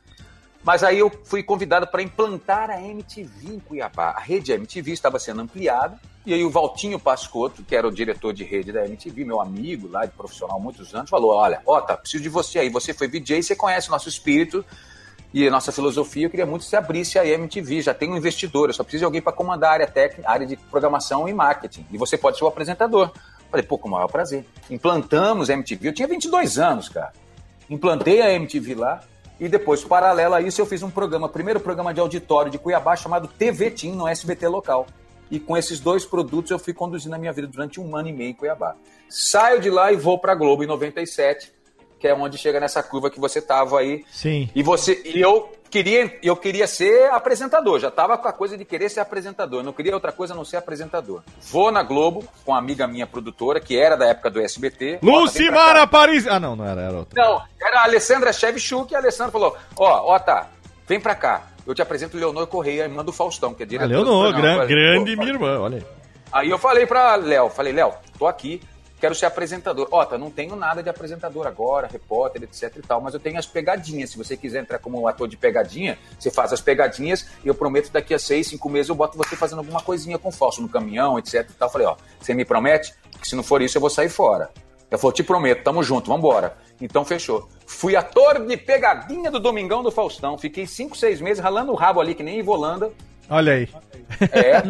[0.68, 4.10] Mas aí eu fui convidado para implantar a MTV em Cuiabá.
[4.10, 5.98] A rede MTV estava sendo ampliada.
[6.26, 9.88] E aí o Valtinho Pascotto, que era o diretor de rede da MTV, meu amigo
[9.88, 12.70] lá de profissional há muitos anos, falou: olha, tá, preciso de você aí.
[12.70, 14.66] Você foi VJ, você conhece o nosso espírito
[15.34, 16.26] e a nossa filosofia.
[16.26, 17.84] Eu queria muito que você abrisse a MTV.
[17.84, 20.46] Já tem um investidor, eu só preciso de alguém para comandar a área técnica, área
[20.46, 21.86] de programação e marketing.
[21.94, 23.14] E você pode ser o apresentador.
[23.50, 24.46] Falei, pô, com o maior prazer.
[24.70, 25.88] Implantamos a MTV.
[25.88, 27.14] Eu tinha 22 anos, cara.
[27.70, 29.02] Implantei a MTV lá.
[29.40, 32.96] E depois, paralelo a isso, eu fiz um programa, primeiro programa de auditório de Cuiabá,
[32.96, 34.88] chamado TV Team, no SBT local.
[35.30, 38.14] E com esses dois produtos eu fui conduzindo a minha vida durante um ano e
[38.14, 38.76] meio em Cuiabá.
[39.10, 41.54] Saio de lá e vou para Globo em 97,
[42.00, 44.04] que é onde chega nessa curva que você tava aí.
[44.12, 44.50] Sim.
[44.56, 48.64] E você e eu queria eu queria ser apresentador, já tava com a coisa de
[48.64, 51.22] querer ser apresentador, não queria outra coisa a não ser apresentador.
[51.52, 55.00] Vou na Globo com uma amiga minha produtora, que era da época do SBT.
[55.02, 56.26] Lucimara Paris.
[56.28, 57.22] Ah, não, não era, era outra.
[57.22, 60.48] Não, era a Alessandra Shevchuk e a Alessandra falou: Ó, ó, tá,
[60.88, 61.48] vem pra cá.
[61.66, 63.90] Eu te apresento Leonor Correia, irmã do Faustão, que é Ah, diretor.
[63.90, 65.84] do Leonor, gran- grande "Pô, minha irmã, olha aí.
[66.32, 68.62] Aí eu falei pra Léo, falei, Léo, tô aqui,
[69.00, 69.88] quero ser apresentador.
[69.92, 73.46] Ó, não tenho nada de apresentador agora, repórter, etc e tal, mas eu tenho as
[73.46, 74.12] pegadinhas.
[74.12, 77.92] Se você quiser entrar como ator de pegadinha, você faz as pegadinhas e eu prometo
[77.92, 81.18] daqui a seis, cinco meses eu boto você fazendo alguma coisinha com falso no caminhão,
[81.18, 81.70] etc e tal.
[81.70, 84.50] Falei, ó, você me promete que se não for isso eu vou sair fora.
[84.90, 86.58] Eu falei, te prometo, tamo junto, vambora.
[86.80, 87.50] Então fechou.
[87.66, 90.38] Fui ator de pegadinha do Domingão do Faustão.
[90.38, 92.92] Fiquei cinco, seis meses ralando o rabo ali, que nem Ivolanda.
[93.30, 93.70] Olha aí.
[94.32, 94.62] É.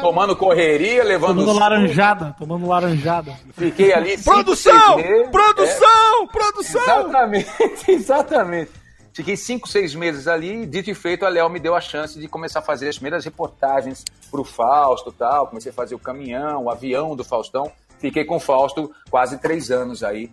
[0.00, 3.32] tomando correria, levando Tomando laranjada, tomando laranjada.
[3.52, 4.18] Fiquei ali.
[4.18, 4.94] cinco, Produção!
[4.96, 5.30] seis meses.
[5.30, 6.22] Produção!
[6.22, 6.82] É, Produção!
[6.82, 7.50] exatamente,
[7.88, 8.70] exatamente.
[9.12, 12.28] Fiquei cinco, seis meses ali, dito e feito, a Léo me deu a chance de
[12.28, 15.48] começar a fazer as primeiras reportagens pro Fausto e tal.
[15.48, 17.70] Comecei a fazer o caminhão, o avião do Faustão.
[17.98, 20.30] Fiquei com o Fausto quase três anos aí.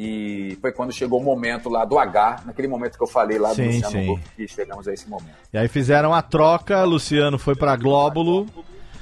[0.00, 3.48] E foi quando chegou o momento lá do H, naquele momento que eu falei lá
[3.48, 4.10] do Sim, Luciano sim.
[4.12, 5.34] Huck, que chegamos a esse momento.
[5.52, 8.46] E aí fizeram a troca, Luciano foi pra Glóbulo.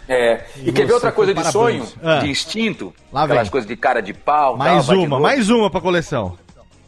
[0.08, 1.86] É, e, E quer ver outra coisa de para sonho?
[2.02, 2.20] Ah.
[2.20, 2.94] De instinto?
[3.12, 3.50] Lá aquelas vem.
[3.50, 4.56] coisas de cara de pau.
[4.56, 6.38] Mais tal, uma, mais uma pra coleção.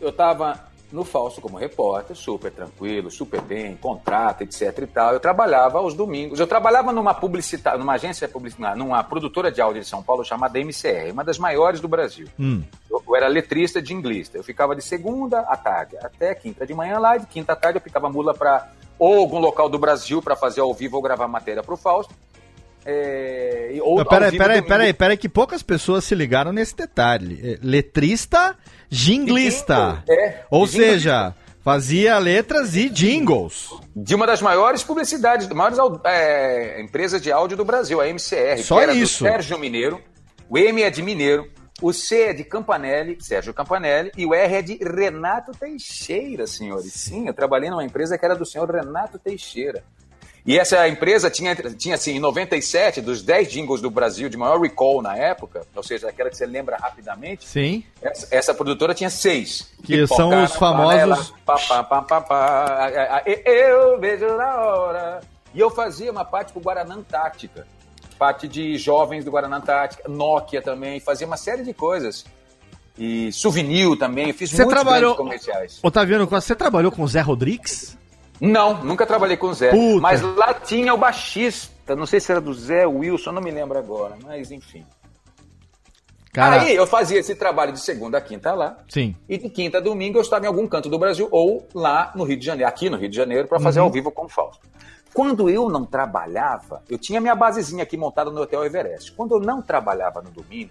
[0.00, 0.58] eu tava
[0.90, 5.12] no Fausto como repórter, super tranquilo, super bem, contrato, etc e tal.
[5.12, 6.40] Eu trabalhava aos domingos.
[6.40, 10.58] Eu trabalhava numa publicitária, numa agência publicitária, numa produtora de áudio de São Paulo chamada
[10.58, 12.26] MCR, uma das maiores do Brasil.
[12.38, 12.62] Hum.
[12.90, 14.30] Eu, eu era letrista de inglês.
[14.32, 17.56] Eu ficava de segunda à tarde até quinta de manhã lá, e de quinta à
[17.56, 21.02] tarde eu ficava mula para ou algum local do Brasil para fazer ao vivo ou
[21.02, 22.12] gravar matéria para o Fausto.
[22.84, 27.38] É, ou Não, Peraí, peraí, peraí, peraí, que poucas pessoas se ligaram nesse detalhe.
[27.42, 28.56] É, Letrista,
[28.90, 30.02] jinglista.
[30.06, 33.70] jingle, é, Ou seja, fazia letras e jingles.
[33.94, 38.62] De uma das maiores publicidades, das maiores é, empresas de áudio do Brasil, a MCR.
[38.62, 39.24] Só que era isso.
[39.24, 40.00] Do Sérgio Mineiro.
[40.48, 41.46] O M é de Mineiro.
[41.80, 44.10] O C é de Campanelli, Sérgio Campanelli.
[44.16, 46.92] E o R é de Renato Teixeira, senhores.
[46.92, 49.84] Sim, eu trabalhei numa empresa que era do senhor Renato Teixeira.
[50.46, 54.58] E essa empresa tinha, tinha assim, em 97, dos 10 jingles do Brasil de maior
[54.60, 57.84] recall na época, ou seja, aquela que você lembra rapidamente, Sim.
[58.00, 59.68] essa, essa produtora tinha seis.
[59.82, 65.20] Que são os famosos- panela, pá, pá, pá, eu vejo na hora.
[65.54, 67.66] E eu fazia uma parte pro Guaraná Antártica.
[68.18, 72.24] Parte de jovens do Guaraná Antártica, Nokia também, fazia uma série de coisas.
[72.96, 75.78] E souvenir também, eu fiz Você muitos trabalhou- comerciais.
[75.82, 77.96] Otaviano você trabalhou com o Zé Rodrigues?
[78.40, 79.70] Não, nunca trabalhei com o Zé.
[79.70, 80.00] Puta.
[80.00, 81.96] Mas lá tinha o baixista.
[81.96, 84.84] Não sei se era do Zé Wilson, não me lembro agora, mas enfim.
[86.32, 88.76] Cara, Aí eu fazia esse trabalho de segunda a quinta lá.
[88.88, 89.16] sim.
[89.28, 92.22] E de quinta a domingo eu estava em algum canto do Brasil ou lá no
[92.22, 93.86] Rio de Janeiro, aqui no Rio de Janeiro, para fazer Uhum.
[93.86, 94.68] ao vivo com o Fausto.
[95.12, 99.10] Quando eu não trabalhava, eu tinha minha basezinha aqui montada no Hotel Everest.
[99.12, 100.70] Quando eu não trabalhava no domingo,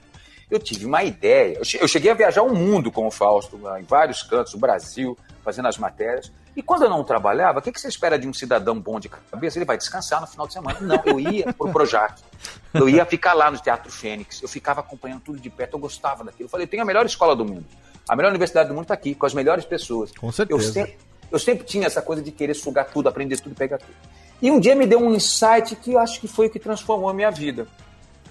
[0.49, 1.57] eu tive uma ideia.
[1.57, 4.53] Eu che- Eu cheguei a viajar o mundo com o Fausto, lá em vários cantos
[4.53, 6.32] do Brasil, fazendo as matérias.
[6.56, 9.07] E quando eu não trabalhava, o que que você espera de um cidadão bom de
[9.10, 9.60] cabeça?
[9.60, 10.80] Ele vai descansar no final de semana.
[10.82, 12.19] Não, eu ia pro Projac.
[12.74, 14.41] Eu ia ficar lá no Teatro Fênix.
[14.41, 15.74] Eu ficava acompanhando tudo de perto.
[15.76, 16.45] Eu gostava daquilo.
[16.45, 17.65] Eu falei, tem a melhor escola do mundo.
[18.07, 20.11] A melhor universidade do mundo está aqui, com as melhores pessoas.
[20.11, 20.60] Com certeza.
[20.60, 20.98] Eu sempre,
[21.32, 23.94] eu sempre tinha essa coisa de querer sugar tudo, aprender tudo, pegar tudo.
[24.41, 27.10] E um dia me deu um insight que eu acho que foi o que transformou
[27.10, 27.68] a minha vida.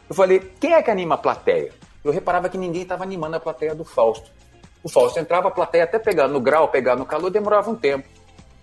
[0.09, 1.73] Eu falei, quem é que anima a plateia?
[2.05, 4.31] Eu reparava que ninguém estava animando a plateia do Fausto.
[4.83, 8.07] O Fausto entrava, a plateia até pegar no grau, pegar no calor, demorava um tempo.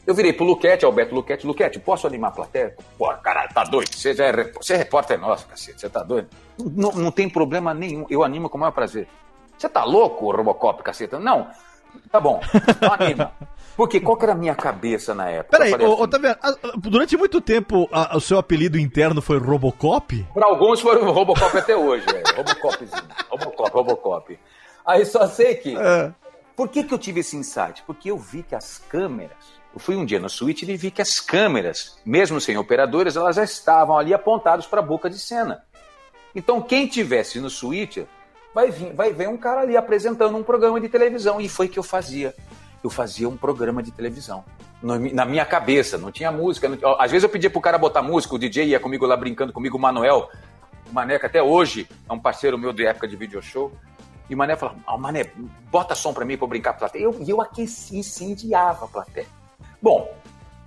[0.05, 2.75] Eu virei pro Luquete, Alberto Luquete, Luquete, posso animar a plateia?
[2.97, 3.93] Pô, caralho, tá doido?
[3.93, 6.27] Você, já é, rep- você é repórter nosso, cacete, você tá doido?
[6.59, 9.07] Não, não tem problema nenhum, eu animo com o maior prazer.
[9.57, 11.19] Você tá louco, Robocop, caceta?
[11.19, 11.47] Não,
[12.11, 13.31] tá bom, então anima.
[13.75, 15.57] Porque qual que era a minha cabeça na época?
[15.57, 20.23] Peraí, ô, assim, a- durante muito tempo a- o seu apelido interno foi Robocop?
[20.33, 22.35] Para alguns foi Robocop até hoje, é.
[22.37, 22.91] Robocopzinho.
[23.31, 24.39] Robocop, Robocop.
[24.85, 25.75] Aí só sei que.
[26.55, 27.81] Por que, que eu tive esse insight?
[27.87, 29.37] Porque eu vi que as câmeras.
[29.73, 33.37] Eu fui um dia no suíte e vi que as câmeras, mesmo sem operadores, elas
[33.37, 35.63] já estavam ali apontadas para a boca de cena.
[36.35, 38.07] Então, quem tivesse no suíte
[38.53, 41.39] vai, vir, vai ver um cara ali apresentando um programa de televisão.
[41.41, 42.33] E foi que eu fazia.
[42.83, 44.43] Eu fazia um programa de televisão.
[44.81, 46.67] Na minha cabeça, não tinha música.
[46.67, 49.53] não- às vezes eu pedia pro cara botar música, o DJ ia comigo lá brincando
[49.53, 50.29] comigo, o Manuel,
[50.91, 53.71] o que até hoje é um parceiro meu de época de video show.
[54.29, 55.27] E o Mané falava, ah, Mané,
[55.71, 57.03] bota som pra mim pra eu brincar com a plateia.
[57.03, 59.27] Eu- E eu, aqueci, incendiava a plateia.
[59.81, 60.13] Bom,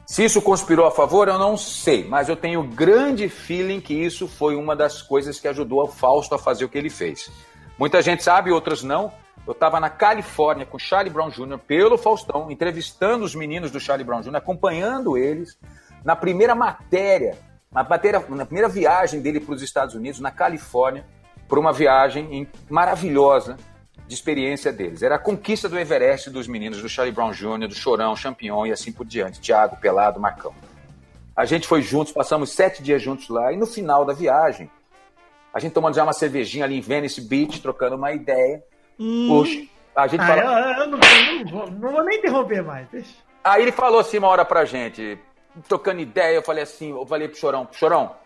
[0.07, 4.27] se isso conspirou a favor, eu não sei, mas eu tenho grande feeling que isso
[4.29, 7.31] foi uma das coisas que ajudou o Fausto a fazer o que ele fez.
[7.79, 9.13] Muita gente sabe, outras não.
[9.47, 11.59] Eu estava na Califórnia com Charlie Brown Jr.
[11.59, 15.57] pelo Faustão, entrevistando os meninos do Charlie Brown Jr., acompanhando eles
[16.05, 17.39] na primeira matéria,
[17.71, 21.07] na, matéria, na primeira viagem dele para os Estados Unidos, na Califórnia,
[21.49, 23.57] por uma viagem em- maravilhosa
[24.09, 25.03] de experiência deles.
[25.03, 28.73] Era a conquista do Everest dos meninos do Charlie Brown Jr., do Chorão, Champion e
[28.73, 29.41] assim por diante.
[29.41, 30.55] Tiago, Pelado, Marcão.
[31.37, 34.71] A gente foi juntos, passamos sete dias juntos lá e no final da viagem,
[35.57, 38.63] a gente tomando já uma cervejinha ali em Venice Beach, trocando uma ideia.
[38.99, 39.63] Puxa,
[39.95, 40.41] a gente Ah, fala...
[40.43, 42.87] eu, eu não, não vou, não vou nem interromper mais.
[42.91, 43.15] Deixa.
[43.43, 45.19] Aí ele falou assim uma hora pra gente,
[45.67, 48.17] tocando ideia, eu falei assim, eu falei pro Chorão, Chorão,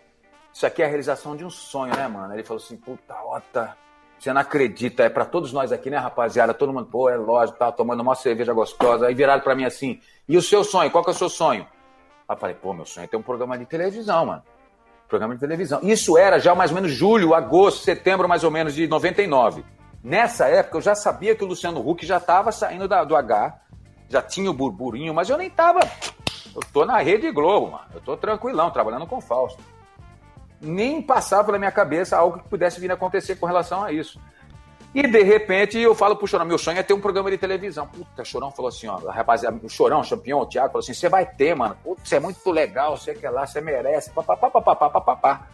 [0.52, 2.34] isso aqui é a realização de um sonho, né, mano?
[2.34, 3.76] Ele falou assim, puta, Ota,
[4.18, 6.52] você não acredita, é pra todos nós aqui, né, rapaziada?
[6.52, 9.06] Todo mundo, pô, é lógico, tá tomando uma cerveja gostosa.
[9.06, 11.64] Aí viraram pra mim assim, e o seu sonho, qual que é o seu sonho?
[12.28, 14.42] Aí eu falei, pô, meu sonho é ter um programa de televisão, mano.
[15.10, 15.80] Programa de televisão.
[15.82, 19.64] Isso era já mais ou menos julho, agosto, setembro, mais ou menos, de 99.
[20.02, 23.58] Nessa época, eu já sabia que o Luciano Huck já estava saindo da- do H,
[24.08, 25.80] já tinha o burburinho, mas eu nem tava.
[26.54, 27.84] Eu tô na Rede Globo, mano.
[27.92, 29.62] Eu tô tranquilão, trabalhando com Fausto.
[30.60, 34.18] Nem passava pela minha cabeça algo que pudesse vir a acontecer com relação a isso.
[34.92, 37.86] E de repente eu falo pro Chorão, meu sonho é ter um programa de televisão.
[37.86, 41.08] Puta, Chorão falou assim, ó, rapaziada, o Chorão, o Champion, o Thiago falou assim, você
[41.08, 41.76] vai ter, mano.
[42.02, 45.48] Você é muito legal, você quer lá, você merece, papapá, papapá, papapá.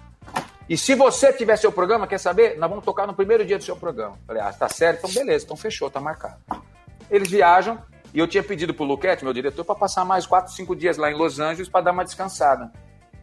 [0.68, 2.56] E se você tiver seu programa, quer saber?
[2.58, 4.18] Nós vamos tocar no primeiro dia do seu programa.
[4.26, 6.36] Falei, ah, tá certo, então beleza, então fechou, tá marcado.
[7.10, 7.78] Eles viajam
[8.14, 11.10] e eu tinha pedido pro Luquete, meu diretor, para passar mais quatro, cinco dias lá
[11.10, 12.72] em Los Angeles para dar uma descansada.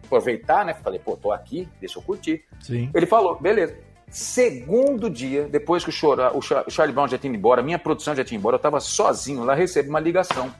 [0.05, 0.75] Aproveitar, né?
[0.75, 2.45] Falei, pô, tô aqui, deixa eu curtir.
[2.61, 2.91] Sim.
[2.93, 3.75] Ele falou, beleza.
[4.13, 7.63] Segundo dia, depois que o, Chora, o Cha- o Charlie Brown já tinha ido embora,
[7.63, 10.53] minha produção já tinha ido embora, eu tava sozinho lá, recebo uma ligação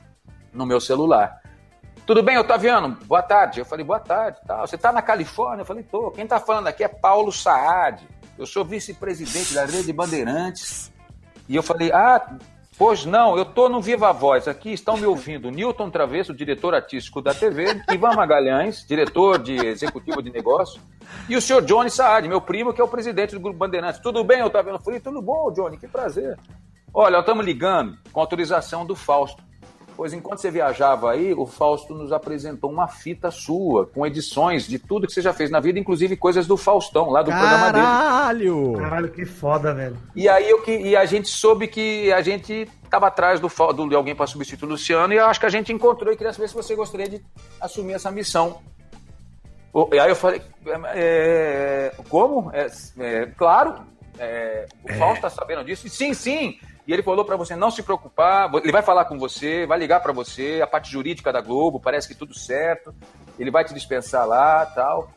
[0.52, 1.40] no meu celular.
[2.04, 2.98] Tudo bem, Otaviano?
[3.06, 3.60] Boa tarde.
[3.60, 4.38] Eu falei, boa tarde.
[4.44, 4.66] Tal.
[4.66, 5.62] Você tá na Califórnia?
[5.62, 6.10] Eu falei, tô.
[6.10, 8.06] Quem tá falando aqui é Paulo Saad.
[8.36, 10.92] Eu sou vice-presidente da Rede Bandeirantes.
[11.48, 12.36] E eu falei, ah,
[12.78, 14.48] pois não, eu tô no Viva Voz.
[14.48, 20.22] Aqui estão me ouvindo Newton Travesso, diretor artístico da TV, Ivan Magalhães, diretor de executivo
[20.22, 20.80] de negócio,
[21.28, 24.00] e o senhor Johnny Saad, meu primo, que é o presidente do Grupo Bandeirantes.
[24.00, 24.40] Tudo bem?
[24.40, 26.38] Eu falei, tudo bom, Johnny, que prazer.
[26.92, 29.42] Olha, estamos ligando com autorização do Fausto.
[29.96, 34.76] Pois enquanto você viajava aí, o Fausto nos apresentou uma fita sua, com edições de
[34.78, 37.86] tudo que você já fez na vida, inclusive coisas do Faustão, lá do programa dele.
[37.86, 38.72] Caralho!
[38.76, 39.96] Caralho, que foda, velho.
[40.16, 43.88] E aí eu que, e a gente soube que a gente estava atrás do, do-
[43.88, 46.32] de alguém para substituir o Luciano, e eu acho que a gente encontrou e queria
[46.32, 47.24] saber se você gostaria de
[47.60, 48.58] assumir essa missão.
[49.72, 50.42] O- E aí eu falei,
[50.92, 52.50] é, como?
[52.52, 52.66] É,
[52.98, 53.76] é, claro,
[54.18, 55.86] é, o Fausto está sabendo disso.
[55.86, 56.58] E sim, sim.
[56.86, 60.00] E ele falou para você não se preocupar, ele vai falar com você, vai ligar
[60.00, 62.94] para você, a parte jurídica da Globo, parece que tudo certo,
[63.38, 65.10] ele vai te dispensar lá tal.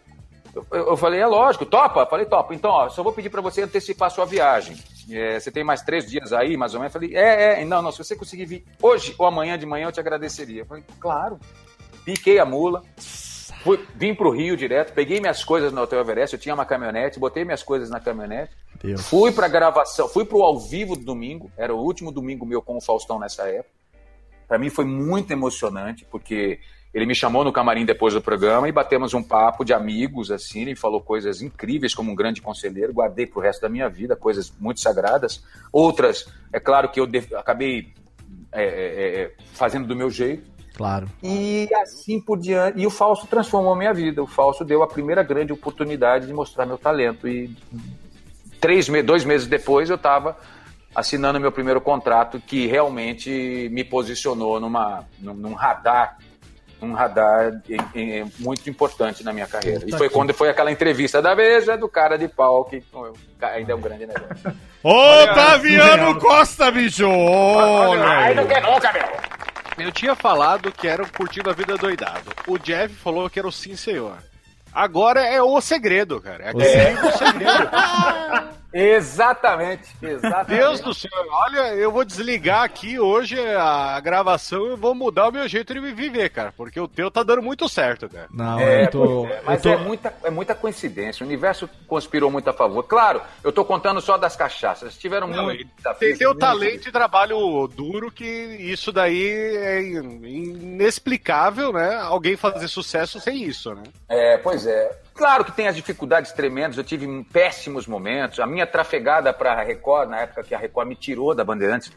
[0.56, 2.06] Eu, eu- falei, é lógico, topa?
[2.06, 2.56] Falei, topa.
[2.56, 4.76] Então, ó, só vou pedir para você antecipar a sua viagem.
[5.12, 6.94] É, você tem mais três dias aí, mais ou menos.
[6.94, 9.92] Falei, é, é, não, não, se você conseguir vir hoje ou amanhã de manhã, eu
[9.92, 10.66] te agradeceria.
[10.66, 11.40] Falei, claro.
[12.04, 12.82] Piquei a mula,
[13.68, 17.20] fui, vim pro Rio direto, peguei minhas coisas no Hotel Everest, eu tinha uma caminhonete,
[17.20, 19.02] botei minhas coisas na caminhonete, Deus.
[19.02, 22.78] fui pra gravação, fui pro ao vivo do domingo, era o último domingo meu com
[22.78, 23.76] o Faustão nessa época.
[24.48, 26.60] Para mim foi muito emocionante, porque
[26.94, 30.62] ele me chamou no camarim depois do programa e batemos um papo de amigos, assim,
[30.62, 34.54] ele falou coisas incríveis como um grande conselheiro, guardei pro resto da minha vida, coisas
[34.58, 35.44] muito sagradas.
[35.74, 37.08] Outras, é claro que eu
[37.38, 37.94] acabei
[38.54, 41.08] é, é, é, fazendo do meu jeito, Claro.
[41.24, 42.80] e assim por diante.
[42.80, 44.22] E o Fausto transformou minha vida.
[44.22, 47.28] O Fausto deu a primeira grande oportunidade de mostrar meu talento.
[47.28, 47.50] E
[48.62, 50.38] três, me- dois meses depois eu estava
[50.96, 56.18] assinando meu primeiro contrato, que realmente me posicionou numa, num, num radar.
[56.80, 59.84] Um radar em- em- muito importante na minha carreira.
[59.88, 62.84] E foi quando foi aquela entrevista da Veja do cara de pau, que
[63.42, 64.54] ainda é um grande negócio.
[64.84, 67.08] Otaviano Costa, bicho!
[67.10, 68.36] Olha aí.
[68.36, 69.08] não quer não, cabelo!
[69.78, 72.32] Eu tinha falado que era o Curtindo a Vida Doidado.
[72.48, 74.18] O Jeff falou que era o Sim Senhor.
[74.74, 76.46] Agora é o segredo, cara.
[76.46, 77.70] É o segredo.
[78.74, 80.60] Exatamente, exatamente.
[80.60, 85.32] Deus do céu, olha, eu vou desligar aqui hoje a gravação e vou mudar o
[85.32, 86.54] meu jeito de viver, cara.
[86.56, 88.28] Porque o teu tá dando muito certo, cara.
[88.32, 89.26] Não, É, eu tô.
[89.28, 89.84] é, mas eu é, tô...
[89.84, 91.24] muita, é muita coincidência.
[91.24, 92.84] O universo conspirou muito a favor.
[92.84, 94.98] Claro, eu tô contando só das cachaças.
[94.98, 95.66] Tiveram Não, muito.
[96.00, 101.96] Tem teu talento e trabalho duro que isso daí é inexplicável, né?
[101.96, 103.84] Alguém fazer sucesso sem isso, né?
[104.10, 105.07] É, pois é.
[105.18, 108.40] Claro que tem as dificuldades tremendas, eu tive péssimos momentos.
[108.40, 111.92] A minha trafegada para a Record, na época que a Record me tirou da Bandeirantes,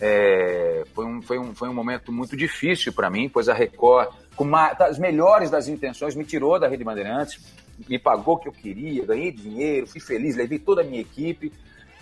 [0.00, 4.08] é, foi, um, foi, um, foi um momento muito difícil para mim, pois a Record,
[4.34, 7.40] com uma, das melhores das intenções, me tirou da Rede Bandeirantes,
[7.88, 11.52] me pagou o que eu queria, ganhei dinheiro, fui feliz, levei toda a minha equipe.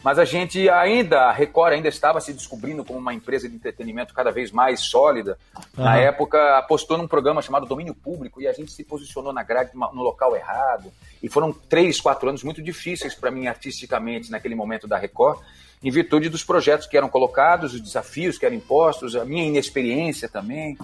[0.07, 4.15] Mas a gente ainda, a Record ainda estava se descobrindo como uma empresa de entretenimento
[4.15, 5.37] cada vez mais sólida.
[5.77, 6.01] Na Aham.
[6.01, 10.03] época, apostou num programa chamado Domínio Público e a gente se posicionou na grade no
[10.05, 10.93] local errado.
[11.21, 15.41] E foram três, quatro anos muito difíceis para mim artisticamente naquele momento da Record,
[15.83, 20.29] em virtude dos projetos que eram colocados, os desafios que eram impostos, a minha inexperiência
[20.29, 20.79] também.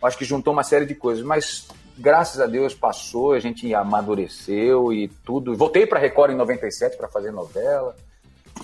[0.00, 1.66] Acho que juntou uma série de coisas, mas
[1.98, 5.56] graças a Deus passou, a gente amadureceu e tudo.
[5.56, 7.96] Voltei para a Record em 97 para fazer novela.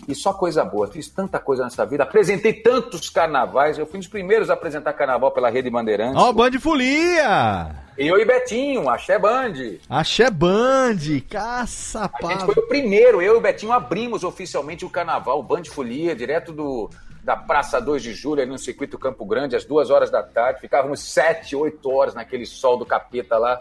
[0.06, 4.00] E só coisa boa, fiz tanta coisa nessa vida, apresentei tantos carnavais, eu fui um
[4.00, 6.22] dos primeiros a apresentar carnaval pela Rede Bandeirantes.
[6.22, 7.84] Ó, Band Folia!
[7.96, 9.54] Eu e Betinho, Axé Band.
[9.88, 11.22] Axé Band,
[12.28, 15.64] A gente foi o primeiro, eu e o Betinho abrimos oficialmente o carnaval, o Band
[15.64, 16.90] Folia, direto do,
[17.22, 20.60] da Praça 2 de Julho, ali no circuito Campo Grande, às duas horas da tarde.
[20.60, 23.60] Ficávamos sete, oito horas naquele sol do capeta lá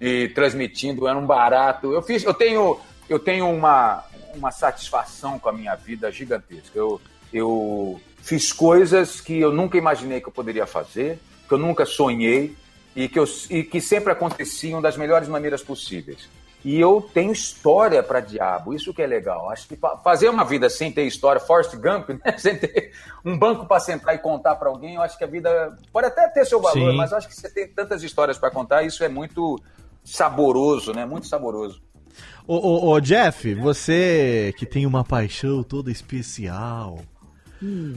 [0.00, 1.92] e transmitindo, era um barato.
[1.92, 2.78] Eu fiz, eu tenho,
[3.08, 4.04] eu tenho uma,
[4.36, 6.70] uma satisfação com a minha vida gigantesca.
[6.78, 7.00] Eu,
[7.32, 11.18] eu fiz coisas que eu nunca imaginei que eu poderia fazer,
[11.48, 12.56] que eu nunca sonhei
[12.94, 16.28] e que, eu, e que sempre aconteciam das melhores maneiras possíveis.
[16.64, 19.50] E eu tenho história para diabo, isso que é legal.
[19.50, 22.36] Acho que fa- fazer uma vida sem ter história, Forrest Gump, né?
[22.38, 22.92] sem ter
[23.24, 26.26] um banco para sentar e contar para alguém, eu acho que a vida pode até
[26.28, 26.96] ter seu valor, Sim.
[26.96, 29.60] mas acho que você tem tantas histórias para contar, isso é muito
[30.02, 31.04] saboroso, né?
[31.04, 31.80] Muito saboroso.
[32.46, 37.00] Ô, ô, ô, Jeff, você que tem uma paixão toda especial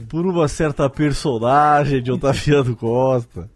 [0.08, 3.48] por uma certa personagem de Otaviano Costa.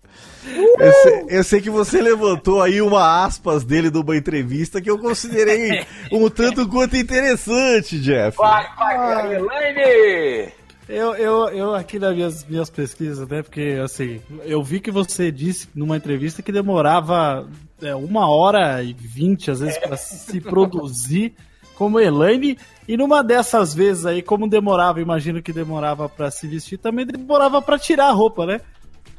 [0.78, 4.98] Eu sei, eu sei que você levantou aí uma aspas dele numa entrevista que eu
[4.98, 8.36] considerei um tanto quanto interessante, Jeff.
[8.36, 10.52] Vai, vai, Elaine!
[10.86, 13.42] Eu, eu, eu aqui nas minhas, minhas pesquisas, né?
[13.42, 17.48] Porque, assim, eu vi que você disse numa entrevista que demorava
[17.82, 21.34] é, uma hora e vinte, às vezes, pra se produzir
[21.74, 22.58] como Elaine.
[22.86, 27.60] E numa dessas vezes aí, como demorava, imagino que demorava pra se vestir, também demorava
[27.62, 28.60] pra tirar a roupa, né?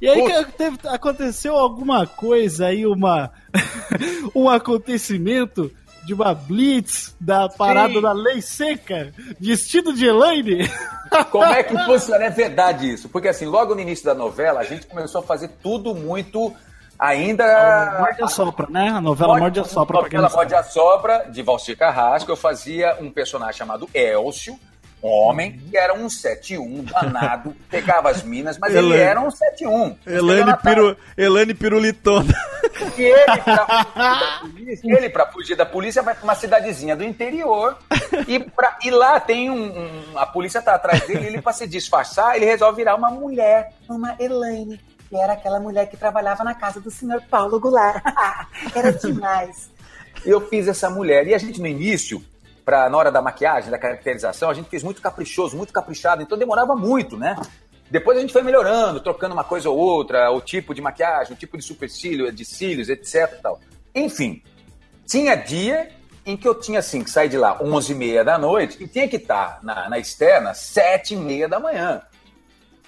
[0.01, 3.31] E aí que teve- aconteceu alguma coisa aí, uma,
[4.35, 5.71] um acontecimento
[6.05, 8.01] de uma blitz da parada Sim.
[8.01, 10.69] da lei seca, vestido de Elaine.
[11.31, 12.25] Como é que funciona?
[12.25, 13.09] É verdade isso.
[13.09, 16.53] Porque assim, logo no início da novela, a gente começou a fazer tudo muito
[16.97, 17.97] ainda.
[17.99, 18.89] Morde a sopra, né?
[18.89, 22.31] A novela Morde a Sopra, pra quem novela Morde a Sopra, de Valcir Carrasco.
[22.31, 24.59] Eu fazia um personagem chamado Elcio,
[25.03, 29.03] um homem, que era um 71 danado, pegava as minas, mas ele Elaine.
[29.03, 29.95] era um 71.
[30.07, 32.33] Elane, Piru, Elane Pirulitona.
[32.97, 36.95] E ele, pra fugir da polícia, ele, pra fugir da polícia, vai pra uma cidadezinha
[36.95, 37.77] do interior.
[38.27, 41.67] E, pra- e lá tem um, um- A polícia tá atrás dele, ele, pra se
[41.67, 43.73] disfarçar, ele resolve virar uma mulher.
[43.87, 44.79] Uma Elaine,
[45.15, 48.03] que era aquela mulher que trabalhava na casa do senhor Paulo Goulart.
[48.75, 49.71] era demais.
[50.25, 51.25] Eu fiz essa mulher.
[51.25, 52.21] E a gente, no início,
[52.65, 56.37] pra, na hora da maquiagem, da caracterização, a gente fez muito caprichoso, muito caprichado, então
[56.37, 57.37] demorava muito, né?
[57.89, 61.37] Depois a gente foi melhorando, trocando uma coisa ou outra, o tipo de maquiagem, o
[61.37, 63.59] tipo de supercílio, de cílios, etc tal.
[63.93, 64.41] Enfim,
[65.05, 65.91] tinha dia
[66.25, 68.87] em que eu tinha assim, que sair de lá 11 e meia da noite e
[68.87, 72.01] tinha que estar na, na externa 7 e meia da manhã.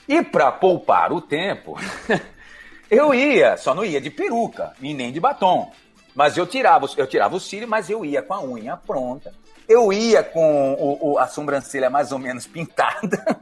[0.07, 1.77] E para poupar o tempo,
[2.89, 5.71] eu ia, só não ia de peruca e nem de batom.
[6.15, 9.33] Mas eu tirava, eu tirava o cílio, mas eu ia com a unha pronta.
[9.67, 13.41] Eu ia com o- o- a sobrancelha mais ou menos pintada.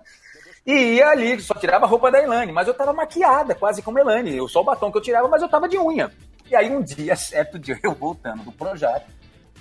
[0.66, 4.00] E ia ali, só tirava a roupa da Elane, mas eu tava maquiada, quase como
[4.00, 4.36] Elane.
[4.36, 6.12] Eu só o batom que eu tirava, mas eu tava de unha.
[6.50, 9.06] E aí um dia, certo dia, eu voltando do projeto,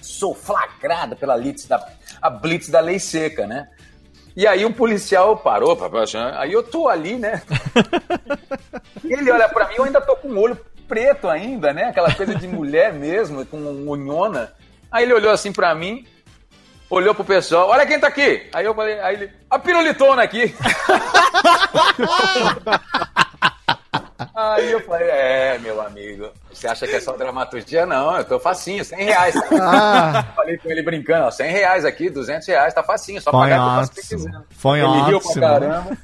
[0.00, 1.86] sou flagrada pela blitz da,
[2.20, 3.68] a blitz da lei seca, né?
[4.36, 6.04] E aí um policial parou, papai,
[6.36, 7.40] aí eu tô ali, né?
[9.04, 10.58] Ele olha pra mim, eu ainda tô com o olho
[10.88, 11.84] preto ainda, né?
[11.84, 14.52] Aquela coisa de mulher mesmo, com unhona.
[14.90, 16.06] Aí ele olhou assim pra mim,
[16.90, 18.48] olhou pro pessoal, olha quem tá aqui.
[18.52, 20.54] Aí eu falei, aí ele, a pirulitona aqui.
[24.34, 27.86] Aí eu falei, é, meu amigo, você acha que é só dramaturgia?
[27.86, 29.34] Não, eu tô facinho, 100 reais.
[29.66, 30.24] Ah.
[30.34, 33.62] Falei com ele brincando, ó, 100 reais aqui, 200 reais, tá facinho, só pagar que
[33.62, 34.32] eu faço o que quiser.
[34.50, 35.32] Foi Ele riu ótimo.
[35.32, 35.98] pra caramba.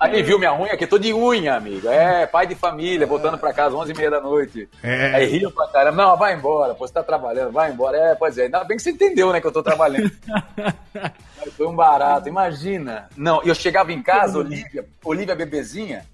[0.00, 1.88] Aí viu minha unha aqui, tô de unha, amigo.
[1.88, 4.68] É, pai de família, voltando pra casa 11 e meia da noite.
[4.82, 5.14] É.
[5.16, 6.02] Aí riu pra caramba.
[6.02, 7.96] Não, vai embora, pô, você tá trabalhando, vai embora.
[7.98, 10.10] É, pois é, ainda bem que você entendeu, né, que eu tô trabalhando.
[10.94, 13.08] Mas Foi um barato, imagina.
[13.16, 16.04] Não, eu chegava em casa, Olivia, Olivia bebezinha,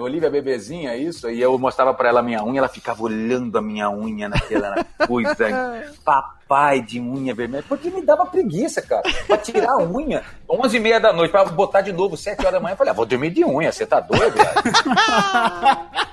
[0.00, 3.62] Olivia bebezinha, isso, e eu mostrava pra ela a minha unha, ela ficava olhando a
[3.62, 9.72] minha unha naquela coisa, papai de unha vermelha, porque me dava preguiça, cara, pra tirar
[9.72, 12.72] a unha, 11 e meia da noite, pra botar de novo 7 horas da manhã,
[12.72, 14.48] eu falei, ah, vou dormir de unha, você tá doido, velho?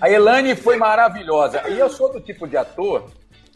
[0.00, 3.04] A Elane foi maravilhosa, e eu sou do tipo de ator,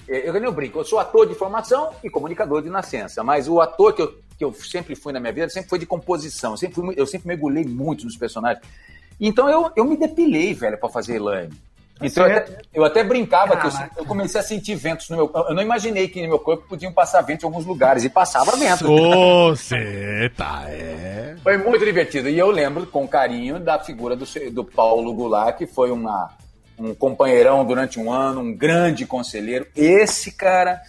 [0.06, 3.60] eh, eu nem brinco, eu sou ator de formação e comunicador de nascença, mas o
[3.60, 6.56] ator que eu, que eu sempre fui na minha vida sempre foi de composição, eu
[6.58, 8.64] sempre, fui eu sempre mergulhei muito nos personagens.
[9.20, 11.52] Então eu, eu me depilei, velho, pra fazer Elaine.
[12.02, 13.94] Então eu até, eu até brincava que eu, Caraca.
[13.96, 16.92] eu comecei a sentir ventos no meu Eu não imaginei que no meu corpo podiam
[16.92, 18.86] passar ventos em alguns lugares, e passava vento.
[18.86, 21.36] Você tá, é.
[21.42, 22.28] Foi muito divertido.
[22.28, 26.30] E eu lembro com carinho da figura do, do Paulo Goulart, que foi uma,
[26.78, 29.66] um companheirão durante um ano, um grande conselheiro.
[29.74, 30.82] Esse cara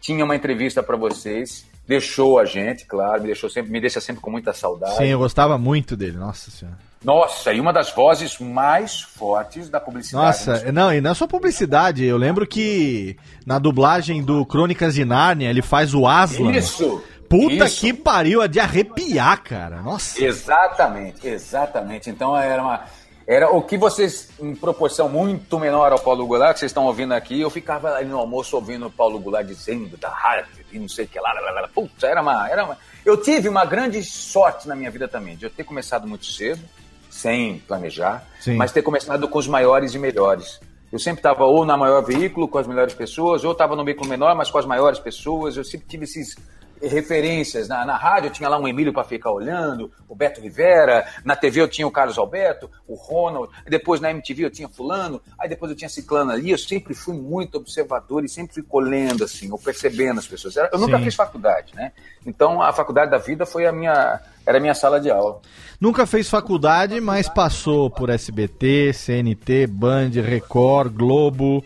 [0.00, 4.20] tinha uma entrevista para vocês, deixou a gente, claro, me deixou sempre, me deixa sempre
[4.20, 4.96] com muita saudade.
[4.96, 6.87] Sim, eu gostava muito dele, nossa senhora.
[7.02, 10.26] Nossa, e uma das vozes mais fortes da publicidade.
[10.26, 12.04] Nossa, não, e não é só publicidade.
[12.04, 13.16] Eu lembro que
[13.46, 16.52] na dublagem do Crônicas de Nárnia ele faz o Aslan.
[16.52, 17.02] Isso!
[17.28, 17.80] Puta isso.
[17.80, 19.82] que pariu, é de arrepiar, cara.
[19.82, 20.24] Nossa.
[20.24, 22.08] Exatamente, exatamente.
[22.08, 22.84] Então era uma.
[23.26, 27.12] Era o que vocês, em proporção muito menor ao Paulo Goulart, que vocês estão ouvindo
[27.12, 30.88] aqui, eu ficava ali no almoço ouvindo o Paulo Goulart dizendo da arte e não
[30.88, 31.68] sei o que lá, lá, lá, lá.
[31.68, 32.78] Putz, era uma, era uma.
[33.04, 36.62] Eu tive uma grande sorte na minha vida também, de eu ter começado muito cedo,
[37.10, 38.56] sem planejar, Sim.
[38.56, 40.60] mas ter começado com os maiores e melhores.
[40.90, 44.08] Eu sempre estava ou na maior veículo com as melhores pessoas, ou estava no veículo
[44.08, 45.56] menor, mas com as maiores pessoas.
[45.56, 46.34] Eu sempre tive esses
[46.82, 47.68] referências.
[47.68, 51.06] Na, na rádio eu tinha lá um Emílio para ficar olhando, o Beto Rivera.
[51.24, 53.52] Na TV eu tinha o Carlos Alberto, o Ronald.
[53.68, 55.20] Depois na MTV eu tinha Fulano.
[55.38, 56.50] Aí depois eu tinha Ciclano ali.
[56.50, 60.56] Eu sempre fui muito observador e sempre fui colhendo, assim, ou percebendo as pessoas.
[60.56, 61.04] Eu nunca Sim.
[61.04, 61.92] fiz faculdade, né?
[62.26, 64.20] Então a faculdade da vida foi a minha.
[64.46, 65.40] Era a minha sala de aula.
[65.80, 71.62] Nunca fez faculdade, mas passou por SBT, CNT, Band, Record, Globo.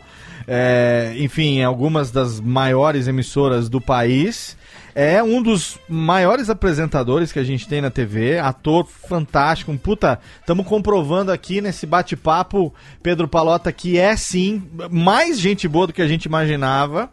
[0.47, 4.57] é, enfim, algumas das maiores emissoras do país.
[4.95, 10.19] É um dos maiores apresentadores que a gente tem na TV, ator fantástico, um puta.
[10.39, 12.71] Estamos comprovando aqui nesse bate-papo,
[13.01, 14.61] Pedro Palota, que é sim
[14.91, 17.09] mais gente boa do que a gente imaginava.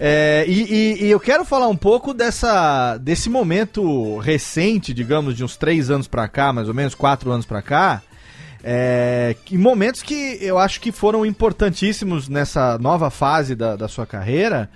[0.00, 5.44] É, e, e- e eu quero falar um pouco dessa, desse momento recente, digamos, de
[5.44, 8.02] uns três anos pra cá, mais ou menos, quatro anos pra cá.
[8.64, 14.06] É, que- momentos que eu acho que foram importantíssimos nessa nova fase da, da sua
[14.06, 14.68] carreira,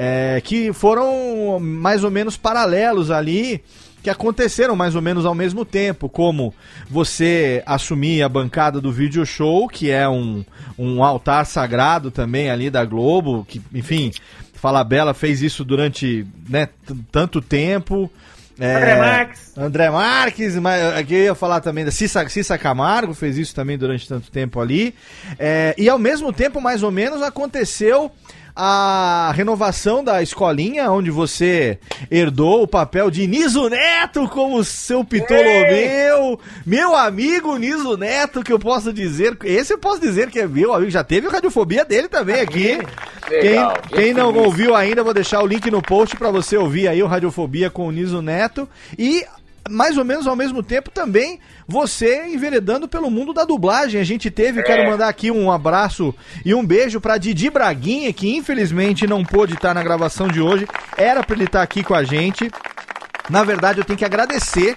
[0.00, 3.60] é, que foram mais ou menos paralelos ali,
[4.00, 6.54] que aconteceram mais ou menos ao mesmo tempo, como
[6.88, 10.44] você assumir a bancada do video show, que é um,
[10.78, 14.12] um altar sagrado também ali da Globo, que, enfim,
[14.54, 16.68] Fala Bela fez isso durante né,
[17.10, 18.08] tanto tempo.
[18.56, 19.58] É, André Marques.
[19.58, 23.76] André Marques, mas aqui eu ia falar também da Cissa, Cissa Camargo, fez isso também
[23.76, 24.94] durante tanto tempo ali.
[25.40, 28.12] É, e ao mesmo tempo, mais ou menos, aconteceu
[28.60, 31.78] a renovação da escolinha, onde você
[32.10, 38.58] herdou o papel de Niso Neto como seu Pitolomeu, meu amigo Niso Neto, que eu
[38.58, 42.40] posso dizer, esse eu posso dizer que é meu amigo, já teve radiofobia dele também
[42.40, 42.80] aqui.
[43.30, 46.88] Legal, quem, quem não ouviu ainda, vou deixar o link no post pra você ouvir
[46.88, 48.68] aí o Radiofobia com o Niso Neto.
[48.98, 49.24] E
[49.68, 54.00] mais ou menos ao mesmo tempo também você enveredando pelo mundo da dublagem.
[54.00, 56.14] A gente teve, quero mandar aqui um abraço
[56.44, 60.66] e um beijo pra Didi Braguinha, que infelizmente não pôde estar na gravação de hoje.
[60.96, 62.50] Era pra ele estar aqui com a gente.
[63.28, 64.74] Na verdade, eu tenho que agradecer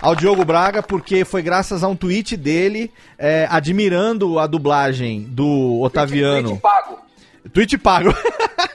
[0.00, 5.80] ao Diogo Braga, porque foi graças a um tweet dele é, admirando a dublagem do
[5.80, 6.50] Otaviano.
[6.50, 7.07] Tweet pago.
[7.52, 8.14] Tweet pago.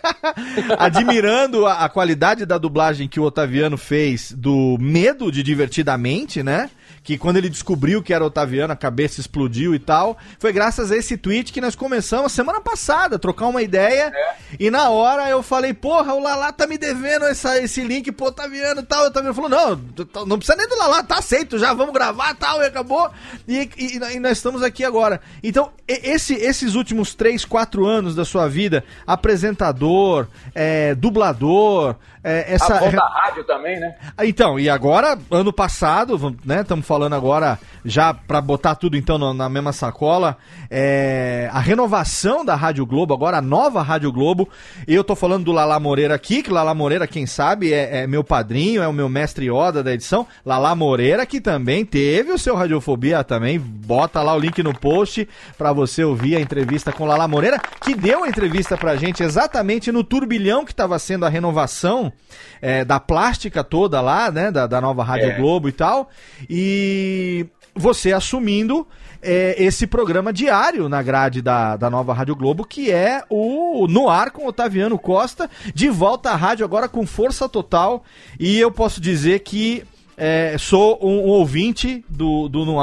[0.78, 6.70] Admirando a, a qualidade da dublagem que o Otaviano fez do Medo de Divertidamente, né?
[7.04, 10.18] Que quando ele descobriu que era Otaviano, a cabeça explodiu e tal.
[10.40, 14.10] Foi graças a esse tweet que nós começamos semana passada a trocar uma ideia.
[14.58, 18.28] E na hora eu falei, porra, o Lala tá me devendo essa, esse link pro
[18.28, 19.04] Otaviano e tal.
[19.04, 19.82] O Otaviano falou, não,
[20.26, 23.12] não precisa nem do Lala, tá aceito já, vamos gravar e tal, e acabou.
[23.48, 25.20] E, e- e nós estamos aqui agora.
[25.44, 32.76] Então, esse, esses últimos 3, 4 anos da sua vida, apresentador, é, dublador, é, essa.
[32.76, 33.96] A voz da rádio também, né?
[34.18, 39.34] Ah, Então, e agora, ano passado, né, estamos falando agora, já pra botar tudo então
[39.34, 40.38] na mesma sacola,
[40.72, 44.48] é, a renovação da Rádio Globo, agora a nova Rádio Globo,
[44.88, 48.24] eu tô falando do Lala Moreira aqui, que Lala Moreira, quem sabe, é, é meu
[48.24, 52.56] padrinho, é o meu mestre Oda da edição, Lala Moreira, que também teve o seu
[52.56, 55.28] Radiofobia também, bota lá o link no post
[55.58, 59.92] pra você ouvir a entrevista com Lala Moreira, que deu a entrevista pra gente exatamente
[59.92, 62.13] no turbilhão que tava sendo a renovação
[62.62, 65.38] é, da plástica toda lá, né, da, da nova Rádio É.
[65.38, 66.10] Globo e tal,
[66.50, 67.46] e
[67.76, 68.88] você assumindo
[69.22, 74.10] é, esse programa diário na grade da, da nova Rádio Globo, que é o No
[74.10, 78.04] Ar com Otaviano Costa, de volta à rádio agora com força total,
[78.40, 79.84] e eu posso dizer que
[80.16, 82.80] é, sou um, um ouvinte do, do No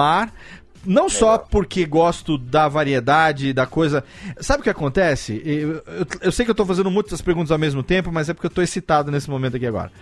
[0.85, 4.03] Não só porque gosto da variedade, da coisa.
[4.41, 5.43] Sabe o que acontece?
[5.45, 8.35] Eu, eu- eu sei que eu tô fazendo muitas perguntas ao mesmo tempo, mas é
[8.35, 9.93] porque eu tô excitado nesse momento aqui agora.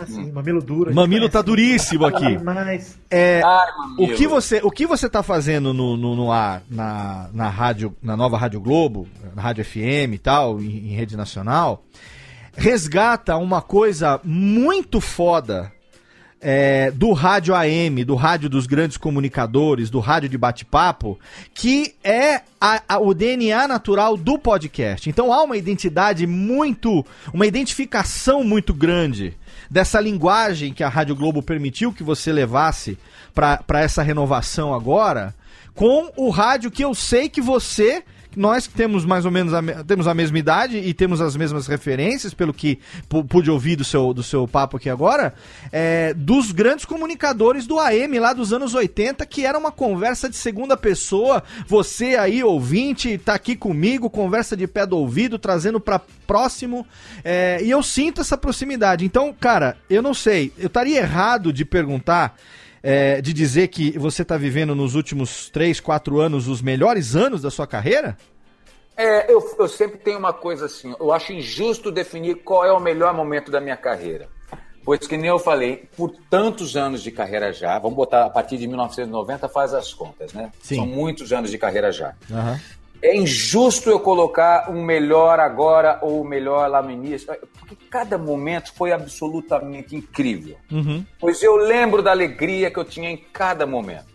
[0.00, 0.94] Assim, mamilo duro.
[0.94, 2.38] Mamilo tá duríssimo aqui.
[2.42, 3.66] Mas, É, Ai,
[3.98, 7.94] o que você, o que você tá fazendo no, no, no ar, na, na rádio,
[8.02, 9.06] na nova Rádio Globo,
[9.36, 11.84] na Rádio FM e tal, em, em rede nacional,
[12.56, 15.71] resgata uma coisa muito foda
[16.42, 21.18] é, do rádio AM, do rádio dos grandes comunicadores, do rádio de bate-papo,
[21.54, 25.08] que é a- a- o DNA natural do podcast.
[25.08, 29.34] Então há uma identidade muito, uma identificação muito grande
[29.70, 32.98] dessa linguagem que a Rádio Globo permitiu que você levasse
[33.34, 35.34] para essa renovação agora,
[35.74, 38.02] com o rádio que eu sei que você
[38.36, 41.66] nós que temos mais ou menos a, temos a mesma idade e temos as mesmas
[41.66, 42.78] referências, pelo que
[43.08, 45.34] pu- pude ouvir do seu, do seu papo aqui agora,
[45.70, 50.36] é, dos grandes comunicadores do AM lá dos anos 80, que era uma conversa de
[50.36, 51.42] segunda pessoa.
[51.66, 56.86] Você aí, ouvinte, tá aqui comigo, conversa de pé do ouvido, trazendo pra próximo.
[57.24, 59.04] é, e eu sinto essa proximidade.
[59.04, 62.36] Então, cara, eu não sei, eu estaria errado de perguntar
[62.82, 67.40] é, de dizer que você está vivendo nos últimos 3, 4 anos os melhores anos
[67.40, 68.16] da sua carreira?
[68.96, 72.80] É, eu, eu sempre tenho uma coisa assim, eu acho injusto definir qual é o
[72.80, 74.28] melhor momento da minha carreira.
[74.84, 78.58] Pois que nem eu falei, por tantos anos de carreira já, vamos botar a partir
[78.58, 80.50] de 1990, faz as contas, né?
[80.60, 80.76] Sim.
[80.76, 82.14] São muitos anos de carreira já.
[83.02, 88.16] É injusto eu colocar um melhor agora ou o melhor lá no início, porque cada
[88.16, 90.56] momento foi absolutamente incrível.
[90.70, 91.04] Uhum.
[91.18, 94.06] Pois eu lembro da alegria que eu tinha em cada momento.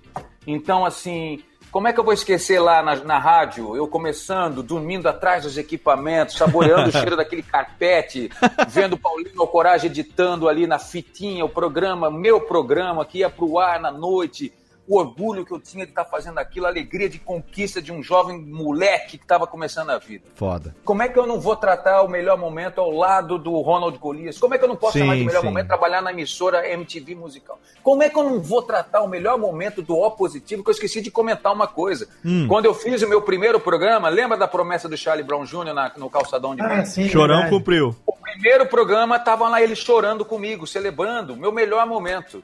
[0.45, 5.07] Então, assim, Como é que eu vou esquecer lá na, na rádio, eu começando, dormindo
[5.07, 8.29] atrás dos equipamentos, saboreando o cheiro daquele carpete,
[8.69, 13.59] vendo o Paulinho Alcoragem editando ali na fitinha o programa, meu programa, que ia pro
[13.59, 14.51] ar na noite,
[14.87, 18.01] o orgulho que eu tinha de estar fazendo aquilo, a alegria de conquista de um
[18.01, 20.25] jovem moleque que estava começando a vida.
[20.35, 20.73] Foda.
[20.85, 24.37] Como é que eu não vou tratar o melhor momento ao lado do Ronald Golias?
[24.37, 25.47] Como é que eu não posso Sim, chamar de melhor sim.
[25.47, 27.59] momento trabalhar na emissora MTV musical?
[27.83, 30.63] Como é que eu não vou tratar o melhor momento do O positivo?
[30.63, 32.07] Que eu esqueci de comentar uma coisa.
[32.23, 32.47] Hum.
[32.47, 35.73] Quando eu fiz o meu primeiro programa, lembra da promessa do Charlie Brown Jr.
[35.73, 36.89] na- no calçadão de Ah, Minas?
[36.89, 37.49] sim, Chorão verdade.
[37.55, 37.95] cumpriu.
[38.05, 42.43] O primeiro programa estavam lá eles chorando comigo, celebrando o meu melhor momento.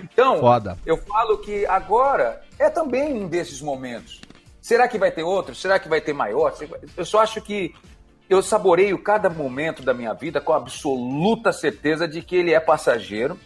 [0.00, 0.78] Então, Foda.
[0.84, 4.20] eu falo que agora é também um desses momentos.
[4.60, 5.54] Será que vai ter outro?
[5.54, 6.54] Será que vai ter maior?
[6.96, 7.74] Eu só acho que
[8.28, 13.38] eu saboreio cada momento da minha vida com absoluta certeza de que ele é passageiro,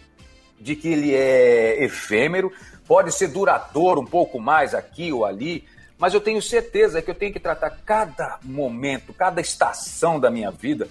[0.61, 2.53] de que ele é efêmero,
[2.87, 5.67] pode ser duradouro um pouco mais aqui ou ali,
[5.99, 10.51] mas eu tenho certeza que eu tenho que tratar cada momento, cada estação da minha
[10.51, 10.89] vida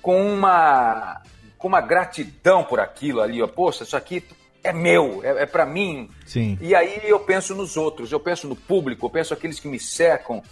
[0.00, 1.20] com uma,
[1.58, 3.42] com uma gratidão por aquilo ali.
[3.42, 3.48] Ó.
[3.48, 4.24] Poxa, isso aqui
[4.68, 6.08] é meu, é, é para mim.
[6.26, 6.58] Sim.
[6.60, 9.78] E aí eu penso nos outros, eu penso no público, eu penso aqueles que me
[9.80, 10.42] cercam.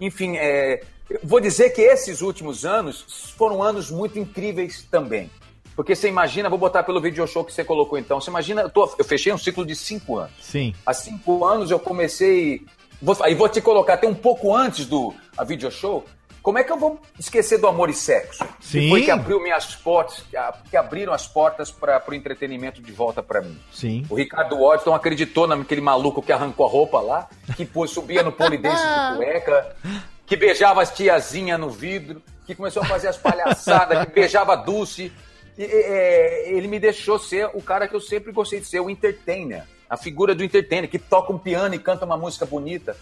[0.00, 0.82] Enfim, é,
[1.22, 5.30] vou dizer que esses últimos anos foram anos muito incríveis também.
[5.74, 8.70] Porque você imagina, vou botar pelo video show que você colocou então, você imagina, eu,
[8.70, 10.32] tô- eu fechei um ciclo de cinco anos.
[10.40, 10.74] Sim.
[10.84, 12.62] Há cinco anos eu comecei.
[13.00, 16.04] Vou, aí vou te colocar até um pouco antes do a video show.
[16.48, 18.42] Como é que eu vou esquecer do amor e sexo?
[18.58, 18.80] Sim.
[18.80, 20.24] Que foi que abriu minhas portas,
[20.70, 23.60] que abriram as portas para o entretenimento de volta para mim.
[23.70, 24.06] Sim.
[24.08, 28.32] O Ricardo Washington acreditou naquele maluco que arrancou a roupa lá, que pôs, subia no
[28.32, 29.76] polidense de cueca,
[30.24, 34.56] que beijava as tiazinhas no vidro, que começou a fazer as palhaçadas, que beijava a
[34.56, 35.12] Dulce.
[35.58, 38.88] E, é, ele me deixou ser o cara que eu sempre gostei de ser, o
[38.88, 39.64] entertainer.
[39.86, 42.96] A figura do entertainer, que toca um piano e canta uma música bonita.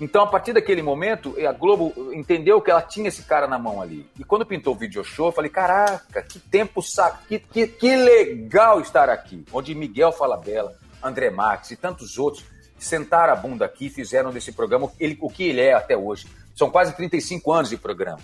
[0.00, 3.82] Então, a partir daquele momento, a Globo entendeu que ela tinha esse cara na mão
[3.82, 4.08] ali.
[4.18, 7.96] E quando pintou o video show, eu falei: caraca, que tempo saco, que, que, que
[7.96, 9.44] legal estar aqui.
[9.52, 12.44] Onde Miguel Falabella, André Marques e tantos outros
[12.78, 16.28] sentaram a bunda aqui e fizeram desse programa ele- o que ele é até hoje.
[16.54, 18.20] São quase 35 anos de programa.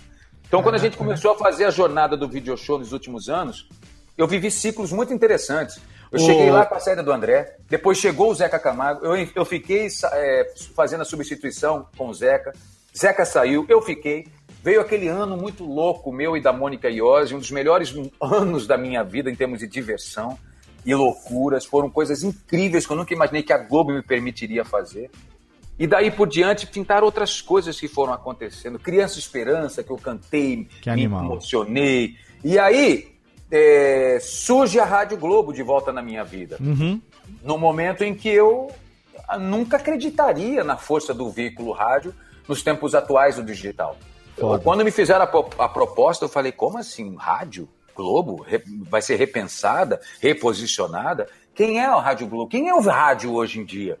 [0.47, 3.67] Então, quando a gente começou a fazer a jornada do video show nos últimos anos,
[4.17, 5.77] eu vivi ciclos muito interessantes.
[6.15, 9.27] Eu Ô- cheguei lá com a saída do André, depois chegou o Zeca Camargo, eu,
[9.35, 12.53] eu fiquei é, fazendo a substituição com o Zeca,
[12.97, 14.27] Zeca saiu, eu fiquei.
[14.63, 18.77] Veio aquele ano muito louco, meu e da Mônica Iose, um dos melhores anos da
[18.77, 20.39] minha vida em termos de diversão
[20.85, 21.65] e loucuras.
[21.65, 25.11] Foram coisas incríveis que eu nunca imaginei que a Globo me permitiria fazer.
[25.77, 28.79] E daí por diante pintaram outras coisas que foram acontecendo.
[28.79, 32.15] Criança Esperança, que eu cantei, Que me emocionei.
[32.43, 33.14] E aí
[33.55, 36.57] é, surge a Rádio Globo de volta na minha vida.
[36.59, 37.01] Uhum.
[37.41, 38.69] No momento em que eu
[39.39, 42.13] nunca acreditaria na força do veículo rádio
[42.47, 43.97] nos tempos atuais do digital.
[44.63, 47.15] Quando me fizeram a, a proposta, eu falei, como assim?
[47.15, 47.69] Rádio?
[47.95, 48.41] Globo?
[48.41, 51.27] Re- vai ser repensada, reposicionada?
[51.55, 52.49] Quem é a Rádio Globo?
[52.49, 53.97] Quem é o rádio hoje em dia?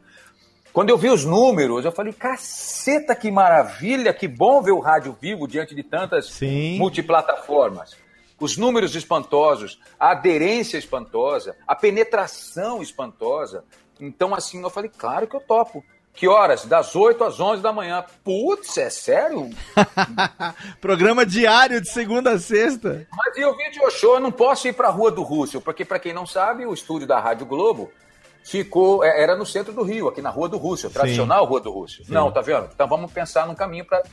[0.73, 5.15] Quando eu vi os números, eu falei, caceta, que maravilha, que bom ver o rádio
[5.21, 6.77] vivo diante de tantas Sim.
[6.77, 7.95] multiplataformas.
[8.39, 13.63] Os números espantosos, a aderência espantosa, a penetração espantosa.
[13.99, 15.83] Então, assim, eu falei, claro que eu topo.
[16.15, 16.65] Que horas?
[16.65, 18.03] Das 8 às 11 da manhã.
[18.23, 19.49] Putz, é sério?
[20.79, 23.05] Programa diário de segunda a sexta.
[23.11, 25.83] Mas e o video show, eu não posso ir para a Rua do Rússio, porque,
[25.83, 27.91] para quem não sabe, o estúdio da Rádio Globo
[28.45, 31.71] ficou, é, era no centro do Rio, aqui na Rua do Rússio, tradicional Rua do
[31.71, 32.05] Rússio.
[32.07, 32.69] Não, tá vendo?
[32.73, 34.03] Então vamos pensar num caminho para.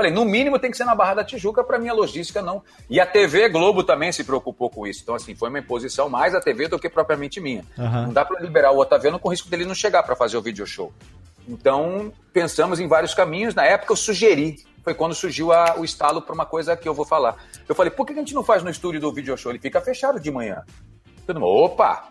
[0.00, 2.62] Falei, no mínimo tem que ser na Barra da Tijuca para minha logística não.
[2.88, 5.00] E a TV Globo também se preocupou com isso.
[5.02, 7.62] Então, assim, foi uma imposição mais da TV do que propriamente minha.
[7.78, 8.06] Aham.
[8.06, 10.66] Não dá para liberar o Otaviano com risco dele não chegar para fazer o video
[10.66, 10.90] show.
[11.46, 13.54] Então, pensamos em vários caminhos.
[13.54, 14.64] Na época, eu sugeri.
[14.82, 17.36] Foi quando surgiu a- o estalo para uma coisa que eu vou falar.
[17.68, 19.52] Eu falei, por que a gente não faz no estúdio do video show?
[19.52, 20.62] Ele fica fechado de manhã.
[21.26, 22.08] Todo mundo, opa!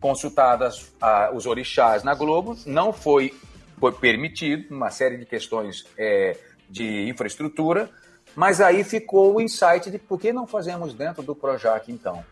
[0.00, 3.34] Consultadas ah, os orixás na Globo, não foi,
[3.80, 6.36] foi permitido, uma série de questões é,
[6.72, 7.88] de infraestrutura,
[8.34, 12.24] mas aí ficou o insight de por que não fazemos dentro do Projac, então?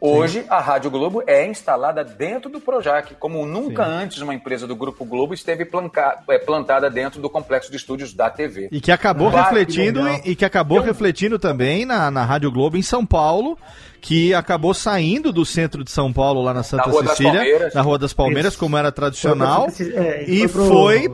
[0.00, 4.76] Hoje, a Rádio Globo é instalada dentro do Projac, como nunca antes uma empresa do
[4.76, 8.68] Grupo Globo esteve planca- é, plantada dentro do complexo de estúdios da TV.
[8.70, 10.20] E que acabou que refletindo legal.
[10.26, 13.56] e que acabou refletindo também na, na Rádio Globo em São Paulo,
[13.98, 17.98] que acabou saindo do centro de São Paulo lá na Santa das Cecília, na Rua
[17.98, 18.60] das Palmeiras, Isso.
[18.60, 21.08] como era tradicional, Foi pra- é, e foi foi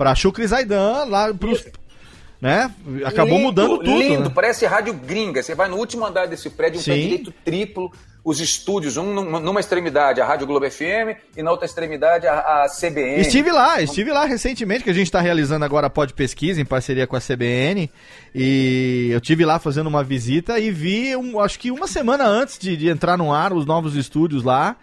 [0.00, 1.62] pra Chucre Zaidan lá pros
[2.40, 2.72] né?
[3.04, 4.32] Acabou Lindo, mudando tudo, Lindo, né?
[4.34, 5.42] parece rádio gringa.
[5.42, 6.92] Você vai no último andar desse prédio, um Sim.
[6.92, 7.92] pé direito triplo,
[8.24, 12.62] os estúdios, um num- numa extremidade a Rádio Globo FM e na outra extremidade a,
[12.64, 13.20] a CBN.
[13.20, 16.64] Estive lá, estive lá recentemente, que a gente está realizando agora a Pod Pesquisa em
[16.64, 17.90] parceria com a CBN.
[18.34, 22.58] E eu tive lá fazendo uma visita e vi, um- acho que uma semana antes
[22.58, 24.76] de, de entrar no ar, os novos estúdios lá.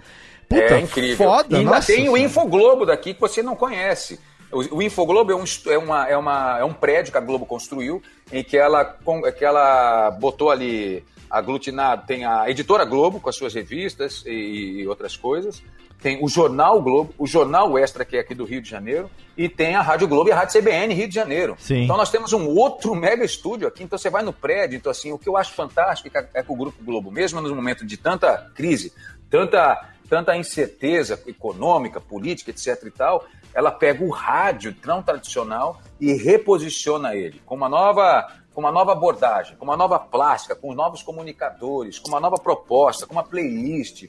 [0.48, 1.18] Puta, é incrível.
[1.18, 2.15] foda, e ainda nossa tem o.
[2.15, 4.19] Infoglobo daqui que você não conhece.
[4.52, 7.45] O, o Infoglobo é um, é, uma, é, uma, é um prédio que a Globo
[7.45, 8.02] construiu,
[8.32, 12.06] em que ela, com- que ela botou ali aglutinado.
[12.07, 15.61] Tem a editora Globo com as suas revistas e, e outras coisas.
[16.02, 19.49] Tem o Jornal Globo, o Jornal Extra, que é aqui do Rio de Janeiro, e
[19.49, 21.56] tem a Rádio Globo e a Rádio CBN Rio de Janeiro.
[21.57, 21.84] Sim.
[21.84, 25.11] Então nós temos um outro mega estúdio aqui, então você vai no prédio, então assim,
[25.11, 27.84] o que eu acho fantástico é que- é que o Grupo Globo, mesmo no momento
[27.84, 28.94] de tanta crise,
[29.28, 36.14] tanta, tanta incerteza econômica, política, etc e tal, ela pega o rádio tão tradicional e
[36.14, 41.04] reposiciona ele com uma nova com uma nova abordagem, com uma nova plástica, com novos
[41.04, 44.06] comunicadores, com uma nova proposta, com uma playlist.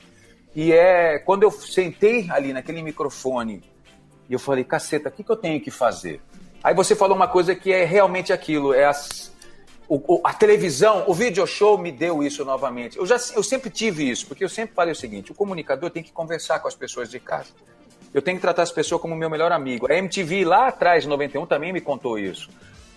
[0.56, 3.62] E é quando eu sentei ali naquele microfone
[4.26, 6.22] e eu falei, caceta, o que, que eu tenho que fazer?
[6.64, 9.34] Aí você falou uma coisa que é realmente aquilo, é as,
[9.88, 12.98] o- a televisão, o video show me deu isso novamente.
[12.98, 16.02] Eu, já, eu sempre tive isso, porque eu sempre falei o seguinte, o comunicador tem
[16.02, 17.50] que conversar com as pessoas de casa.
[18.12, 19.90] Eu tenho que tratar as pessoas como meu melhor amigo.
[19.90, 22.48] A MTV lá atrás, em 91, também me contou isso.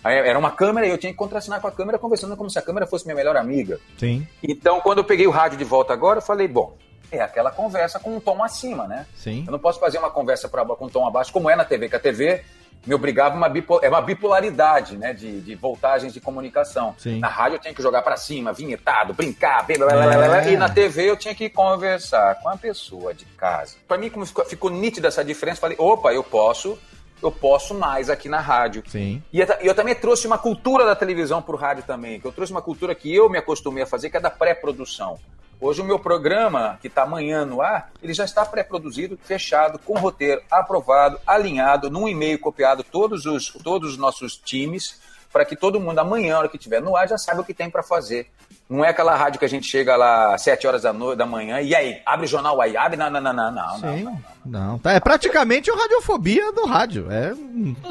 [0.04, 2.62] Era uma câmera e eu tinha que contracenar com a câmera, conversando como se a
[2.62, 3.78] câmera fosse minha melhor amiga.
[3.98, 6.76] Sim, Então, quando eu peguei o rádio de volta agora, eu falei, bom,
[7.10, 9.06] é aquela conversa com um tom acima, né?
[9.14, 9.44] sim.
[9.46, 11.88] Eu não posso fazer uma conversa pra, com um tom abaixo, como é na TV,
[11.88, 12.42] que a TV
[12.86, 13.50] me obrigava uma
[13.82, 16.94] é uma bipolaridade, né, de, de voltagens de comunicação.
[16.98, 17.18] Sim.
[17.20, 20.52] Na rádio eu tinha que jogar pra cima, vinhetado, brincar, blá, blá, blá, blá, É.
[20.52, 23.76] e na TV eu tinha que conversar com a pessoa de casa.
[23.86, 26.78] Pra mim, como ficou, ficou nítida essa diferença, falei, opa, eu posso,
[27.22, 28.82] eu posso mais aqui na rádio.
[28.88, 29.22] Sim.
[29.32, 32.32] E eu, ta- eu também trouxe uma cultura da televisão pro rádio também, que eu
[32.32, 35.18] trouxe uma cultura que eu me acostumei a fazer, que é da pré-produção.
[35.62, 39.96] Hoje o meu programa, que está amanhã no ar, ele já está pré-produzido, fechado, com
[39.96, 45.00] roteiro aprovado, alinhado, num e-mail copiado todos os, todos os nossos times,
[45.32, 47.54] para que todo mundo amanhã, na hora que estiver no ar, já saiba o que
[47.54, 48.28] tem para fazer.
[48.68, 51.26] Não é aquela rádio que a gente chega lá às 7 horas da, noite, da
[51.26, 53.96] manhã e aí, abre o jornal aí, abre, não, não, não, não, não, não.
[53.96, 54.18] Sim.
[54.44, 57.06] Não, tá, é praticamente o radiofobia do rádio.
[57.08, 57.34] É.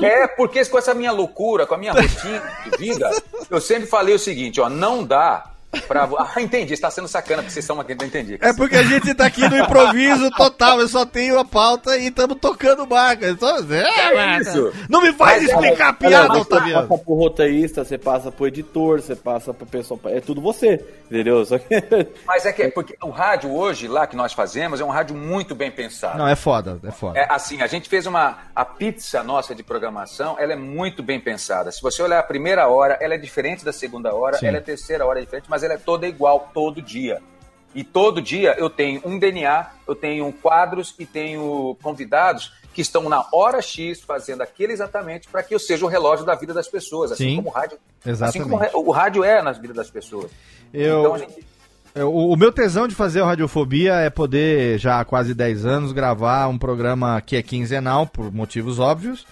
[0.05, 3.09] É, porque com essa minha loucura, com a minha rotina de vida,
[3.49, 5.50] eu sempre falei o seguinte, ó, não dá
[5.87, 6.09] pra...
[6.17, 8.37] Ah, entendi, está sendo sacana, porque vocês estão aqui, não entendi.
[8.41, 12.07] É porque a gente tá aqui no improviso total, eu só tenho a pauta e
[12.07, 13.29] estamos tocando barca.
[13.29, 14.73] Então, é, mano, isso?
[14.89, 16.87] Não me faz Mas, explicar a piada, você Otaviano.
[16.87, 19.99] passa pro roteirista, você passa pro editor, você passa pro pessoal.
[20.05, 21.43] É tudo você, entendeu?
[21.45, 21.67] Só que.
[22.25, 25.55] Mas é que porque o rádio hoje, lá que nós fazemos, é um rádio muito
[25.55, 26.17] bem pensado.
[26.17, 27.19] Não, é foda, é foda.
[27.19, 28.39] É, assim, a gente fez uma.
[28.55, 31.71] A pizza nossa de programação, ela é muito bem pensada.
[31.71, 34.47] Se você olhar a primeira hora, ela é diferente da segunda hora, Sim.
[34.47, 37.21] ela é a terceira hora é diferente, mas ela é toda igual, todo dia.
[37.73, 43.07] E todo dia eu tenho um DNA, eu tenho quadros e tenho convidados que estão
[43.09, 46.67] na hora X fazendo aquilo exatamente para que eu seja o relógio da vida das
[46.67, 47.77] pessoas, assim Sim, como o rádio.
[48.05, 48.41] exatamente.
[48.41, 50.31] Assim como o rádio é nas vidas das pessoas.
[50.73, 51.51] Eu- Então a gente
[51.93, 55.91] É, O, meu tesão de fazer o Radiofobia é poder, já há quase 10 anos,
[55.91, 59.25] gravar um programa que é quinzenal, por motivos óbvios.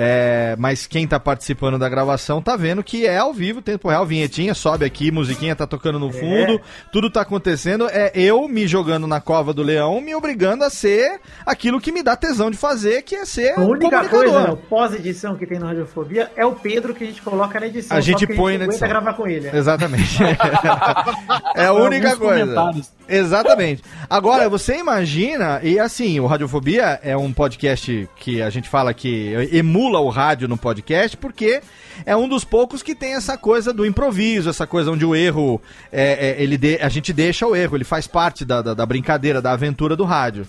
[0.00, 4.06] É, mas quem tá participando da gravação tá vendo que é ao vivo, tempo real,
[4.06, 6.60] vinhetinha, sobe aqui, musiquinha tá tocando no fundo,
[6.92, 7.88] tudo tá acontecendo.
[7.90, 12.00] É eu me jogando na cova do leão, me obrigando a ser aquilo que me
[12.00, 14.08] dá tesão de fazer, que é ser A única comunicador.
[14.10, 17.96] coisa, pós-edição que tem no Radiofobia é o Pedro que a gente coloca na edição.
[17.96, 18.88] A gente põe não na aguenta edição.
[18.88, 19.50] gravar com ele.
[19.50, 19.58] né?
[19.58, 20.18] Exatamente.
[21.56, 22.70] é a única coisa.
[23.08, 23.82] Exatamente.
[24.08, 29.32] Agora, você imagina, e assim, o Radiofobia é um podcast que a gente fala que
[29.50, 31.60] emula o rádio no podcast, porque
[32.04, 35.60] é um dos poucos que tem essa coisa do improviso, essa coisa onde o erro,
[35.90, 38.84] é, é, ele de- a gente deixa o erro, ele faz parte da, da, da
[38.84, 40.46] brincadeira, da aventura do rádio.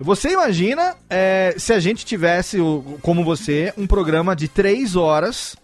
[0.00, 2.58] Você imagina é, se a gente tivesse,
[3.00, 5.56] como você, um programa de três horas,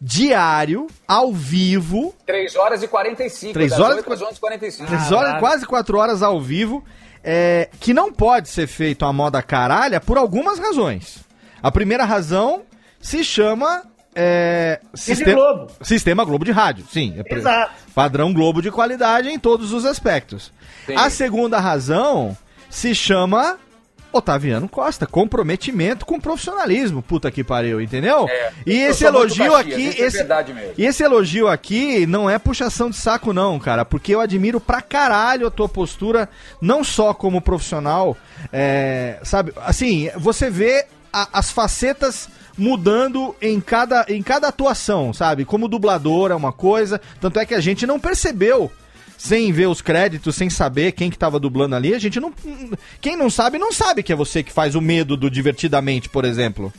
[0.00, 3.52] diário, ao vivo, 3 horas e 45.
[3.52, 3.96] Três das horas?
[3.98, 4.86] 8 às 11 e 45.
[4.88, 6.84] Três horas, quase quatro horas ao vivo,
[7.22, 11.20] é, que não pode ser feito a moda caralha por algumas razões.
[11.62, 12.62] A primeira razão
[13.04, 13.82] se chama.
[14.16, 15.72] É, sistema, Globo.
[15.82, 17.14] sistema Globo de Rádio, sim.
[17.28, 17.72] É Exato.
[17.94, 20.52] Padrão Globo de qualidade em todos os aspectos.
[20.86, 20.94] Sim.
[20.96, 22.36] A segunda razão
[22.70, 23.58] se chama
[24.12, 28.28] Otaviano Costa, comprometimento com profissionalismo, puta que pariu, entendeu?
[28.28, 30.74] É, e esse elogio Caxias, aqui, é esse, verdade mesmo.
[30.78, 34.80] e esse elogio aqui não é puxação de saco, não, cara, porque eu admiro pra
[34.80, 36.28] caralho a tua postura,
[36.60, 38.16] não só como profissional,
[38.52, 39.52] é, sabe?
[39.66, 45.44] Assim, você vê a- as facetas mudando em cada, em cada atuação, sabe?
[45.44, 48.70] Como dublador é uma coisa, tanto é que a gente não percebeu
[49.16, 52.32] sem ver os créditos, sem saber quem que tava dublando ali, a gente não.
[53.00, 56.24] Quem não sabe, não sabe que é você que faz o medo do Divertidamente, por
[56.24, 56.72] exemplo.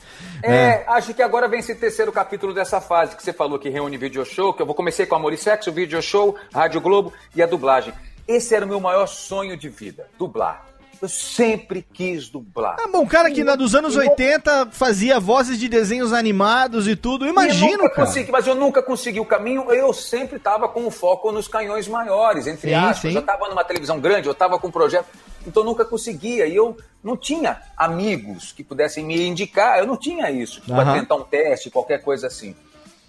[0.43, 3.97] É, acho que agora vem esse terceiro capítulo dessa fase que você falou que reúne
[3.97, 7.41] video show, que eu vou comecei com Amor e Sexo, video show, Rádio Globo e
[7.41, 7.93] a dublagem.
[8.27, 10.65] Esse era o meu maior sonho de vida, dublar.
[11.01, 12.77] Eu sempre quis dublar.
[12.79, 16.95] É bom, um cara que na dos anos 80 fazia vozes de desenhos animados e
[16.95, 17.25] tudo.
[17.25, 18.07] eu Imagino, nunca cara.
[18.07, 19.69] consegui, mas eu nunca consegui o caminho.
[19.71, 22.99] Eu sempre estava com o foco nos canhões maiores, entre Sim, aspas.
[23.11, 23.13] sim.
[23.13, 25.07] Eu estava numa televisão grande, eu estava com um projeto.
[25.45, 26.47] Então eu nunca conseguia.
[26.47, 29.77] E eu não tinha amigos que pudessem me indicar.
[29.79, 30.61] Eu não tinha isso.
[30.61, 30.99] Para Aham.
[30.99, 32.55] tentar um teste, qualquer coisa assim.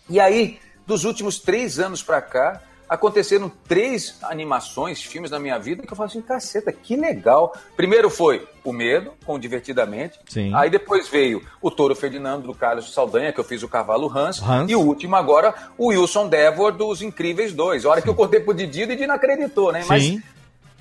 [0.08, 5.82] E aí, dos últimos três anos pra cá, aconteceram três animações, filmes na minha vida
[5.82, 7.54] que eu falei assim, caceta, que legal.
[7.76, 10.18] Primeiro foi O Medo, com Divertidamente.
[10.28, 10.54] Sim.
[10.54, 14.40] Aí depois veio O Touro Ferdinando, do Carlos Saldanha, que eu fiz o Cavalo Hans.
[14.42, 14.70] Hans.
[14.70, 17.84] E o último agora, o Wilson Devor, dos Incríveis 2.
[17.84, 19.84] A hora que eu contei pro Didi, o Didi não acreditou, né?
[19.88, 20.22] Mas Sim.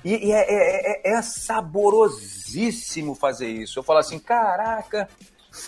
[0.04, 3.78] e, e é, é- é- é saborosíssimo fazer isso.
[3.78, 5.08] Eu falo assim, caraca,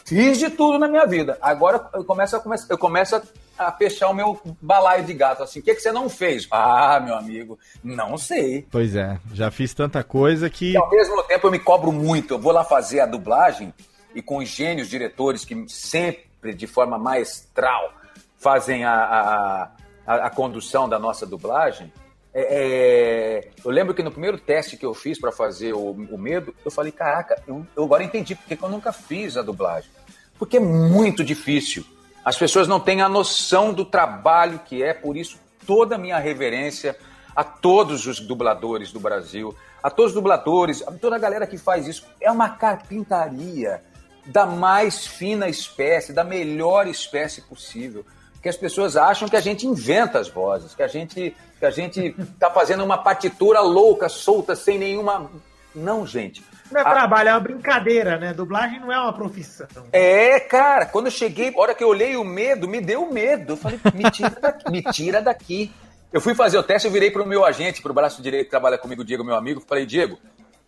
[0.05, 1.39] fiz de tudo na minha vida.
[1.41, 3.23] Agora eu começo a, eu começo a,
[3.59, 5.43] a fechar o meu balaio de gato.
[5.43, 6.47] Assim, o que, que você não fez?
[6.51, 8.67] Ah, meu amigo, não sei.
[8.71, 10.73] Pois é, já fiz tanta coisa que.
[10.73, 12.35] E ao mesmo tempo eu me cobro muito.
[12.35, 13.75] Eu vou lá fazer a dublagem
[14.15, 17.93] e com os gênios diretores que sempre, de forma maestral,
[18.39, 19.71] fazem a, a,
[20.07, 21.93] a, a condução da nossa dublagem.
[22.33, 26.19] É, é, eu lembro que no primeiro teste que eu fiz para fazer o, o
[26.19, 29.91] Medo, eu falei: caraca, eu, eu agora entendi porque que eu nunca fiz a dublagem.
[30.39, 31.85] Porque é muito difícil.
[32.29, 36.19] As pessoas não têm a noção do trabalho que é, por isso, toda a minha
[36.19, 36.95] reverência
[37.35, 41.57] a todos os dubladores do Brasil, a todos os dubladores, a toda a galera que
[41.57, 42.05] faz isso.
[42.21, 43.83] É uma carpintaria
[44.27, 48.05] da mais fina espécie, da melhor espécie possível.
[48.43, 51.71] Que as pessoas acham que a gente inventa as vozes, que a gente que a
[51.71, 55.31] gente está fazendo uma partitura louca, solta, sem nenhuma.
[55.75, 56.45] Não, gente.
[56.71, 58.33] Não é A- trabalho, é uma brincadeira, né?
[58.35, 59.67] Dublagem não é uma profissão.
[59.93, 63.53] é, cara, quando eu cheguei, a hora que eu olhei o medo, me deu medo.
[63.55, 65.73] Eu falei, me tira daqui, me tira daqui.
[66.13, 68.79] Eu fui fazer o teste, eu virei pro meu agente, pro braço direito que trabalha
[68.79, 70.19] comigo, Diego, meu amigo, falei, Diego,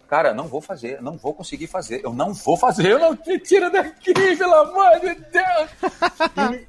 [0.08, 3.38] cara, não vou fazer, não vou conseguir fazer, eu não vou fazer, eu não me
[3.38, 5.70] tira daqui, pelo amor de Deus.
[6.60, 6.66] E-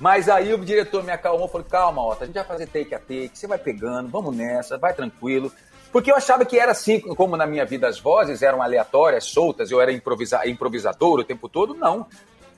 [0.00, 2.98] mas aí o diretor me acalmou, falou, calma, Otto, a gente vai fazer take a
[2.98, 5.52] take, você vai pegando, vamos nessa, vai tranquilo.
[5.92, 9.70] Porque eu achava que era assim, como na minha vida as vozes eram aleatórias, soltas,
[9.70, 12.06] eu era improvisa improvisador o tempo todo, não.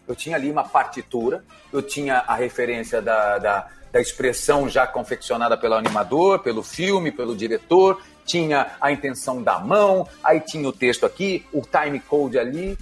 [0.07, 5.57] Eu tinha ali uma partitura, eu tinha a referência da, da, da expressão já confeccionada
[5.57, 11.07] pelo animador, pelo filme, pelo diretor, tinha a intenção da mão, aí tinha o texto
[11.07, 12.77] aqui, o time code ali,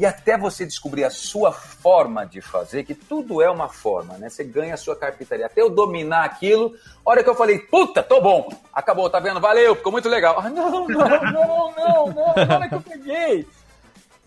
[0.00, 4.30] e até você descobrir a sua forma de fazer, que tudo é uma forma, né?
[4.30, 5.44] Você ganha a sua carpintaria.
[5.44, 6.74] Até eu dominar aquilo,
[7.04, 9.38] hora que eu falei, puta, tô bom, acabou, tá vendo?
[9.40, 10.40] Valeu, ficou muito legal.
[10.40, 13.46] Ah, não, não, não, não, não, na hora que eu peguei.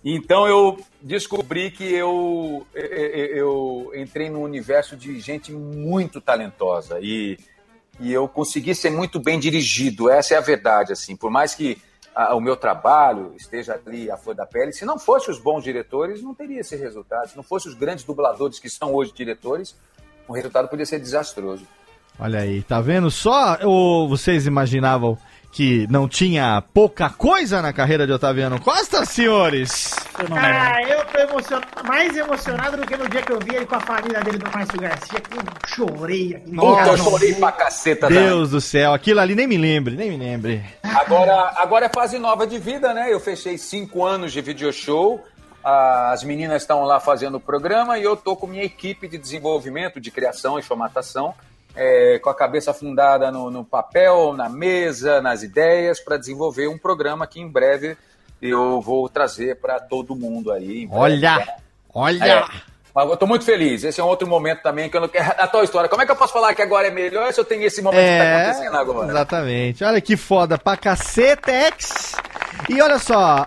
[0.05, 7.35] Então eu descobri que eu, eu, eu entrei num universo de gente muito talentosa e,
[7.99, 10.07] e eu consegui ser muito bem dirigido.
[10.07, 11.15] Essa é a verdade, assim.
[11.15, 11.81] Por mais que
[12.15, 15.63] ah, o meu trabalho esteja ali à flor da pele, se não fosse os bons
[15.63, 17.29] diretores, não teria esse resultado.
[17.29, 19.75] Se não fosse os grandes dubladores que são hoje diretores,
[20.27, 21.65] o resultado podia ser desastroso.
[22.19, 23.57] Olha aí, tá vendo só?
[23.63, 25.17] Ou vocês imaginavam
[25.53, 29.93] que não tinha pouca coisa na carreira de Otaviano Costa, senhores?
[30.13, 33.75] Cara, eu tô emocionado, mais emocionado do que no dia que eu vi ele com
[33.75, 36.35] a família dele do Márcio Garcia, que eu chorei.
[36.35, 36.55] aqui.
[36.55, 38.09] Puta, eu chorei pra caceta.
[38.09, 38.15] né?
[38.19, 40.63] Deus do céu, aquilo ali nem me lembre, nem me lembre.
[40.83, 43.13] Agora, agora é fase nova de vida, né?
[43.13, 45.23] Eu fechei cinco anos de video show.
[45.63, 49.17] Ah, As meninas estão lá fazendo o programa e eu tô com minha equipe de
[49.19, 51.33] desenvolvimento, de criação e formatação,
[51.75, 56.77] é, com a cabeça fundada no, no papel, na mesa, nas ideias, para desenvolver um
[56.77, 57.97] programa que em breve
[58.41, 60.83] eu vou trazer para todo mundo aí.
[60.83, 61.01] em breve.
[61.01, 61.47] Olha,
[61.93, 62.25] olha.
[62.25, 62.45] É.
[62.95, 63.83] Mas eu tô muito feliz.
[63.83, 65.33] Esse é um outro momento também que eu não quero.
[65.41, 65.89] A tua história.
[65.89, 67.99] Como é que eu posso falar que agora é melhor se eu tenho esse momento
[68.01, 69.09] que tá É, acontecendo agora?
[69.09, 69.83] exatamente.
[69.83, 72.02] Olha que foda pra cacetex.
[72.69, 73.45] E olha só,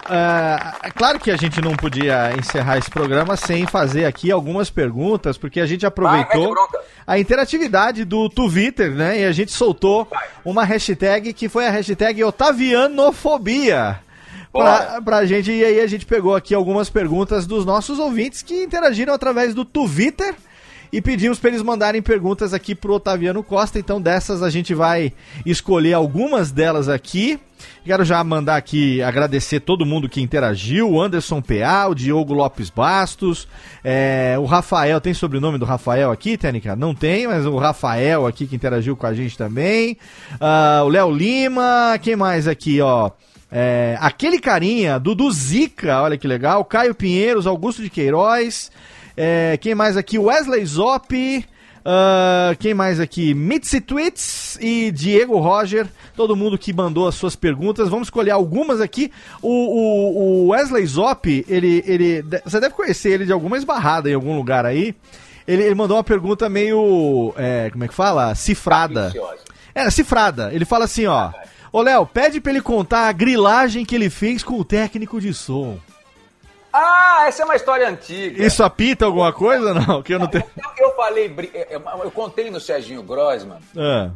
[0.83, 5.39] é claro que a gente não podia encerrar esse programa sem fazer aqui algumas perguntas,
[5.39, 6.55] porque a gente aproveitou
[7.07, 9.20] a interatividade do Twitter, né?
[9.20, 10.07] E a gente soltou
[10.45, 14.01] uma hashtag que foi a hashtag Otavianofobia.
[14.53, 18.65] Pra, pra gente, e aí a gente pegou aqui algumas perguntas dos nossos ouvintes que
[18.65, 20.35] interagiram através do Twitter.
[20.97, 23.78] E pedimos para eles mandarem perguntas aqui pro Otaviano Costa.
[23.78, 25.12] Então, dessas a gente vai
[25.44, 27.39] escolher algumas delas aqui.
[27.85, 32.70] Quero já mandar aqui agradecer todo mundo que interagiu: o Anderson PA, o Diogo Lopes
[32.70, 33.47] Bastos,
[33.85, 34.98] é, o Rafael.
[34.98, 36.74] Tem sobrenome do Rafael aqui, Técnica?
[36.74, 39.98] Não tem, mas o Rafael aqui que interagiu com a gente também.
[40.40, 43.10] Ah, o Léo Lima, quem mais aqui, ó?
[43.52, 46.64] É, aquele carinha, Dudu Zica, olha que legal.
[46.64, 48.70] Caio Pinheiros, Augusto de Queiroz.
[49.17, 50.19] É, quem mais aqui?
[50.19, 51.47] Wesley Zop.
[51.85, 53.33] ah, quem mais aqui?
[53.33, 55.87] Mitzi Twits e Diego Roger.
[56.15, 57.89] Todo mundo que mandou as suas perguntas.
[57.89, 59.11] Vamos escolher algumas aqui.
[59.41, 62.25] O, o- o Wesley Zop, ele, ele.
[62.45, 64.95] Você deve conhecer ele de alguma esbarrada em algum lugar aí.
[65.47, 67.33] Ele, ele mandou uma pergunta meio.
[67.37, 68.35] é, como é que fala?
[68.35, 69.13] Cifrada.
[69.75, 70.51] É, cifrada.
[70.53, 71.31] Ele fala assim, ó.
[71.73, 75.33] Ô, Léo, pede pra ele contar a grilagem que ele fez com o técnico de
[75.35, 75.79] som.
[76.78, 78.44] Ah, essa é uma história antiga.
[78.44, 80.03] Isso apita alguma coisa não?
[80.03, 80.44] Que eu não tenho.
[80.78, 83.59] Eu, eu falei, é, é, eu contei no Serginho Grossman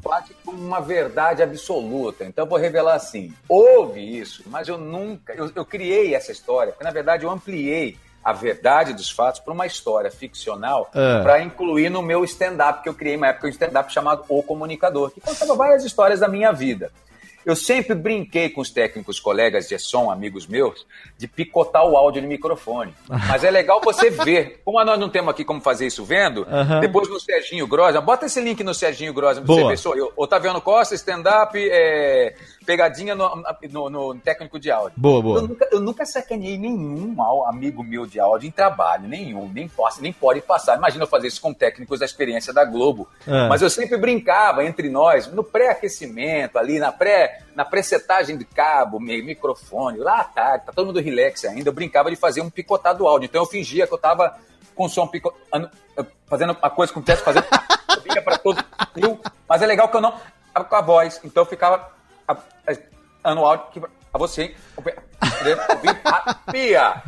[0.02, 2.24] quase como uma verdade absoluta.
[2.24, 5.32] Então eu vou revelar assim: houve isso, mas eu nunca.
[5.32, 9.54] Eu, eu criei essa história, porque na verdade eu ampliei a verdade dos fatos para
[9.54, 11.20] uma história ficcional Ah.
[11.22, 15.10] para incluir no meu stand-up, que eu criei uma época um stand-up chamado O Comunicador,
[15.10, 16.92] que contava várias histórias da minha vida.
[17.44, 20.86] Eu sempre brinquei com os técnicos, colegas de som, amigos meus,
[21.16, 22.94] de picotar o áudio no microfone.
[23.08, 24.60] Mas é legal você ver.
[24.64, 26.46] Como nós não temos aqui como fazer isso vendo,
[26.80, 29.70] depois no Serginho Grosa, bota esse link no Serginho Grosa pra você Boa.
[29.70, 29.78] ver.
[29.78, 32.34] Sou eu, Otaviano Costa, stand-up, é,
[32.70, 33.28] pegadinha no,
[33.72, 34.92] no- no técnico de áudio.
[34.96, 35.38] Boa, boa.
[35.38, 40.00] Eu nunca, eu nunca sacaneei nenhum amigo meu de áudio em trabalho, nenhum, nem posso,
[40.00, 40.76] nem pode passar.
[40.76, 43.08] Imagina eu fazer isso com técnicos da experiência da Globo.
[43.26, 43.48] É.
[43.48, 49.00] Mas eu sempre brincava entre nós, no pré-aquecimento, ali na pré na pré-setagem de cabo,
[49.00, 52.48] meio microfone, lá à tarde, tá todo mundo relax ainda, eu brincava de fazer um
[52.48, 53.26] picotado áudio.
[53.26, 54.36] Então eu fingia que eu tava
[54.76, 55.68] com som picotando,
[56.26, 57.46] fazendo uma coisa se estivesse fazendo,
[57.96, 58.64] eu vinha pra todo
[59.48, 60.14] mas é legal que eu não
[60.68, 61.90] com a voz, então eu ficava
[62.32, 62.72] a-
[63.24, 63.80] a- áudio que
[64.12, 64.54] a você
[66.50, 67.02] Pia.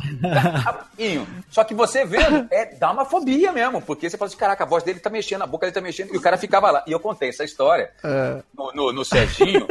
[1.49, 4.67] Só que você vendo, é, dá uma fobia mesmo, porque você fala assim, caraca, a
[4.67, 6.83] voz dele tá mexendo, a boca dele tá mexendo, e o cara ficava lá.
[6.87, 7.91] E eu contei essa história
[8.53, 9.67] no, no, no Serginho,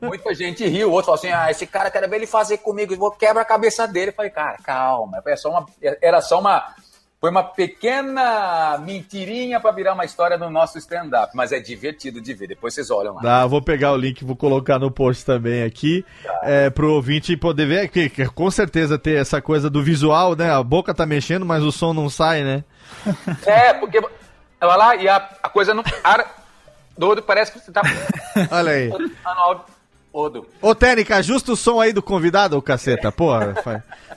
[0.00, 2.92] muita gente riu, o outro falou assim, ah, esse cara, quero ver ele fazer comigo,
[2.94, 4.10] eu vou quebrar a cabeça dele.
[4.10, 5.66] Eu falei, cara, calma, é só uma,
[6.00, 6.74] era só uma...
[7.22, 12.34] Foi uma pequena mentirinha pra virar uma história no nosso stand-up, mas é divertido de
[12.34, 12.48] ver.
[12.48, 13.22] Depois vocês olham lá.
[13.22, 16.04] Tá, vou pegar o link, vou colocar no post também aqui,
[16.42, 20.50] é, pro ouvinte poder ver, que, que com certeza ter essa coisa do visual, né?
[20.52, 22.64] A boca tá mexendo, mas o som não sai, né?
[23.46, 24.02] É, porque
[24.60, 25.84] ela lá e a, a coisa não.
[26.02, 26.26] Ara,
[26.98, 27.82] doido, parece que você tá.
[28.50, 28.90] Olha aí.
[30.12, 30.44] Odo.
[30.60, 33.54] Ô, Técnica, ajusta o som aí do convidado, ô caceta, porra.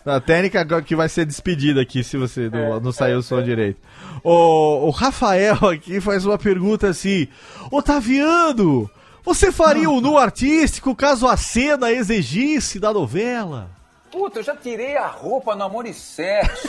[0.05, 3.79] A técnica que vai ser despedida aqui se você não, não sair o som direito.
[4.23, 7.27] O, o Rafael aqui faz uma pergunta assim:
[7.71, 8.89] Otaviano,
[9.23, 13.71] você faria o nu artístico caso a cena exigisse da novela?
[14.11, 16.67] Puta, eu já tirei a roupa no Amor e Sexo.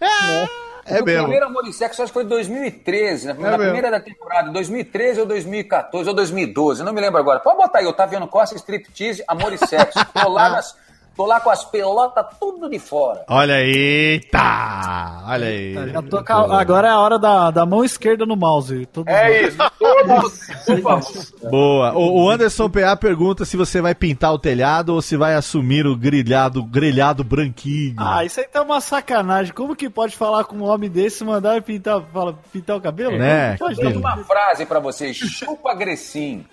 [0.86, 1.22] É o mesmo.
[1.22, 3.58] primeiro Amor e Sexo acho que foi em 2013, na, na mesmo.
[3.58, 7.38] primeira da temporada, 2013 ou 2014 ou 2012, não me lembro agora.
[7.38, 9.98] Pode botar aí, Otaviano Costa, striptease, Amor e Sexo.
[10.34, 10.74] Nas,
[11.20, 13.24] tô lá com as pelotas tudo de fora.
[13.28, 15.22] Olha aí, tá.
[15.26, 15.74] Olha aí.
[15.92, 18.86] Já tô ca- Agora é a hora da, da mão esquerda no mouse.
[18.86, 21.50] Todo É isso, todos, por favor.
[21.50, 21.92] Boa.
[21.92, 25.86] O, o Anderson PA pergunta se você vai pintar o telhado ou se vai assumir
[25.86, 27.96] o grelhado, grelhado branquinho.
[27.98, 29.52] Ah, isso aí tá uma sacanagem.
[29.52, 33.18] Como que pode falar com um homem desse e mandar pintar, fala, pintar o cabelo?
[33.18, 33.50] Né?
[33.50, 33.76] Não pode.
[33.78, 36.46] Tenho uma frase pra vocês, chupa Grecim.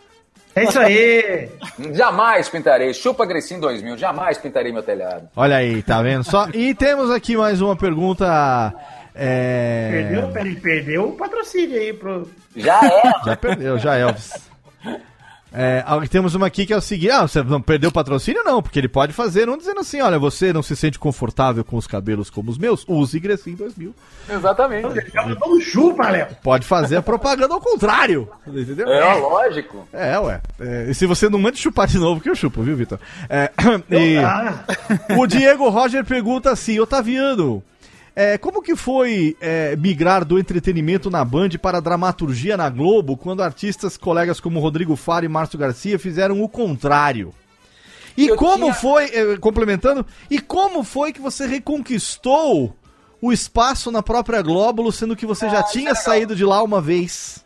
[0.57, 1.49] É isso aí.
[1.93, 5.29] Jamais pintarei, chupa Grecim 2000, jamais pintarei meu telhado.
[5.35, 6.47] Olha aí, tá vendo só?
[6.51, 8.73] E temos aqui mais uma pergunta.
[9.13, 9.89] É...
[9.91, 12.27] Perdeu, perdeu o patrocínio aí pro.
[12.55, 13.01] Já é.
[13.25, 14.33] Já perdeu, já Elvis.
[15.59, 18.43] É, ah, temos uma aqui que é o seguinte: ah, você não perdeu o patrocínio?
[18.43, 21.77] Não, porque ele pode fazer um dizendo assim: olha, você não se sente confortável com
[21.77, 22.85] os cabelos como os meus?
[22.87, 23.91] Use Grecim 2000.
[24.29, 24.87] Exatamente.
[25.39, 26.27] Vamos chupa, Léo.
[26.43, 28.29] Pode fazer a propaganda ao contrário.
[28.45, 28.87] Entendeu?
[28.87, 29.87] É, lógico.
[29.91, 30.41] É, ué.
[30.59, 32.99] É, e se você não manda chupar de novo, que eu chupo, viu, Vitor?
[33.27, 33.49] É,
[33.89, 34.63] e Ah,
[35.17, 37.63] o Diego Roger pergunta assim, Otaviano,
[38.19, 43.15] é, como que foi é, migrar do entretenimento na Band para a dramaturgia na Globo,
[43.15, 47.31] quando artistas colegas como Rodrigo Faro e Márcio Garcia fizeram o contrário?
[48.17, 52.75] E Eu como tinha- foi, é, complementando, e como foi que você reconquistou
[53.21, 56.43] o espaço na própria Glóbulo, sendo que você já Ah, isso tinha é saído de
[56.43, 57.45] lá uma vez?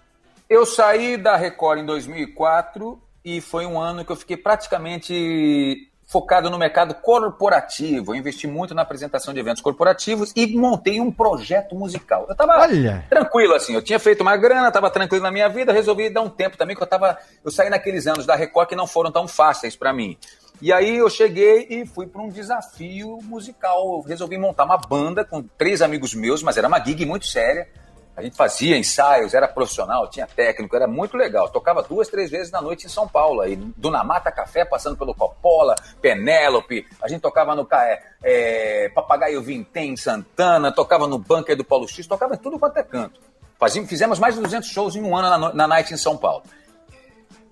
[0.49, 6.49] Eu saí da Record em 2004 e foi um ano que eu fiquei praticamente focado
[6.49, 8.11] no mercado corporativo.
[8.11, 12.25] Eu investi muito na apresentação de eventos corporativos e montei um projeto musical.
[12.27, 13.05] Eu tava Olha.
[13.09, 16.29] tranquilo, assim, eu tinha feito uma grana, tava tranquilo na minha vida, resolvi dar um
[16.29, 17.17] tempo também, que eu tava.
[17.43, 20.17] Eu saí naqueles anos da Record que não foram tão fáceis para mim.
[20.61, 23.95] E aí eu cheguei e fui para um desafio musical.
[23.95, 27.69] Eu resolvi montar uma banda com três amigos meus, mas era uma gig muito séria.
[28.15, 31.47] A gente fazia ensaios, era profissional, tinha técnico, era muito legal.
[31.49, 35.15] Tocava duas, três vezes na noite em São Paulo, aí do Namata Café, passando pelo
[35.15, 36.85] Coppola, Penélope.
[37.01, 42.05] A gente tocava no Ca- é, Papagaio Vintém, Santana, tocava no Bunker do Paulo X,
[42.05, 43.19] tocava em tudo quanto é canto.
[43.57, 46.43] Fazíamos, fizemos mais de 200 shows em um ano na, na Night em São Paulo.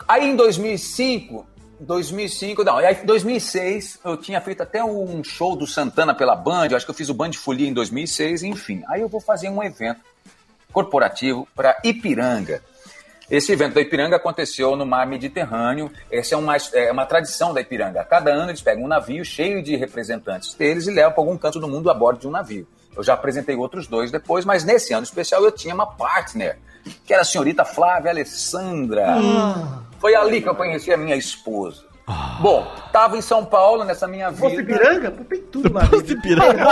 [0.08, 1.46] Aí em 2005,
[1.80, 6.68] 2005, não, aí em 2006 eu tinha feito até um show do Santana pela Band,
[6.70, 8.84] eu acho que eu fiz o Band Folia em 2006, enfim.
[8.88, 10.02] Aí eu vou fazer um evento
[10.72, 12.62] corporativo para Ipiranga.
[13.30, 15.92] Esse evento da Ipiranga aconteceu no mar Mediterrâneo.
[16.12, 18.04] Essa é uma, é uma tradição da Ipiranga.
[18.04, 21.60] Cada ano eles pegam um navio cheio de representantes deles e levam para algum canto
[21.60, 22.68] do mundo a bordo de um navio.
[22.98, 26.58] Eu já apresentei outros dois depois, mas nesse ano especial eu tinha uma partner,
[27.06, 29.18] que era a senhorita Flávia Alessandra.
[30.00, 31.89] Foi ali que eu conheci a minha esposa.
[32.42, 34.42] Bom, tava em São Paulo nessa minha vida.
[34.42, 35.12] Posto Ipiranga?
[35.12, 35.88] Tem tudo lá.
[35.88, 36.66] Posto Ipiranga.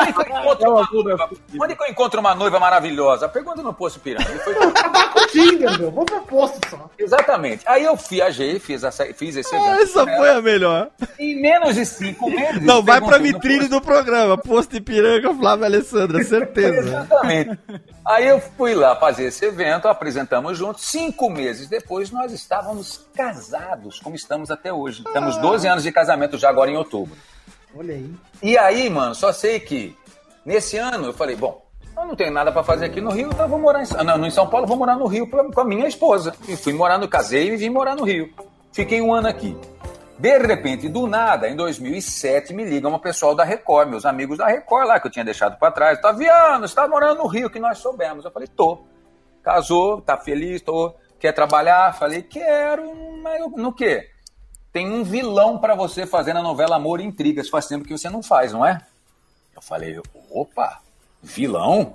[0.00, 1.30] Onde que eu encontro uma noiva,
[1.60, 3.28] onde que eu encontro uma noiva maravilhosa?
[3.28, 4.30] Pergunta no Poço Piranga.
[4.32, 5.90] E foi- Acabar com o Tinder, meu.
[5.90, 6.90] Vamos pro posto só.
[6.98, 7.62] Exatamente.
[7.66, 9.70] Aí eu viajei, fiz, essa, fiz esse evento.
[9.70, 10.88] Ah, Essa foi a melhor.
[11.18, 12.62] Em menos de cinco meses.
[12.62, 14.36] Não, vai pra vitrine do programa.
[14.38, 16.78] Posto Ipiranga, Flávia Alessandra, certeza.
[16.88, 17.58] Exatamente.
[18.06, 20.84] Aí eu fui lá fazer esse evento, apresentamos juntos.
[20.84, 23.65] Cinco meses depois, nós estávamos casados,
[24.02, 25.02] como estamos até hoje.
[25.12, 27.16] Temos 12 anos de casamento já agora em outubro.
[27.76, 28.10] Olha aí.
[28.42, 29.96] E aí, mano, só sei que
[30.44, 31.64] nesse ano eu falei, bom,
[31.96, 34.02] eu não tenho nada pra fazer aqui no Rio, então eu vou morar em, São-
[34.04, 36.34] não, em São Paulo, vou morar no Rio pra- com a minha esposa.
[36.48, 38.32] E fui morar no casei e vim morar no Rio.
[38.72, 39.56] Fiquei um ano aqui.
[40.18, 44.46] De repente, do nada, em 2007, me liga uma pessoal da Record, meus amigos da
[44.46, 46.00] Record lá, que eu tinha deixado pra trás.
[46.00, 48.24] Taviano, você tá morando no Rio, que nós soubemos.
[48.24, 48.78] Eu falei, tô.
[49.42, 50.94] Casou, tá feliz, tô.
[51.20, 51.94] Quer trabalhar?
[51.98, 52.84] Falei, quero,
[53.26, 54.08] mas no quê?
[54.72, 57.48] Tem um vilão pra você fazer na novela Amor e Intrigas.
[57.48, 58.80] Faz tempo que você não faz, não é?
[59.54, 60.00] Eu falei,
[60.30, 60.80] opa,
[61.20, 61.92] vilão?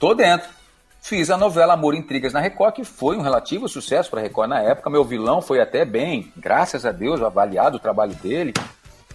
[0.00, 0.48] Tô dentro.
[1.00, 4.48] Fiz a novela Amor e Intrigas na Record, que foi um relativo sucesso para Record
[4.48, 4.90] na época.
[4.90, 8.52] Meu vilão foi até bem, graças a Deus, avaliado o trabalho dele.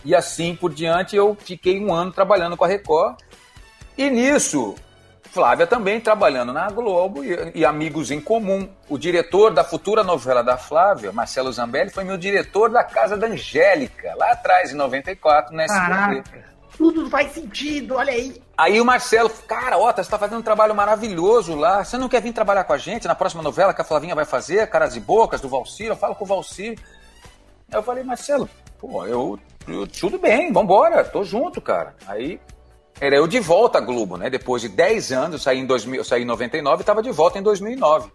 [0.06, 3.18] E assim por diante, eu fiquei um ano trabalhando com a Record.
[3.98, 4.76] E nisso,
[5.32, 8.68] Flávia também trabalhando na Globo e, e amigos em comum.
[8.90, 13.28] O diretor da futura novela da Flávia, Marcelo Zambelli, foi meu diretor da Casa da
[13.28, 15.88] Angélica, lá atrás, em 94, no SBT.
[15.90, 16.50] Caraca.
[16.78, 18.42] Tudo faz sentido, olha aí.
[18.58, 21.84] Aí o Marcelo, cara, ó, você tá fazendo um trabalho maravilhoso lá.
[21.84, 24.24] Você não quer vir trabalhar com a gente na próxima novela que a Flavinha vai
[24.26, 25.88] fazer, Caras e Bocas, do Valcir?
[25.88, 26.80] Eu falo com o Valcir.
[27.72, 28.50] Aí eu falei, Marcelo,
[28.80, 29.38] pô, eu,
[29.68, 31.94] eu- tudo bem, vambora, tô junto, cara.
[32.08, 32.40] Aí
[33.00, 34.30] era eu de volta à Globo, né?
[34.30, 37.12] Depois de 10 anos, eu saí em, 2000, eu saí em 99 e tava de
[37.12, 38.12] volta em 2009.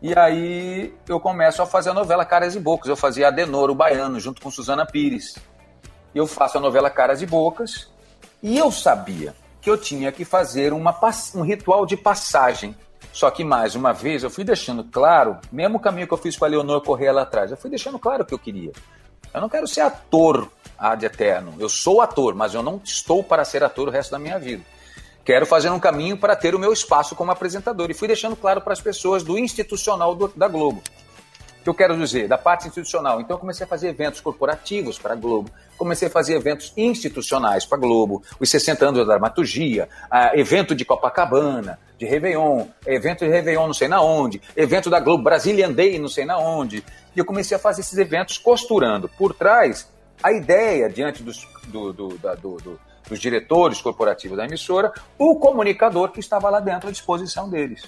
[0.00, 2.88] E aí eu começo a fazer a novela Caras e Bocas.
[2.88, 5.34] Eu fazia Adenor, o baiano, junto com Suzana Pires.
[6.14, 7.90] Eu faço a novela Caras e Bocas.
[8.42, 10.98] E eu sabia que eu tinha que fazer uma,
[11.34, 12.74] um ritual de passagem.
[13.12, 16.44] Só que, mais uma vez, eu fui deixando claro, mesmo caminho que eu fiz com
[16.44, 18.72] a Leonor Corrêa lá atrás, eu fui deixando claro o que eu queria.
[19.34, 20.48] Eu não quero ser ator
[20.80, 21.54] ad eterno.
[21.58, 24.62] Eu sou ator, mas eu não estou para ser ator o resto da minha vida.
[25.24, 27.90] Quero fazer um caminho para ter o meu espaço como apresentador.
[27.90, 30.82] E fui deixando claro para as pessoas do institucional do- da Globo.
[31.60, 32.26] O que eu quero dizer?
[32.26, 33.20] Da parte institucional.
[33.20, 35.50] Então eu comecei a fazer eventos corporativos para a Globo.
[35.76, 38.22] Comecei a fazer eventos institucionais para a Globo.
[38.40, 43.74] Os 60 anos da dramaturgia, ah, evento de Copacabana, de Réveillon, evento de Réveillon não
[43.74, 46.82] sei na onde, evento da Globo Brazilian Day não sei na onde.
[47.14, 49.86] E eu comecei a fazer esses eventos costurando por trás
[50.22, 55.36] a ideia, diante dos, do- do- da- do- do- dos diretores corporativos da emissora, o
[55.36, 57.82] comunicador que estava lá dentro à disposição deles.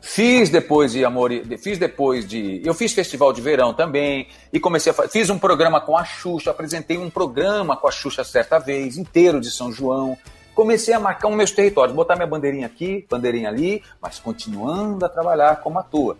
[0.00, 1.30] Fiz depois de Amor,
[1.60, 5.80] fiz depois de, eu fiz festival de verão também e comecei a fiz um programa
[5.80, 10.16] com a Xuxa, apresentei um programa com a Xuxa certa vez, inteiro de São João.
[10.54, 15.08] Comecei a marcar os meus territórios, botar minha bandeirinha aqui, bandeirinha ali, mas continuando a
[15.08, 16.16] trabalhar como ator.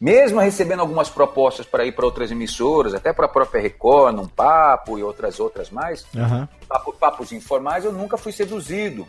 [0.00, 4.28] Mesmo recebendo algumas propostas para ir para outras emissoras, até para a própria Record, num
[4.28, 6.48] papo e outras outras mais, Aham.
[6.68, 9.06] papo- papos informais, eu nunca fui seduzido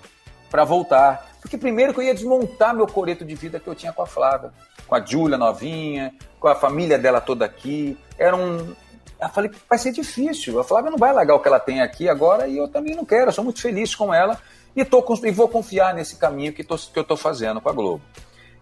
[0.50, 1.30] para voltar.
[1.42, 4.08] Porque primeiro que eu ia desmontar meu coreto de vida que eu tinha com a
[4.08, 4.52] Flávia,
[4.88, 7.96] com a Júlia novinha, com a família dela toda aqui.
[8.18, 8.74] Era um.
[9.22, 10.60] Eu falei, vai ser difícil.
[10.60, 13.06] A Flávia não vai largar o que ela tem aqui agora e eu também não
[13.06, 13.28] quero.
[13.30, 14.40] Eu sou muito feliz com ela
[14.76, 17.74] e, tô, e vou confiar nesse caminho que, tô- que eu estou fazendo com a
[17.74, 18.02] Globo.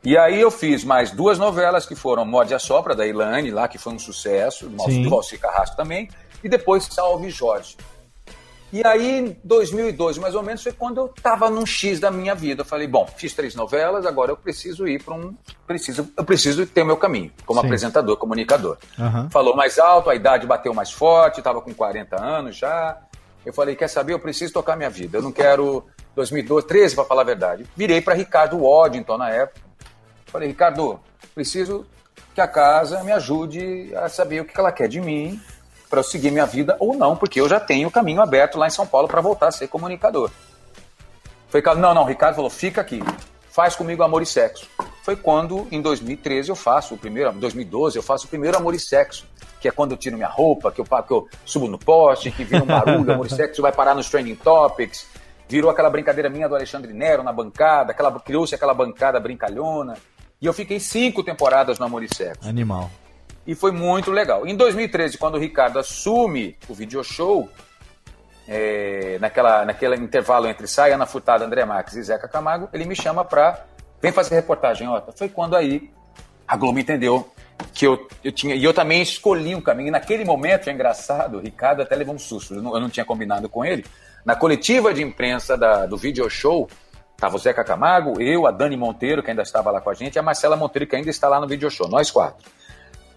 [0.04, 3.68] E aí eu fiz mais duas novelas que foram Morde a Sopra, da Ilane, lá,
[3.68, 5.04] que foi um sucesso, do Sim.
[5.04, 6.10] do Valci Carrasco também,
[6.44, 7.76] e depois Salve Jorge.
[8.72, 12.36] E aí, em 2002, mais ou menos, foi quando eu estava num X da minha
[12.36, 12.62] vida.
[12.62, 15.34] Eu falei, bom, fiz três novelas, agora eu preciso ir para um.
[15.66, 17.66] Preciso, eu preciso ter o meu caminho, como Sim.
[17.66, 18.78] apresentador, comunicador.
[19.00, 19.30] Aham.
[19.30, 22.98] Falou mais alto, a idade bateu mais forte, estava com 40 anos já.
[23.46, 24.12] Eu falei, quer saber?
[24.14, 25.18] Eu preciso tocar minha vida.
[25.18, 27.66] Eu não quero 2012, 13, para falar a verdade.
[27.74, 29.67] Virei para Ricardo Waddington na época.
[30.38, 31.00] Falei, Ricardo,
[31.34, 31.84] preciso
[32.36, 35.42] que a casa me ajude a saber o que ela quer de mim
[35.90, 38.68] para eu seguir minha vida ou não, porque eu já tenho o caminho aberto lá
[38.68, 40.30] em São Paulo para voltar a ser comunicador.
[41.50, 43.02] Foi Ricardo, não, não, Ricardo falou, fica aqui,
[43.50, 44.70] faz comigo amor e sexo.
[45.02, 48.80] Foi quando, em 2013, eu faço o primeiro, 2012, eu faço o primeiro amor e
[48.80, 49.26] sexo,
[49.60, 52.44] que é quando eu tiro minha roupa, que eu, que eu subo no poste, que
[52.44, 55.08] vira um barulho, amor e sexo vai parar nos trending topics,
[55.50, 57.92] virou aquela brincadeira minha do Alexandre Nero na bancada,
[58.24, 59.98] criou-se aquela bancada brincalhona,
[60.42, 62.90] e eu fiquei cinco temporadas no amor e sexo Animal.
[63.46, 64.46] e foi muito legal.
[64.46, 67.50] Em 2013, quando o Ricardo assume o video show,
[68.48, 72.96] é, naquela, naquele intervalo entre Saia Ana Furtado, André Marques e Zeca Camargo, ele me
[72.96, 73.66] chama pra
[74.02, 75.12] vem fazer reportagem, Ota.
[75.12, 75.90] Foi quando aí
[76.48, 77.30] a Globo entendeu
[77.74, 78.56] que eu, eu tinha.
[78.56, 79.90] E eu também escolhi um caminho.
[79.90, 82.56] E naquele momento, é engraçado, o Ricardo até levou um susto.
[82.56, 83.86] Eu não, eu não tinha combinado com ele.
[84.24, 86.70] Na coletiva de imprensa da, do video show,
[87.18, 90.16] tava o Zeca Camargo, eu, a Dani Monteiro, que ainda estava lá com a gente,
[90.16, 92.46] e a Marcela Monteiro, que ainda está lá no video show, nós quatro.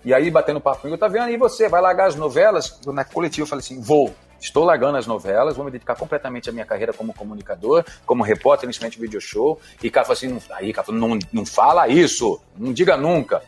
[0.02, 2.80] E aí, batendo papo comigo, tá vendo aí você, vai largar as novelas?
[2.86, 4.14] Na coletiva eu falei assim, vou.
[4.40, 8.64] Estou largando as novelas, vou me dedicar completamente à minha carreira como comunicador, como repórter,
[8.64, 9.60] inicialmente video show.
[9.82, 13.42] E cara falou assim, não, aí, falou, não, não fala isso, não diga nunca.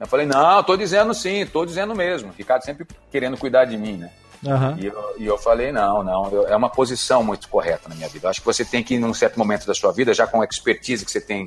[0.00, 2.32] Eu falei, não, tô dizendo sim, tô dizendo mesmo.
[2.36, 4.10] Ricardo sempre querendo cuidar de mim, né?
[4.46, 4.76] Aham.
[4.80, 8.08] E eu, e eu falei, não, não, eu- é uma posição muito correta na minha
[8.08, 8.26] vida.
[8.26, 10.44] Eu acho que você tem que, num certo momento da sua vida, já com a
[10.44, 11.46] expertise que você tem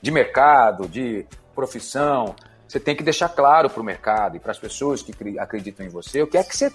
[0.00, 2.34] de mercado, de profissão,
[2.68, 5.88] você tem que deixar claro para o mercado e para as pessoas que acreditam em
[5.88, 6.72] você o que é que você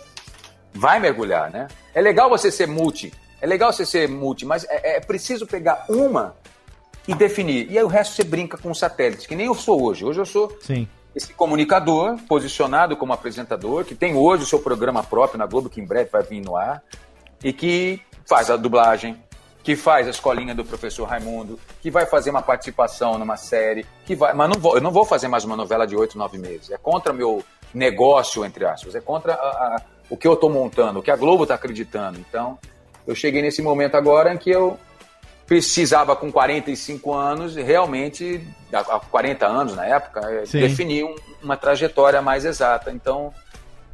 [0.74, 1.68] vai mergulhar, né?
[1.94, 5.86] É legal você ser multi, é legal você ser multi, mas é, é preciso pegar
[5.88, 6.36] uma
[7.08, 7.70] e definir.
[7.72, 10.04] E aí o resto você brinca com os satélites, que nem eu sou hoje.
[10.04, 10.88] Hoje eu sou Sim.
[11.16, 15.80] Esse comunicador, posicionado como apresentador, que tem hoje o seu programa próprio na Globo, que
[15.82, 16.82] em breve vai vir no ar,
[17.44, 19.22] e que faz a dublagem,
[19.64, 24.16] que faz a escolinha do professor Raimundo, que vai fazer uma participação numa série, que
[24.16, 24.34] vai.
[24.34, 26.72] Mas não vou, eu não vou fazer mais uma novela de oito, nove meses.
[26.72, 28.96] É contra meu negócio, entre aspas.
[28.96, 32.20] É contra a- a- o que eu estou montando, o que a Globo está acreditando.
[32.20, 32.58] Então,
[33.08, 34.78] eu cheguei nesse momento agora em que eu
[35.62, 38.42] precisava, com 45 anos, realmente,
[38.74, 40.60] há há 40 anos na época, eh, Sim.
[40.62, 42.92] definir um- uma trajetória mais exata.
[42.92, 43.32] Então,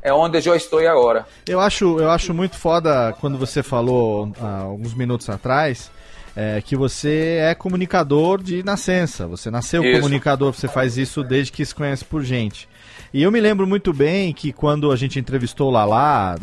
[0.01, 1.25] é onde eu estou agora.
[1.45, 5.91] Eu acho, eu acho muito foda quando você falou há alguns minutos atrás
[6.35, 9.27] é, que você é comunicador de nascença.
[9.27, 9.99] Você nasceu Isso.
[9.99, 12.69] comunicador, você faz isso desde que se conhece por gente.
[13.13, 16.35] E eu me lembro muito bem que quando a gente entrevistou o Lala,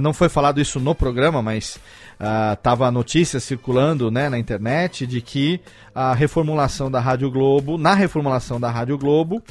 [0.00, 1.78] não foi falado isso no programa, mas
[2.20, 5.60] ah, tava a notícia circulando né, na internet de que
[5.94, 9.42] a reformulação da Rádio Globo, na reformulação da Rádio Globo,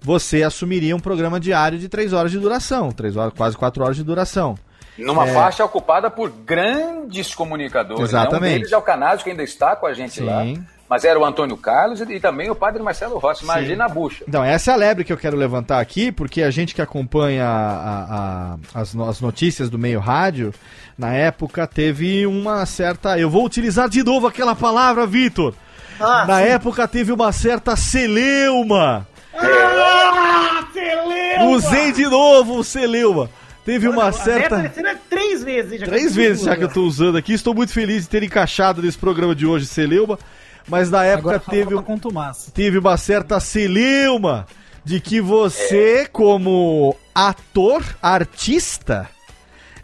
[0.00, 3.96] você assumiria um programa diário de três horas de duração, três horas, quase quatro horas
[3.96, 4.56] de duração.
[4.98, 5.32] Numa É.
[5.32, 8.02] faixa ocupada por grandes comunicadores.
[8.02, 8.42] Exatamente.
[8.42, 8.48] Né?
[8.48, 10.24] Um deles é o Canásio, que ainda está com a gente Sim.
[10.24, 10.44] lá.
[10.92, 13.44] Mas era o Antônio Carlos e, e também o padre Marcelo Rossi.
[13.44, 14.22] Imagina a bucha.
[14.28, 17.46] Então, essa é a lebre que eu quero levantar aqui, porque a gente que acompanha
[17.46, 20.52] a- a- as, no- as notícias do meio rádio,
[20.98, 23.18] na época teve uma certa.
[23.18, 25.54] Eu vou utilizar de novo aquela palavra, Vitor.
[25.98, 26.48] Ah, na sim.
[26.48, 29.06] época teve uma certa celeuma.
[29.34, 31.56] Ah, celeuma!
[31.56, 33.30] Usei de novo o celeuma.
[33.64, 34.70] Teve uma certa.
[34.70, 35.86] Você é três vezes já.
[35.86, 37.32] Três vezes já que eu tô usando aqui.
[37.32, 40.18] Estou muito feliz de ter encaixado nesse programa de hoje, Celeuma.
[40.68, 42.50] Mas na época teve, Tomás.
[42.54, 44.46] teve uma certa celeuma
[44.84, 49.08] de que você, como ator, artista,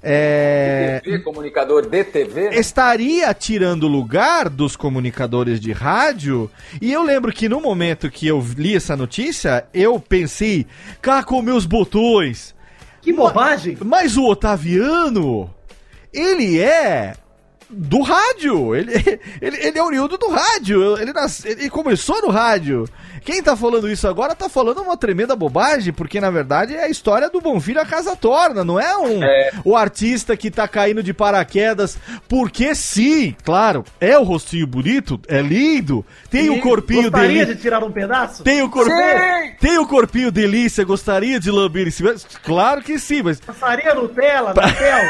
[0.03, 2.51] é, TV, comunicador de TV.
[2.51, 2.57] né?
[2.57, 6.51] estaria tirando o lugar dos comunicadores de rádio.
[6.81, 10.67] E eu lembro que no momento que eu li essa notícia, eu pensei,
[11.03, 12.55] cá com meus botões.
[13.03, 13.77] Que bobagem!
[13.85, 15.53] Mas o Otaviano,
[16.13, 17.15] ele é
[17.71, 18.75] do rádio.
[18.75, 18.93] Ele,
[19.41, 20.99] ele, ele é oriundo do rádio.
[20.99, 22.89] Ele, nas- ele começou no rádio.
[23.25, 26.89] Quem tá falando isso agora tá falando uma tremenda bobagem, porque na verdade é a
[26.89, 29.21] história do Bom Filho a Casa Torna, não é um
[29.65, 35.41] o artista que tá caindo de paraquedas, porque sim, claro, é o rostinho bonito, é
[35.41, 37.55] lindo, tem o E corpinho Gostaria dele.
[37.55, 38.43] de tirar um pedaço?
[38.43, 39.53] Tem o corpinho, Sim!
[39.61, 42.03] tem o corpinho delícia, gostaria de lamber esse
[42.45, 45.03] Claro que sim, mas Passaria Nutella, Nutella,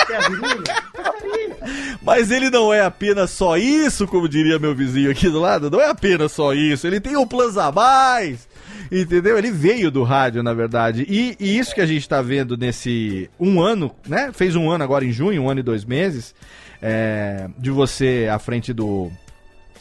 [0.00, 0.62] até a virilha?
[0.92, 1.52] Passaria.
[2.02, 5.80] Mas ele não é apenas só isso, como diria meu vizinho aqui do lado, não
[5.80, 8.48] é apenas só isso, ele tem um plus a mais.
[8.90, 9.38] Entendeu?
[9.38, 11.06] Ele veio do rádio, na verdade.
[11.08, 14.30] E, e isso que a gente tá vendo nesse um ano, né?
[14.32, 16.34] Fez um ano agora em junho, um ano e dois meses,
[16.80, 19.10] é, de você à frente do,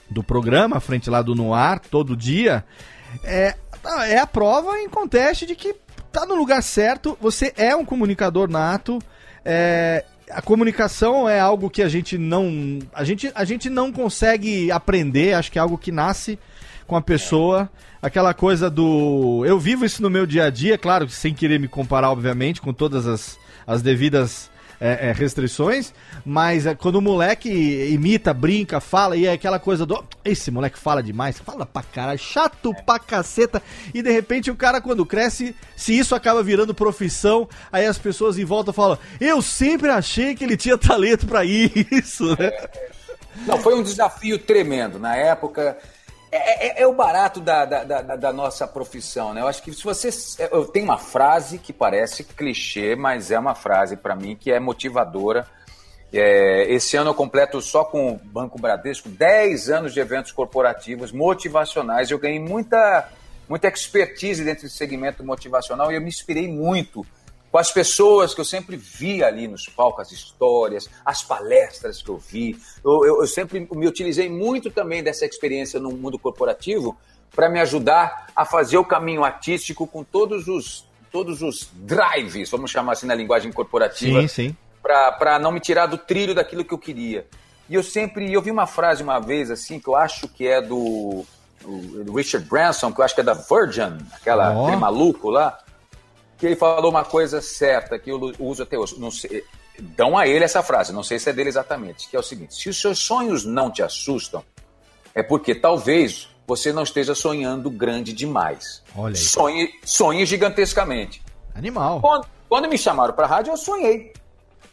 [0.09, 2.63] do programa, à frente lá do Noir, todo dia.
[3.23, 3.55] É,
[4.07, 5.75] é a prova em conteste de que
[6.11, 8.99] tá no lugar certo, você é um comunicador nato.
[9.43, 12.79] É, a comunicação é algo que a gente não.
[12.93, 16.39] A gente, a gente não consegue aprender, acho que é algo que nasce
[16.91, 17.69] com a pessoa.
[18.01, 19.45] Aquela coisa do.
[19.45, 22.73] Eu vivo isso no meu dia a dia, claro, sem querer me comparar, obviamente, com
[22.73, 25.93] todas as, as devidas é, é, restrições,
[26.25, 27.49] mas é, quando o moleque
[27.93, 30.03] imita, brinca, fala, e é aquela coisa do.
[30.25, 33.63] Esse moleque fala demais, fala pra caralho, chato pra caceta,
[33.93, 38.37] e de repente o cara, quando cresce, se isso acaba virando profissão, aí as pessoas
[38.37, 42.51] em volta falam: Eu sempre achei que ele tinha talento pra isso, né?
[43.47, 44.99] Não, foi um desafio tremendo.
[44.99, 45.77] Na época,
[46.31, 49.41] é, é- é o barato da, da, da- da nossa profissão, né?
[49.41, 50.09] Eu acho que se você.
[50.51, 54.59] Eu tenho uma frase que parece clichê, mas é uma frase para mim que é
[54.59, 55.47] motivadora.
[56.13, 61.11] É, esse ano eu completo só com o Banco Bradesco 10 anos de eventos corporativos
[61.11, 62.11] motivacionais.
[62.11, 63.07] Eu ganhei muita,
[63.47, 67.05] muita expertise dentro desse segmento motivacional e eu me inspirei muito
[67.51, 72.09] com as pessoas que eu sempre vi ali nos palcos, as histórias, as palestras que
[72.09, 72.57] eu vi.
[72.83, 76.95] Eu, eu- eu sempre me utilizei muito também dessa experiência no mundo corporativo
[77.35, 82.71] para me ajudar a fazer o caminho artístico com todos os, todos os drives, vamos
[82.71, 84.55] chamar assim na linguagem corporativa, Sim, sim.
[84.81, 87.27] para não me tirar do trilho daquilo que eu queria.
[87.69, 90.61] E eu sempre, eu vi uma frase uma vez assim que eu acho que é
[90.61, 91.23] do,
[91.61, 94.63] do- Richard Branson, que eu acho que é da Virgin, aquela, Ó.
[94.65, 95.57] aquele maluco lá,
[96.41, 98.99] que ele falou uma coisa certa que eu uso até hoje.
[98.99, 99.43] Não sei,
[99.79, 102.55] dão a ele essa frase, não sei se é dele exatamente, que é o seguinte:
[102.55, 104.43] se os seus sonhos não te assustam,
[105.13, 108.81] é porque talvez você não esteja sonhando grande demais.
[108.95, 109.21] Olha aí.
[109.21, 111.21] Sonhe, sonhe gigantescamente.
[111.53, 112.01] Animal.
[112.01, 114.11] Quando, quando me chamaram para a rádio, eu sonhei.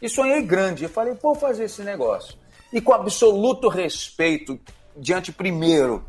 [0.01, 0.85] E sonhei grande.
[0.85, 2.35] Eu falei, vou fazer esse negócio.
[2.73, 4.59] E com absoluto respeito
[4.97, 6.03] diante, primeiro,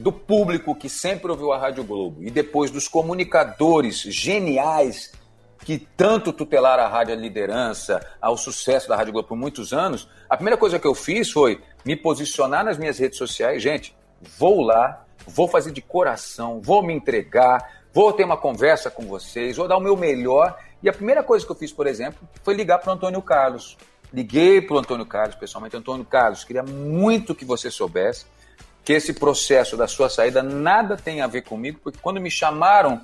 [0.00, 5.12] do público que sempre ouviu a Rádio Globo e depois dos comunicadores geniais
[5.58, 10.08] que tanto tutelaram a rádio à liderança, ao sucesso da Rádio Globo por muitos anos,
[10.28, 13.62] a primeira coisa que eu fiz foi me posicionar nas minhas redes sociais.
[13.62, 13.94] Gente,
[14.38, 19.58] vou lá, vou fazer de coração, vou me entregar, vou ter uma conversa com vocês,
[19.58, 20.58] vou dar o meu melhor.
[20.82, 23.76] E a primeira coisa que eu fiz, por exemplo, foi ligar para o Antônio Carlos.
[24.10, 25.76] Liguei para o Antônio Carlos, pessoalmente.
[25.76, 28.24] Antônio Carlos, queria muito que você soubesse
[28.90, 33.00] que esse processo da sua saída nada tem a ver comigo, porque quando me chamaram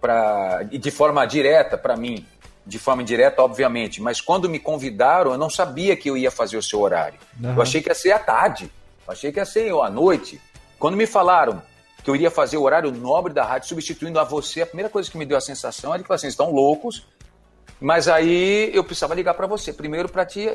[0.00, 2.24] para de forma direta para mim,
[2.64, 6.56] de forma indireta, obviamente, mas quando me convidaram, eu não sabia que eu ia fazer
[6.56, 7.18] o seu horário.
[7.42, 7.56] Aham.
[7.56, 8.70] Eu achei que ia ser à tarde,
[9.04, 10.40] eu achei que ia ser à noite.
[10.78, 11.60] Quando me falaram
[12.04, 15.10] que eu iria fazer o horário nobre da rádio, substituindo a você, a primeira coisa
[15.10, 17.04] que me deu a sensação é de que vocês estão loucos,
[17.80, 20.52] mas aí eu precisava ligar para você, primeiro para te,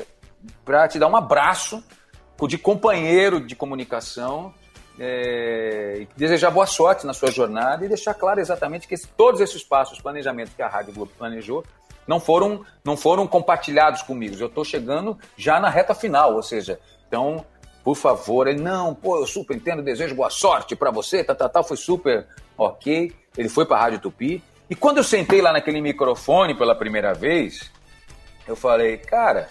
[0.64, 1.84] pra te dar um abraço
[2.48, 4.52] de companheiro de comunicação,
[4.98, 10.00] é, desejar boa sorte na sua jornada e deixar claro exatamente que todos esses passos,
[10.00, 11.64] planejamento que a Rádio Globo planejou,
[12.06, 14.36] não foram, não foram compartilhados comigo.
[14.38, 17.44] Eu estou chegando já na reta final, ou seja, então,
[17.82, 21.48] por favor, ele, não, pô, eu super entendo, desejo boa sorte para você, tá, tá,
[21.48, 22.26] tá, foi super
[22.56, 23.12] ok.
[23.36, 24.42] Ele foi para a Rádio Tupi.
[24.68, 27.70] E quando eu sentei lá naquele microfone pela primeira vez,
[28.46, 29.48] eu falei, cara,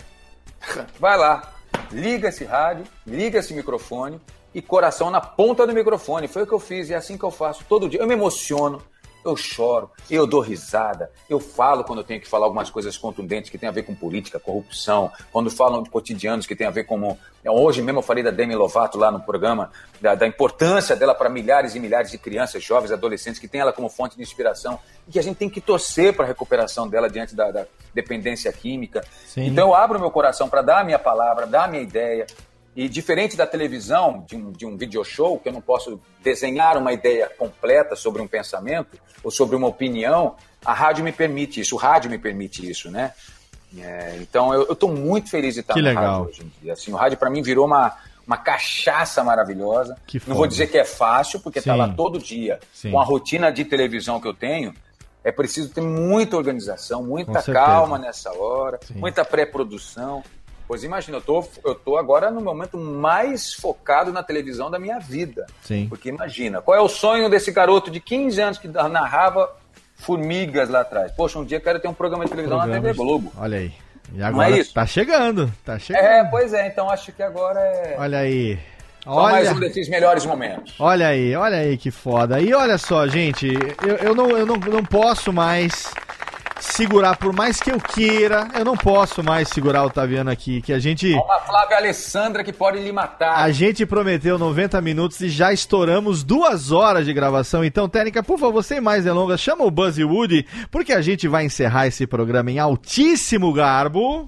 [0.99, 1.54] vai lá,
[1.91, 4.19] liga esse rádio, liga esse microfone
[4.53, 6.27] e coração na ponta do microfone.
[6.27, 7.99] Foi o que eu fiz e é assim que eu faço todo dia.
[7.99, 8.81] Eu me emociono,
[9.25, 13.49] eu choro, eu dou risada, eu falo quando eu tenho que falar algumas coisas contundentes
[13.49, 16.83] que tem a ver com política, corrupção, quando falam de cotidianos que tem a ver
[16.83, 17.17] com.
[17.43, 21.29] Hoje mesmo eu falei da Demi Lovato lá no programa, da, da importância dela para
[21.29, 25.11] milhares e milhares de crianças, jovens, adolescentes que tem ela como fonte de inspiração e
[25.11, 29.03] que a gente tem que torcer para a recuperação dela diante da, da dependência química.
[29.25, 29.47] Sim.
[29.47, 32.27] Então eu abro meu coração para dar a minha palavra, dar a minha ideia.
[32.75, 36.77] E diferente da televisão, de um, de um video show, que eu não posso desenhar
[36.77, 41.75] uma ideia completa sobre um pensamento ou sobre uma opinião, a rádio me permite isso,
[41.75, 43.13] o rádio me permite isso, né?
[43.77, 46.03] É, então eu estou muito feliz de estar Que no legal.
[46.03, 46.73] rádio hoje em dia.
[46.73, 47.95] Assim, o rádio para mim virou uma,
[48.25, 49.97] uma cachaça maravilhosa.
[50.05, 51.79] Que não vou dizer que é fácil, porque tá Sim.
[51.79, 52.59] lá todo dia.
[52.73, 52.91] Sim.
[52.91, 54.73] Com a rotina de televisão que eu tenho,
[55.23, 58.95] é preciso ter muita organização, muita calma nessa hora, Sim.
[58.95, 60.23] muita pré-produção.
[60.67, 64.97] Pois imagina, eu tô, eu tô agora no momento mais focado na televisão da minha
[64.99, 65.45] vida.
[65.61, 65.85] Sim.
[65.87, 69.49] Porque imagina, qual é o sonho desse garoto de 15 anos que narrava
[69.95, 71.11] formigas lá atrás?
[71.11, 73.31] Poxa, um dia eu quero ter um programa de televisão na TV Programas- Globo.
[73.37, 73.71] Olha aí.
[74.13, 74.73] E Não agora é isso?
[74.73, 76.03] tá chegando, tá chegando.
[76.03, 77.95] É, pois é, então acho que agora é.
[77.99, 78.57] Olha aí.
[79.03, 79.57] Só mais Olha.
[79.57, 80.73] um desses melhores momentos.
[80.79, 82.39] Olha aí, olha aí que foda.
[82.39, 83.47] E olha só, gente,
[83.87, 85.93] eu, eu, não, eu não, não posso mais
[86.75, 90.73] segurar, por mais que eu queira, eu não posso mais segurar o Otaviano aqui, que
[90.73, 91.13] a gente.
[91.13, 93.37] Uma Flávia Alessandra que pode lhe matar.
[93.37, 97.63] A gente prometeu 90 minutos e já estouramos duas horas de gravação.
[97.63, 101.01] Então, Técnica, por favor, sem mais delongas, chama o Buzz e o Woody, porque a
[101.01, 104.25] gente vai encerrar esse programa em altíssimo garbo.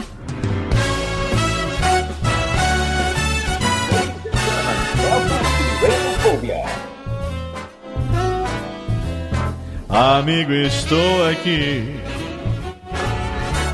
[9.90, 12.07] Amigo, estou aqui.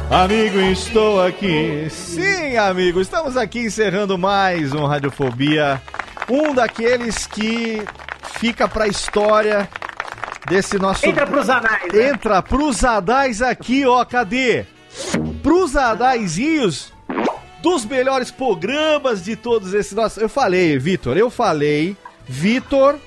[0.10, 1.88] Amigo, estou aqui.
[1.90, 5.82] Sim, amigo, estamos aqui encerrando mais um Radiofobia.
[6.30, 7.82] Um daqueles que
[8.36, 9.68] fica pra história
[10.48, 11.06] desse nosso.
[11.06, 11.92] Entra pros anais.
[11.92, 12.10] né?
[12.10, 14.66] Entra pros adais aqui, ó, cadê?
[15.42, 16.94] Pros adaizinhos
[17.62, 19.94] dos melhores programas de todos esses.
[19.94, 21.98] Nossa, eu falei, Vitor, eu falei,
[22.28, 22.98] Vitor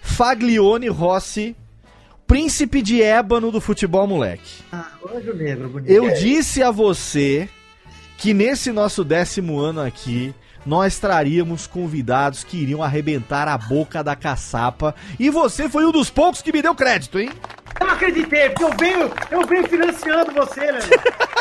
[0.00, 1.54] Faglione Rossi,
[2.26, 4.62] príncipe de ébano do futebol moleque.
[4.72, 5.90] Ah, anjo negro, bonito.
[5.90, 7.48] Eu disse a você
[8.18, 10.34] que nesse nosso décimo ano aqui
[10.64, 16.08] nós traríamos convidados que iriam arrebentar a boca da caçapa e você foi um dos
[16.08, 17.30] poucos que me deu crédito, hein?
[17.80, 20.78] Eu não acreditei, porque eu venho, eu venho financiando você, né?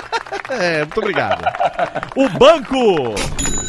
[0.49, 1.43] É, muito obrigado.
[2.15, 3.15] O Banco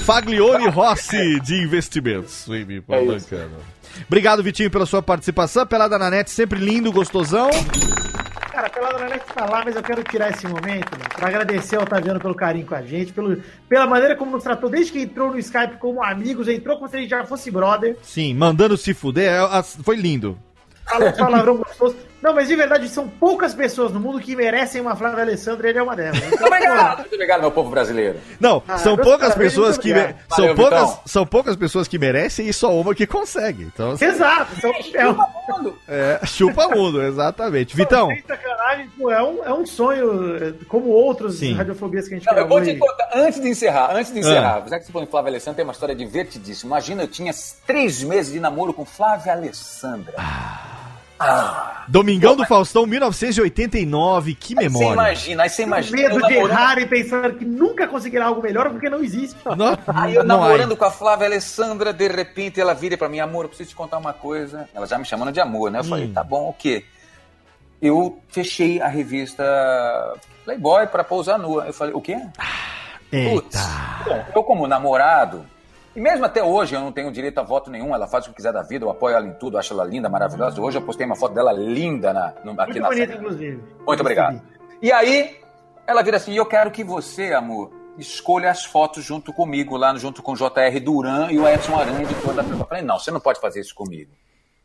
[0.04, 2.46] Faglione Rossi de Investimentos.
[2.48, 3.56] Vem me bancando.
[4.06, 5.66] Obrigado, Vitinho, pela sua participação.
[5.66, 7.50] Pelada na net, sempre lindo, gostosão.
[8.50, 11.74] Cara, Pelada na Net tá lá, mas eu quero tirar esse momento né, pra agradecer
[11.74, 13.36] ao Otaviano pelo carinho com a gente, pelo,
[13.68, 16.96] pela maneira como nos tratou, desde que entrou no Skype como amigos, entrou como se
[16.96, 20.38] a gente já fosse brother, Sim, mandando se fuder, é, foi lindo.
[20.84, 21.96] falou palavrão gostoso.
[22.24, 25.78] Não, mas de verdade, são poucas pessoas no mundo que merecem uma Flávia Alessandra, ele
[25.78, 26.16] é uma delas.
[26.26, 28.18] Então, Obrigado, muito obrigado, meu povo brasileiro.
[28.40, 31.00] Não, Ah, são poucas pessoas que me- são Valeu, poucas, Vitão.
[31.04, 33.64] são poucas pessoas que merecem e só uma que consegue.
[33.64, 37.76] Então, assim, Exato, são, é, um, é, chupa mundo, exatamente.
[37.76, 41.52] Vitão, sem sacanagem, pô, é, um, é um sonho, é, como outros Sim.
[41.52, 44.18] radiofobias que a gente Não, eu vou te e- contar, antes de encerrar, antes de
[44.18, 44.20] Ah.
[44.22, 46.70] encerrar, já que você falou em Flávia Alessandra, tem uma história divertidíssima.
[46.76, 47.32] Imagina, eu tinha
[47.66, 50.14] três meses de namoro com Flávia Alessandra.
[50.16, 50.62] Ah,
[51.86, 54.92] Domingão do Faustão, 1989, que aí você memória.
[54.94, 55.96] imagina, aí você imagina.
[56.02, 59.36] medo de namorando- errar e pensar que nunca conseguirá algo melhor porque não existe.
[59.44, 63.20] Não, Aí eu não namorando com a Flávia Alessandra, de repente ela vira pra mim,
[63.20, 64.66] amor, eu preciso te contar uma coisa.
[64.74, 65.80] Ela já me chamando de amor, né?
[65.80, 66.12] Eu falei, Hum.
[66.14, 66.84] tá bom, o quê?
[67.82, 69.44] Eu fechei a revista
[70.44, 71.66] Playboy pra pousar nua.
[71.66, 72.16] Eu falei, o quê?
[73.30, 73.60] Putz,
[74.06, 75.44] bom, eu como namorado,
[75.94, 78.36] e mesmo até hoje eu não tenho direito a voto nenhum, ela faz o que
[78.36, 80.60] quiser da vida, eu apoio ela em tudo, acho ela linda, maravilhosa.
[80.60, 83.14] Hoje eu postei uma foto dela linda na, no- aqui Muito na série.
[83.14, 83.62] inclusive.
[83.86, 84.42] Muito obrigado.
[84.82, 85.36] E aí,
[85.86, 90.22] ela vira assim: eu quero que você, amor, escolha as fotos junto comigo, lá junto
[90.22, 92.62] com o JR Duran e o Edson Aranha, editor da Playboy.
[92.62, 94.10] Eu falei: não, você não pode fazer isso comigo.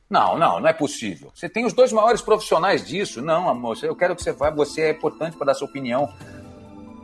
[0.10, 1.30] Não, não, não é possível.
[1.36, 3.22] Você tem os dois maiores profissionais disso.
[3.22, 6.12] Não, amor, eu quero que você vá, você é importante para dar sua opinião.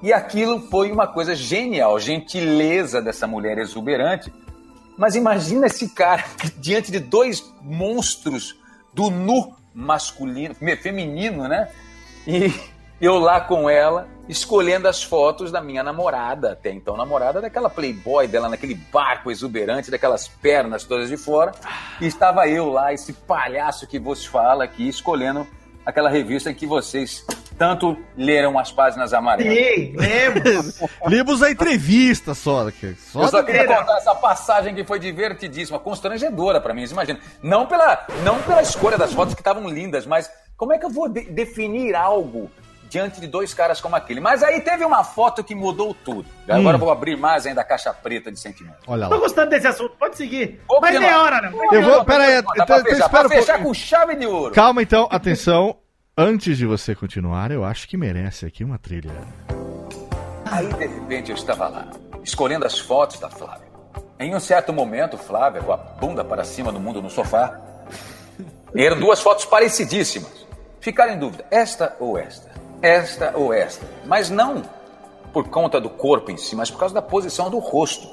[0.03, 4.31] E aquilo foi uma coisa genial, gentileza dessa mulher exuberante.
[4.97, 6.23] Mas imagina esse cara
[6.57, 8.55] diante de dois monstros
[8.93, 11.69] do nu masculino, feminino, né?
[12.25, 12.53] E
[12.99, 18.27] eu lá com ela, escolhendo as fotos da minha namorada, até então namorada, daquela playboy
[18.27, 21.51] dela naquele barco exuberante, daquelas pernas todas de fora.
[21.99, 25.45] E estava eu lá, esse palhaço que vos fala aqui, escolhendo
[25.85, 27.25] aquela revista em que vocês
[27.57, 29.53] tanto leram as páginas amarelas.
[29.57, 30.43] Sim, lembro.
[31.07, 32.69] Lemos a entrevista só.
[32.71, 36.85] que- só Eu só queria contar essa passagem que foi divertidíssima, constrangedora pra mim.
[36.85, 40.77] Você imagina, não pela, não pela escolha das fotos que estavam lindas, mas como é
[40.77, 42.49] que eu vou de- definir algo
[42.89, 44.19] diante de dois caras como aquele?
[44.19, 46.25] Mas aí teve uma foto que mudou tudo.
[46.47, 46.71] Agora Hum.
[46.71, 48.79] eu vou abrir mais ainda a caixa preta de sentimentos.
[48.87, 49.21] Olha Tô lá.
[49.21, 50.61] gostando desse assunto, pode seguir.
[50.69, 51.51] Ô, Mas nem hora, né?
[51.71, 54.53] Eu vou, pera aí, então, então fechar, fechar com chave de ouro.
[54.53, 55.77] Calma então, atenção.
[56.17, 59.11] Antes de você continuar, eu acho que merece aqui uma trilha.
[60.45, 61.89] Aí, de repente, eu estava lá,
[62.23, 63.67] escolhendo as fotos da Flávia.
[64.17, 67.59] Em um certo momento, Flávia, com a bunda para cima do mundo no sofá,
[68.73, 70.47] eram duas fotos parecidíssimas.
[70.79, 72.49] Ficaram em dúvida, esta ou esta?
[72.81, 73.85] Esta ou esta?
[74.05, 74.63] Mas não
[75.33, 78.07] por conta do corpo em si, mas por causa da posição do rosto.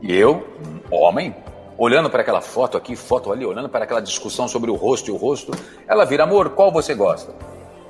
[0.00, 0.46] E eu,
[0.92, 1.34] um homem,
[1.78, 5.12] olhando para aquela foto aqui, foto ali, olhando para aquela discussão sobre o rosto e
[5.12, 5.52] o rosto,
[5.86, 7.32] ela vira, amor, qual você gosta?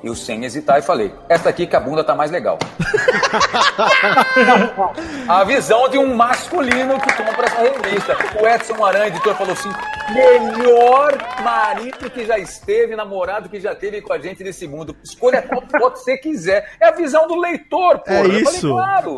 [0.03, 2.59] Eu, sem hesitar, e falei, esta aqui que a bunda tá mais legal.
[5.27, 8.15] a visão de um masculino que compra essa revista.
[8.39, 9.71] O Edson Aranha, editor, falou assim:
[10.13, 14.95] melhor marido que já esteve, namorado que já teve com a gente nesse mundo.
[15.03, 16.69] Escolha qual foto você quiser.
[16.79, 18.13] É a visão do leitor, pô.
[18.13, 18.69] É Eu falei, isso.
[18.69, 19.17] claro.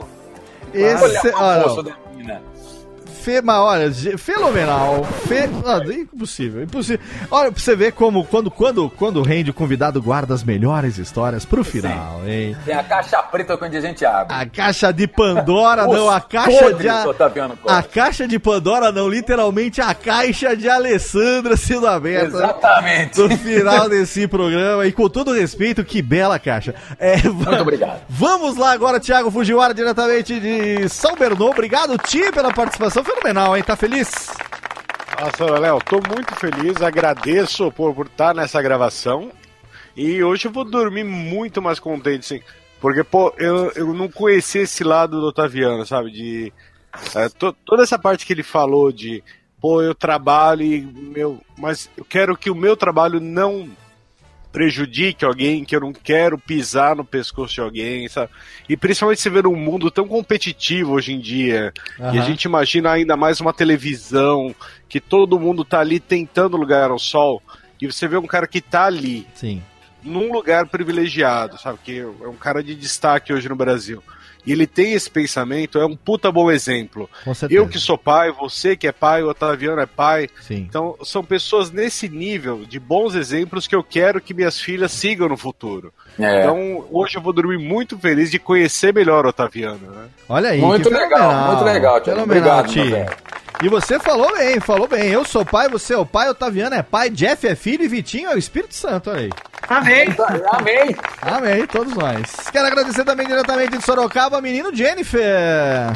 [0.73, 2.41] Esse- Olha a ah, moça da mina.
[3.19, 5.03] Fe, mas olha, fenomenal.
[5.27, 7.05] Fe, ah, impossível, impossível.
[7.29, 11.45] Olha, pra você ver como, quando, quando, quando rende o convidado guarda as melhores histórias
[11.45, 12.55] pro final, hein?
[12.65, 14.33] Tem a caixa preta quando a gente abre.
[14.35, 16.87] A caixa de Pandora, não, a caixa de.
[16.87, 17.05] A,
[17.67, 22.37] a caixa de Pandora, não, literalmente a caixa de Alessandra sendo aberta.
[22.37, 23.19] Exatamente.
[23.19, 26.73] No final desse programa, e com todo respeito, que bela caixa.
[26.97, 28.01] É, Muito obrigado.
[28.07, 31.45] Vamos lá agora, Thiago Fujiwara, diretamente de São Bernardo.
[31.45, 33.63] Obrigado, Ti, pela participação fenomenal, hein?
[33.63, 34.27] Tá feliz?
[35.19, 39.31] Nossa, Léo, tô muito feliz, agradeço por, por estar nessa gravação.
[39.95, 42.41] E hoje eu vou dormir muito mais contente, sim.
[42.79, 46.11] Porque, pô, eu, eu não conhecia esse lado do Otaviano, sabe?
[46.11, 46.53] De.
[47.15, 49.21] é, to- toda essa parte que ele falou de,
[49.59, 51.41] pô, eu trabalho e meu.
[51.57, 53.69] Mas eu quero que o meu trabalho não
[54.51, 58.31] prejudique alguém, que eu não quero pisar no pescoço de alguém, sabe?
[58.67, 62.91] E principalmente você vê num mundo tão competitivo hoje em dia, e a gente imagina
[62.91, 64.53] ainda mais uma televisão,
[64.87, 67.41] que todo mundo tá ali tentando lugar ao sol,
[67.79, 69.61] e você vê um cara que tá ali, Sim.
[70.03, 71.79] num lugar privilegiado, sabe?
[71.83, 74.03] Que é um cara de destaque hoje no Brasil.
[74.45, 77.09] E ele tem esse pensamento, é um puta bom exemplo.
[77.49, 80.29] Eu que sou pai, você que é pai, o Otaviano é pai.
[80.41, 80.65] Sim.
[80.67, 85.27] Então, são pessoas nesse nível de bons exemplos que eu quero que minhas filhas sigam
[85.27, 85.93] no futuro.
[86.17, 86.39] É.
[86.39, 90.07] Então, hoje eu vou dormir muito feliz de conhecer melhor o Otaviano, né?
[90.27, 90.59] Olha aí.
[90.59, 91.47] Muito legal, fenomenal.
[91.47, 92.03] muito legal.
[92.03, 93.09] Fenomenal, Obrigado, velho.
[93.61, 95.09] E você falou bem, falou bem.
[95.09, 98.29] Eu sou pai, você é o pai, Otaviano é pai, Jeff é filho e Vitinho
[98.29, 99.29] é o Espírito Santo, olha aí.
[99.67, 100.07] Amém.
[100.51, 100.95] Amém.
[101.21, 102.49] Amém, todos nós.
[102.51, 105.91] Quero agradecer também diretamente de Sorocaba, menino Jennifer.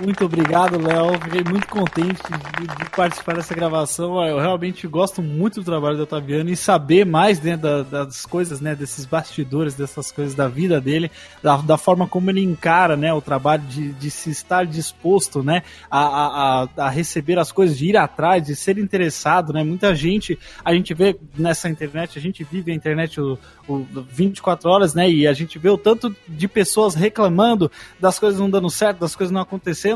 [0.00, 1.18] Muito obrigado, Léo.
[1.20, 2.22] Fiquei muito contente
[2.60, 4.24] de, de participar dessa gravação.
[4.24, 8.60] Eu realmente gosto muito do trabalho do Otaviano e saber mais né, da- das coisas,
[8.60, 11.10] né, desses bastidores, dessas coisas da vida dele,
[11.42, 15.62] da, da forma como ele encara né, o trabalho de, de se estar disposto né,
[15.90, 19.52] a, a, a- receber as coisas, de ir atrás, de ser interessado.
[19.52, 19.64] Né?
[19.64, 24.70] Muita gente, a gente vê nessa internet, a gente vive a internet o, o 24
[24.70, 25.10] horas, né?
[25.10, 27.68] E a gente vê o tanto de pessoas reclamando
[27.98, 29.87] das coisas não dando certo, das coisas não acontecendo.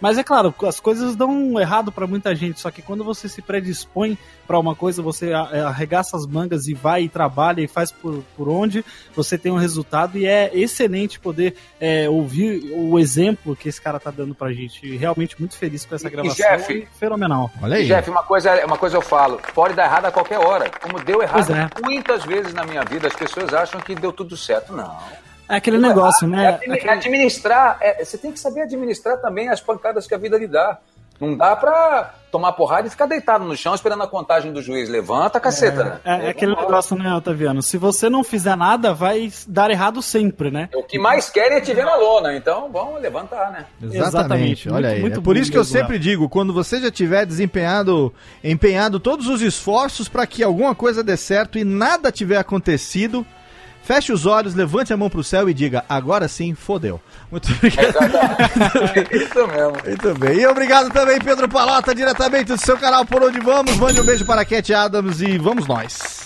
[0.00, 2.60] Mas é claro, as coisas dão errado para muita gente.
[2.60, 4.16] Só que quando você se predispõe
[4.46, 8.22] para uma coisa, você é, arregaça as mangas e vai e trabalha e faz por,
[8.36, 10.18] por onde, você tem um resultado.
[10.18, 14.86] E é excelente poder é, ouvir o exemplo que esse cara tá dando pra gente.
[14.86, 16.36] E Realmente muito feliz com essa E- e, gravação.
[16.36, 16.72] Jeff?
[16.72, 17.50] e fenomenal.
[17.62, 17.86] Olha aí.
[17.86, 20.70] Jeff, uma coisa, uma coisa eu falo, pode dar errado a qualquer hora.
[20.80, 21.68] Como deu errado é.
[21.84, 24.72] muitas vezes na minha vida, as pessoas acham que deu tudo certo.
[24.74, 24.96] Não.
[25.50, 26.48] É aquele negócio, É né?
[26.48, 30.46] admi- Administrar, é, você tem que saber administrar também as pancadas que a vida lhe
[30.46, 30.78] dá.
[31.20, 34.88] Não dá pra tomar porrada e ficar deitado no chão esperando a contagem do juiz.
[34.88, 36.00] Levanta, caceta, né?
[36.02, 37.60] É, é aquele negócio, né, Otaviano?
[37.60, 40.70] Se você não fizer nada, vai dar errado sempre, né?
[40.74, 43.66] O que mais querem é te ver na lona, então vamos levantar, né?
[43.82, 44.68] Exatamente, Exatamente.
[44.70, 45.00] olha Muito- aí.
[45.02, 48.98] muito é por isso que eu mesmo, sempre digo, quando você já tiver desempenhado, empenhado
[48.98, 53.26] todos os esforços para que alguma coisa dê certo e nada tiver acontecido,
[53.92, 57.00] feche os olhos, levante a mão pro céu e diga: agora sim, fodeu.
[57.30, 57.98] Muito obrigado.
[59.12, 59.72] Isso mesmo.
[59.84, 60.38] Muito bem.
[60.38, 63.76] E obrigado também, Pedro Palota, diretamente do seu canal Por Onde Vamos.
[63.78, 66.22] Mande um beijo para a Cat Adams e vamos nós.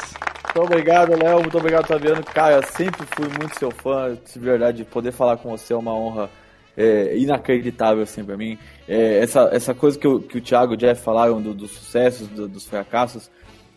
[0.55, 1.41] Muito obrigado, Léo.
[1.41, 2.23] Muito obrigado, Taviano.
[2.23, 4.15] Cara, eu sempre fui muito seu fã.
[4.33, 6.29] De verdade, poder falar com você é uma honra
[6.77, 8.59] é, inacreditável, assim, pra mim.
[8.87, 11.71] É, essa, essa coisa que, o- que o Thiago e o Jeff falaram do- dos
[11.71, 13.31] sucessos, do- dos fracassos,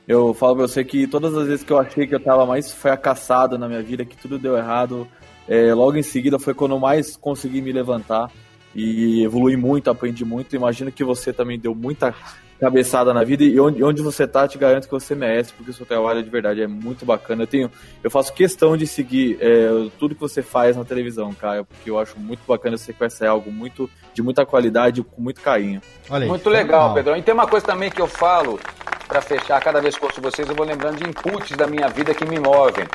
[0.08, 2.72] eu falo pra você que todas as vezes que eu achei que eu tava mais
[2.72, 5.08] fracassado na minha vida, que tudo deu errado,
[5.48, 8.32] é, logo em seguida foi quando eu mais consegui me levantar
[8.74, 10.56] e evolui muito, aprendi muito.
[10.56, 12.16] Imagino que você também deu muita
[12.60, 15.74] cabeçada na vida e onde, onde você tá, te garanto que você merece, porque o
[15.74, 17.44] seu trabalho de verdade é muito bacana.
[17.44, 17.72] Eu tenho,
[18.04, 22.00] eu faço questão de seguir é, tudo que você faz na televisão, cara, porque eu
[22.00, 25.82] acho muito bacana você conhecer algo muito de muita qualidade, com muito carinho.
[26.10, 26.30] Olha aí.
[26.30, 27.16] Muito legal, Pedrão.
[27.16, 28.60] E tem uma coisa também que eu falo,
[29.08, 32.14] pra fechar, cada vez que ouço vocês, eu vou lembrando de inputs da minha vida
[32.14, 32.86] que me movem.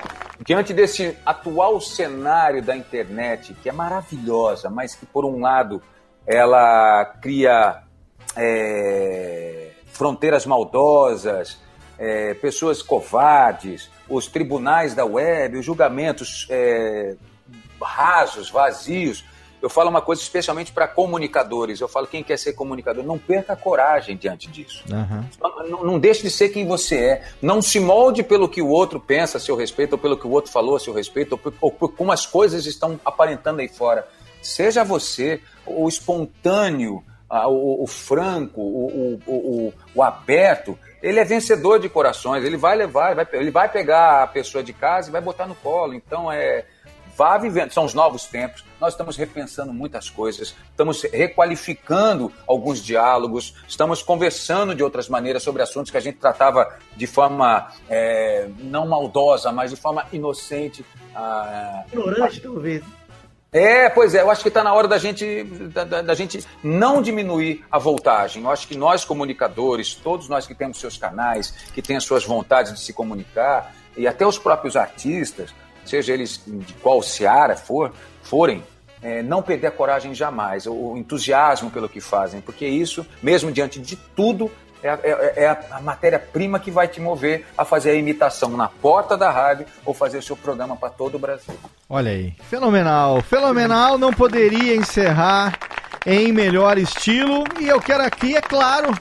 [0.44, 5.80] Diante desse atual cenário da internet, que é maravilhosa, mas que, por um lado,
[6.26, 7.82] ela cria
[8.36, 11.58] é, fronteiras maldosas,
[11.98, 17.14] é, pessoas covardes, os tribunais da web, os julgamentos é,
[17.80, 19.24] rasos, vazios.
[19.60, 21.80] Eu falo uma coisa especialmente para comunicadores.
[21.80, 24.82] Eu falo quem quer ser comunicador, não perca a coragem diante disso.
[24.90, 25.24] Aham.
[25.70, 27.22] Não, não deixe de ser quem você é.
[27.40, 30.30] Não se molde pelo que o outro pensa a seu respeito, ou pelo que o
[30.30, 33.68] outro falou a seu respeito, ou por, ou por como as coisas estão aparentando aí
[33.68, 34.08] fora.
[34.42, 37.04] Seja você o espontâneo,
[37.46, 40.78] o, o franco, o, o, o, aberto.
[41.02, 42.44] Ele é vencedor de corações.
[42.44, 45.46] Ele vai levar, ele vai, ele vai pegar a pessoa de casa e vai botar
[45.46, 45.94] no colo.
[45.94, 46.64] Então é
[47.16, 47.72] vá vivendo.
[47.72, 54.74] São os novos tempos, nós estamos repensando muitas coisas, estamos requalificando alguns diálogos, estamos conversando
[54.74, 59.70] de outras maneiras sobre assuntos que a gente tratava de forma é, não maldosa, mas
[59.70, 60.84] de forma inocente.
[61.14, 62.82] Ah, Ignorante, talvez.
[63.52, 66.42] É, pois é, eu acho que está na hora da gente, da, da- da gente
[66.62, 68.42] não diminuir a voltagem.
[68.44, 72.24] Eu acho que nós, comunicadores, todos nós que temos seus canais, que têm as suas
[72.24, 77.92] vontades de se comunicar, e até os próprios artistas, seja eles de qual seara for,
[78.22, 78.62] forem,
[79.02, 83.80] é, não perder a coragem jamais, o entusiasmo pelo que fazem, porque isso, mesmo diante
[83.80, 84.50] de tudo,
[84.82, 88.50] é, a- é- é a, a matéria-prima que vai te mover a fazer a imitação
[88.56, 91.54] na porta da rádio ou fazer o seu programa para todo o Brasil.
[91.88, 95.58] Olha aí, fenomenal, fenomenal, não poderia encerrar
[96.06, 97.44] em melhor estilo.
[97.60, 98.92] E eu quero aqui, é claro,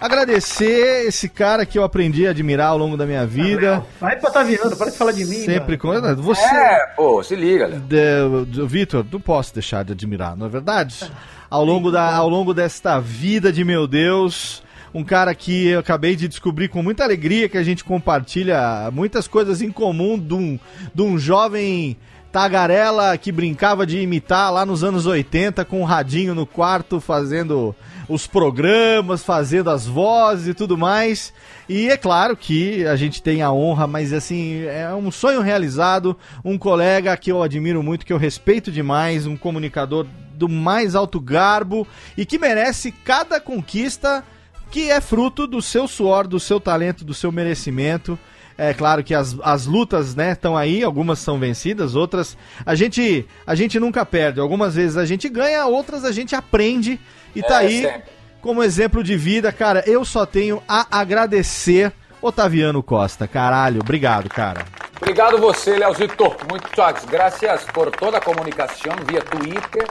[0.00, 3.84] agradecer esse cara que eu aprendi a admirar ao longo da minha vida.
[4.00, 5.44] Vai pra Taviano, para de falar de mim.
[5.44, 6.40] Sempre com você.
[6.42, 11.10] É, pô, se liga, de- Vitor, não posso deixar de admirar, não é verdade?
[11.50, 16.16] Ao longo, da, ao longo desta vida de meu Deus, um cara que eu acabei
[16.16, 20.58] de descobrir com muita alegria que a gente compartilha muitas coisas em comum de um,
[20.94, 21.96] de um jovem
[22.30, 27.74] tagarela que brincava de imitar lá nos anos 80 com um radinho no quarto fazendo
[28.08, 31.32] os programas, fazendo as vozes e tudo mais.
[31.68, 36.16] E é claro que a gente tem a honra, mas assim, é um sonho realizado,
[36.44, 41.20] um colega que eu admiro muito, que eu respeito demais, um comunicador do mais alto
[41.20, 41.86] garbo
[42.16, 44.24] e que merece cada conquista
[44.70, 48.18] que é fruto do seu suor, do seu talento, do seu merecimento.
[48.56, 53.24] É claro que as, as lutas, né, estão aí, algumas são vencidas, outras a gente
[53.46, 54.40] a gente nunca perde.
[54.40, 56.98] Algumas vezes a gente ganha, outras a gente aprende
[57.36, 58.10] e tá É, aí sempre.
[58.40, 59.84] como exemplo de vida, cara.
[59.86, 63.28] Eu só tenho a agradecer Otaviano Costa.
[63.28, 64.64] Caralho, obrigado, cara.
[65.00, 66.24] Obrigado você, Leozito.
[66.50, 69.86] Muitas graças por toda a comunicação via Twitter.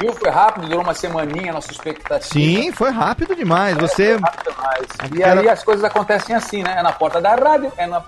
[0.00, 0.12] Viu?
[0.12, 2.20] Foi rápido, durou uma semaninha a nossa expectativa.
[2.22, 3.76] Sim, foi rápido demais.
[3.76, 4.86] Você Rápido demais.
[5.16, 6.76] E aí as coisas acontecem assim, né?
[6.78, 8.04] É na porta da rádio, é na,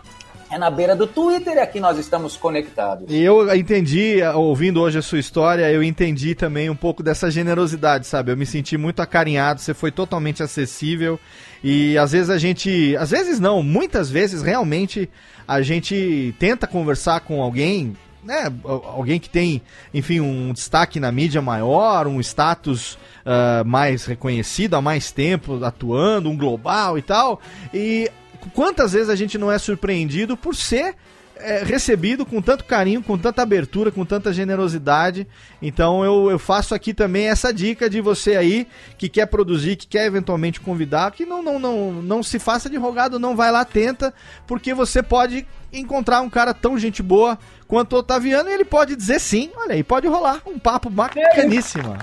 [0.51, 3.05] é na beira do Twitter e aqui nós estamos conectados.
[3.09, 8.07] E eu entendi, ouvindo hoje a sua história, eu entendi também um pouco dessa generosidade,
[8.07, 8.33] sabe?
[8.33, 11.19] Eu me senti muito acarinhado, você foi totalmente acessível.
[11.63, 12.97] E às vezes a gente.
[12.97, 15.09] Às vezes não, muitas vezes realmente
[15.47, 17.97] a gente tenta conversar com alguém.
[18.23, 19.63] Né, al- alguém que tem,
[19.95, 26.29] enfim, um destaque na mídia maior, um status ah, mais reconhecido há mais tempo, atuando,
[26.29, 27.41] um global e tal.
[27.73, 28.11] E
[28.53, 30.95] quantas vezes a gente não é surpreendido por ser
[31.37, 35.27] é, recebido com tanto carinho, com tanta abertura, com tanta generosidade.
[35.63, 38.67] Então eu, eu faço aqui também essa dica de você aí
[38.97, 42.77] que quer produzir, que quer eventualmente convidar, que não, não, não, não se faça de
[42.77, 44.13] rogado, não vai lá, tenta,
[44.47, 48.97] porque você pode encontrar um cara tão gente boa quanto o Otaviano e ele pode
[48.97, 51.97] dizer sim, olha aí, pode rolar um papo bacaníssimo.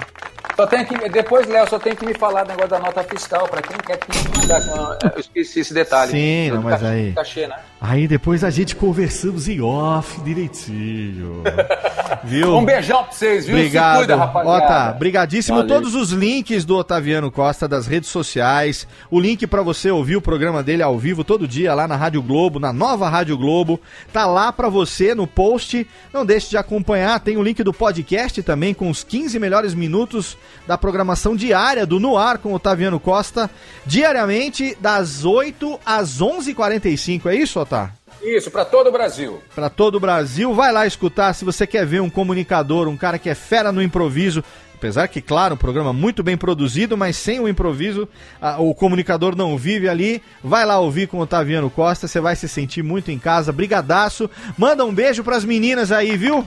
[0.55, 3.47] Só tem que, depois, Léo, só tem que me falar do negócio da nota fiscal,
[3.47, 4.69] pra quem quer que mandasse.
[5.13, 6.09] Eu esqueci esse detalhe.
[6.09, 7.55] Sim, não, mas cachê- aí- Cachê, né?
[7.79, 11.43] Aí depois a gente conversamos em off direitinho.
[12.23, 12.57] Viu?
[12.57, 13.59] Um beijão pra vocês, viu?
[13.59, 13.91] Obrigado.
[13.93, 14.65] Se cuida, rapaziada.
[14.65, 15.57] Ota, brigadíssimo.
[15.57, 15.75] Valeu.
[15.75, 20.21] Todos os links do Otaviano Costa das redes sociais, o link pra você ouvir o
[20.21, 23.79] programa dele ao vivo todo dia lá na Rádio Globo, na nova Rádio Globo,
[24.13, 25.87] tá lá pra você no post.
[26.13, 30.37] Não deixe de acompanhar, tem o link do podcast também com os 15 melhores minutos
[30.67, 33.49] da programação diária do No Ar com o Otaviano Costa,
[33.85, 37.25] diariamente das 8 às 11h45.
[37.27, 37.96] É isso, Otá?
[38.21, 39.41] Isso, pra todo o Brasil.
[39.53, 40.53] Pra todo o Brasil.
[40.53, 43.81] Vai lá escutar se você quer ver um comunicador, um cara que é fera no
[43.81, 44.43] improviso.
[44.75, 48.07] Apesar que, claro, um programa muito bem produzido, mas sem o improviso,
[48.39, 50.21] ah, o comunicador não vive ali.
[50.43, 53.51] Vai lá ouvir com o Otaviano Costa, você vai se sentir muito em casa.
[53.51, 54.29] Brigadaço.
[54.55, 56.45] Manda um beijo pras meninas aí, viu?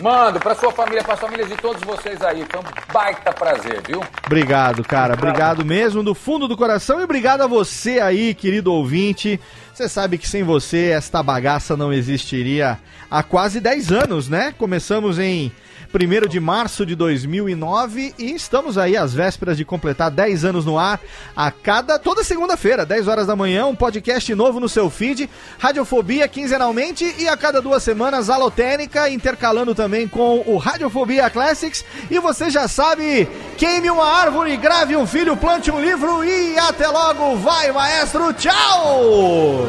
[0.00, 2.44] Mando pra sua família, pras famílias de todos vocês aí.
[2.50, 4.02] Foi um baita prazer, viu?
[4.26, 5.14] Obrigado, cara.
[5.14, 7.00] Obrigado mesmo, do fundo do coração.
[7.00, 9.38] E obrigado a você aí, querido ouvinte.
[9.72, 12.78] Você sabe que sem você esta bagaça não existiria
[13.10, 14.52] há quase 10 anos, né?
[14.56, 15.52] Começamos em
[15.94, 20.76] 1 de março de 2009 e estamos aí às vésperas de completar 10 anos no
[20.76, 21.00] ar.
[21.36, 25.30] A cada toda segunda-feira, 10 horas da manhã, um podcast novo no seu feed.
[25.58, 31.84] Radiofobia quinzenalmente e a cada duas semanas Alotênica, intercalando também com o Radiofobia Classics.
[32.10, 36.88] E você já sabe, queime uma árvore, grave um filho, plante um livro e até
[36.88, 37.36] logo.
[37.36, 39.68] Vai, maestro, tchau!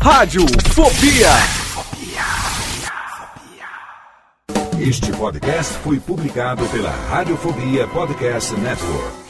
[0.00, 1.28] Rádio Fobia.
[4.80, 9.29] Este podcast foi publicado pela Radiofobia Podcast Network.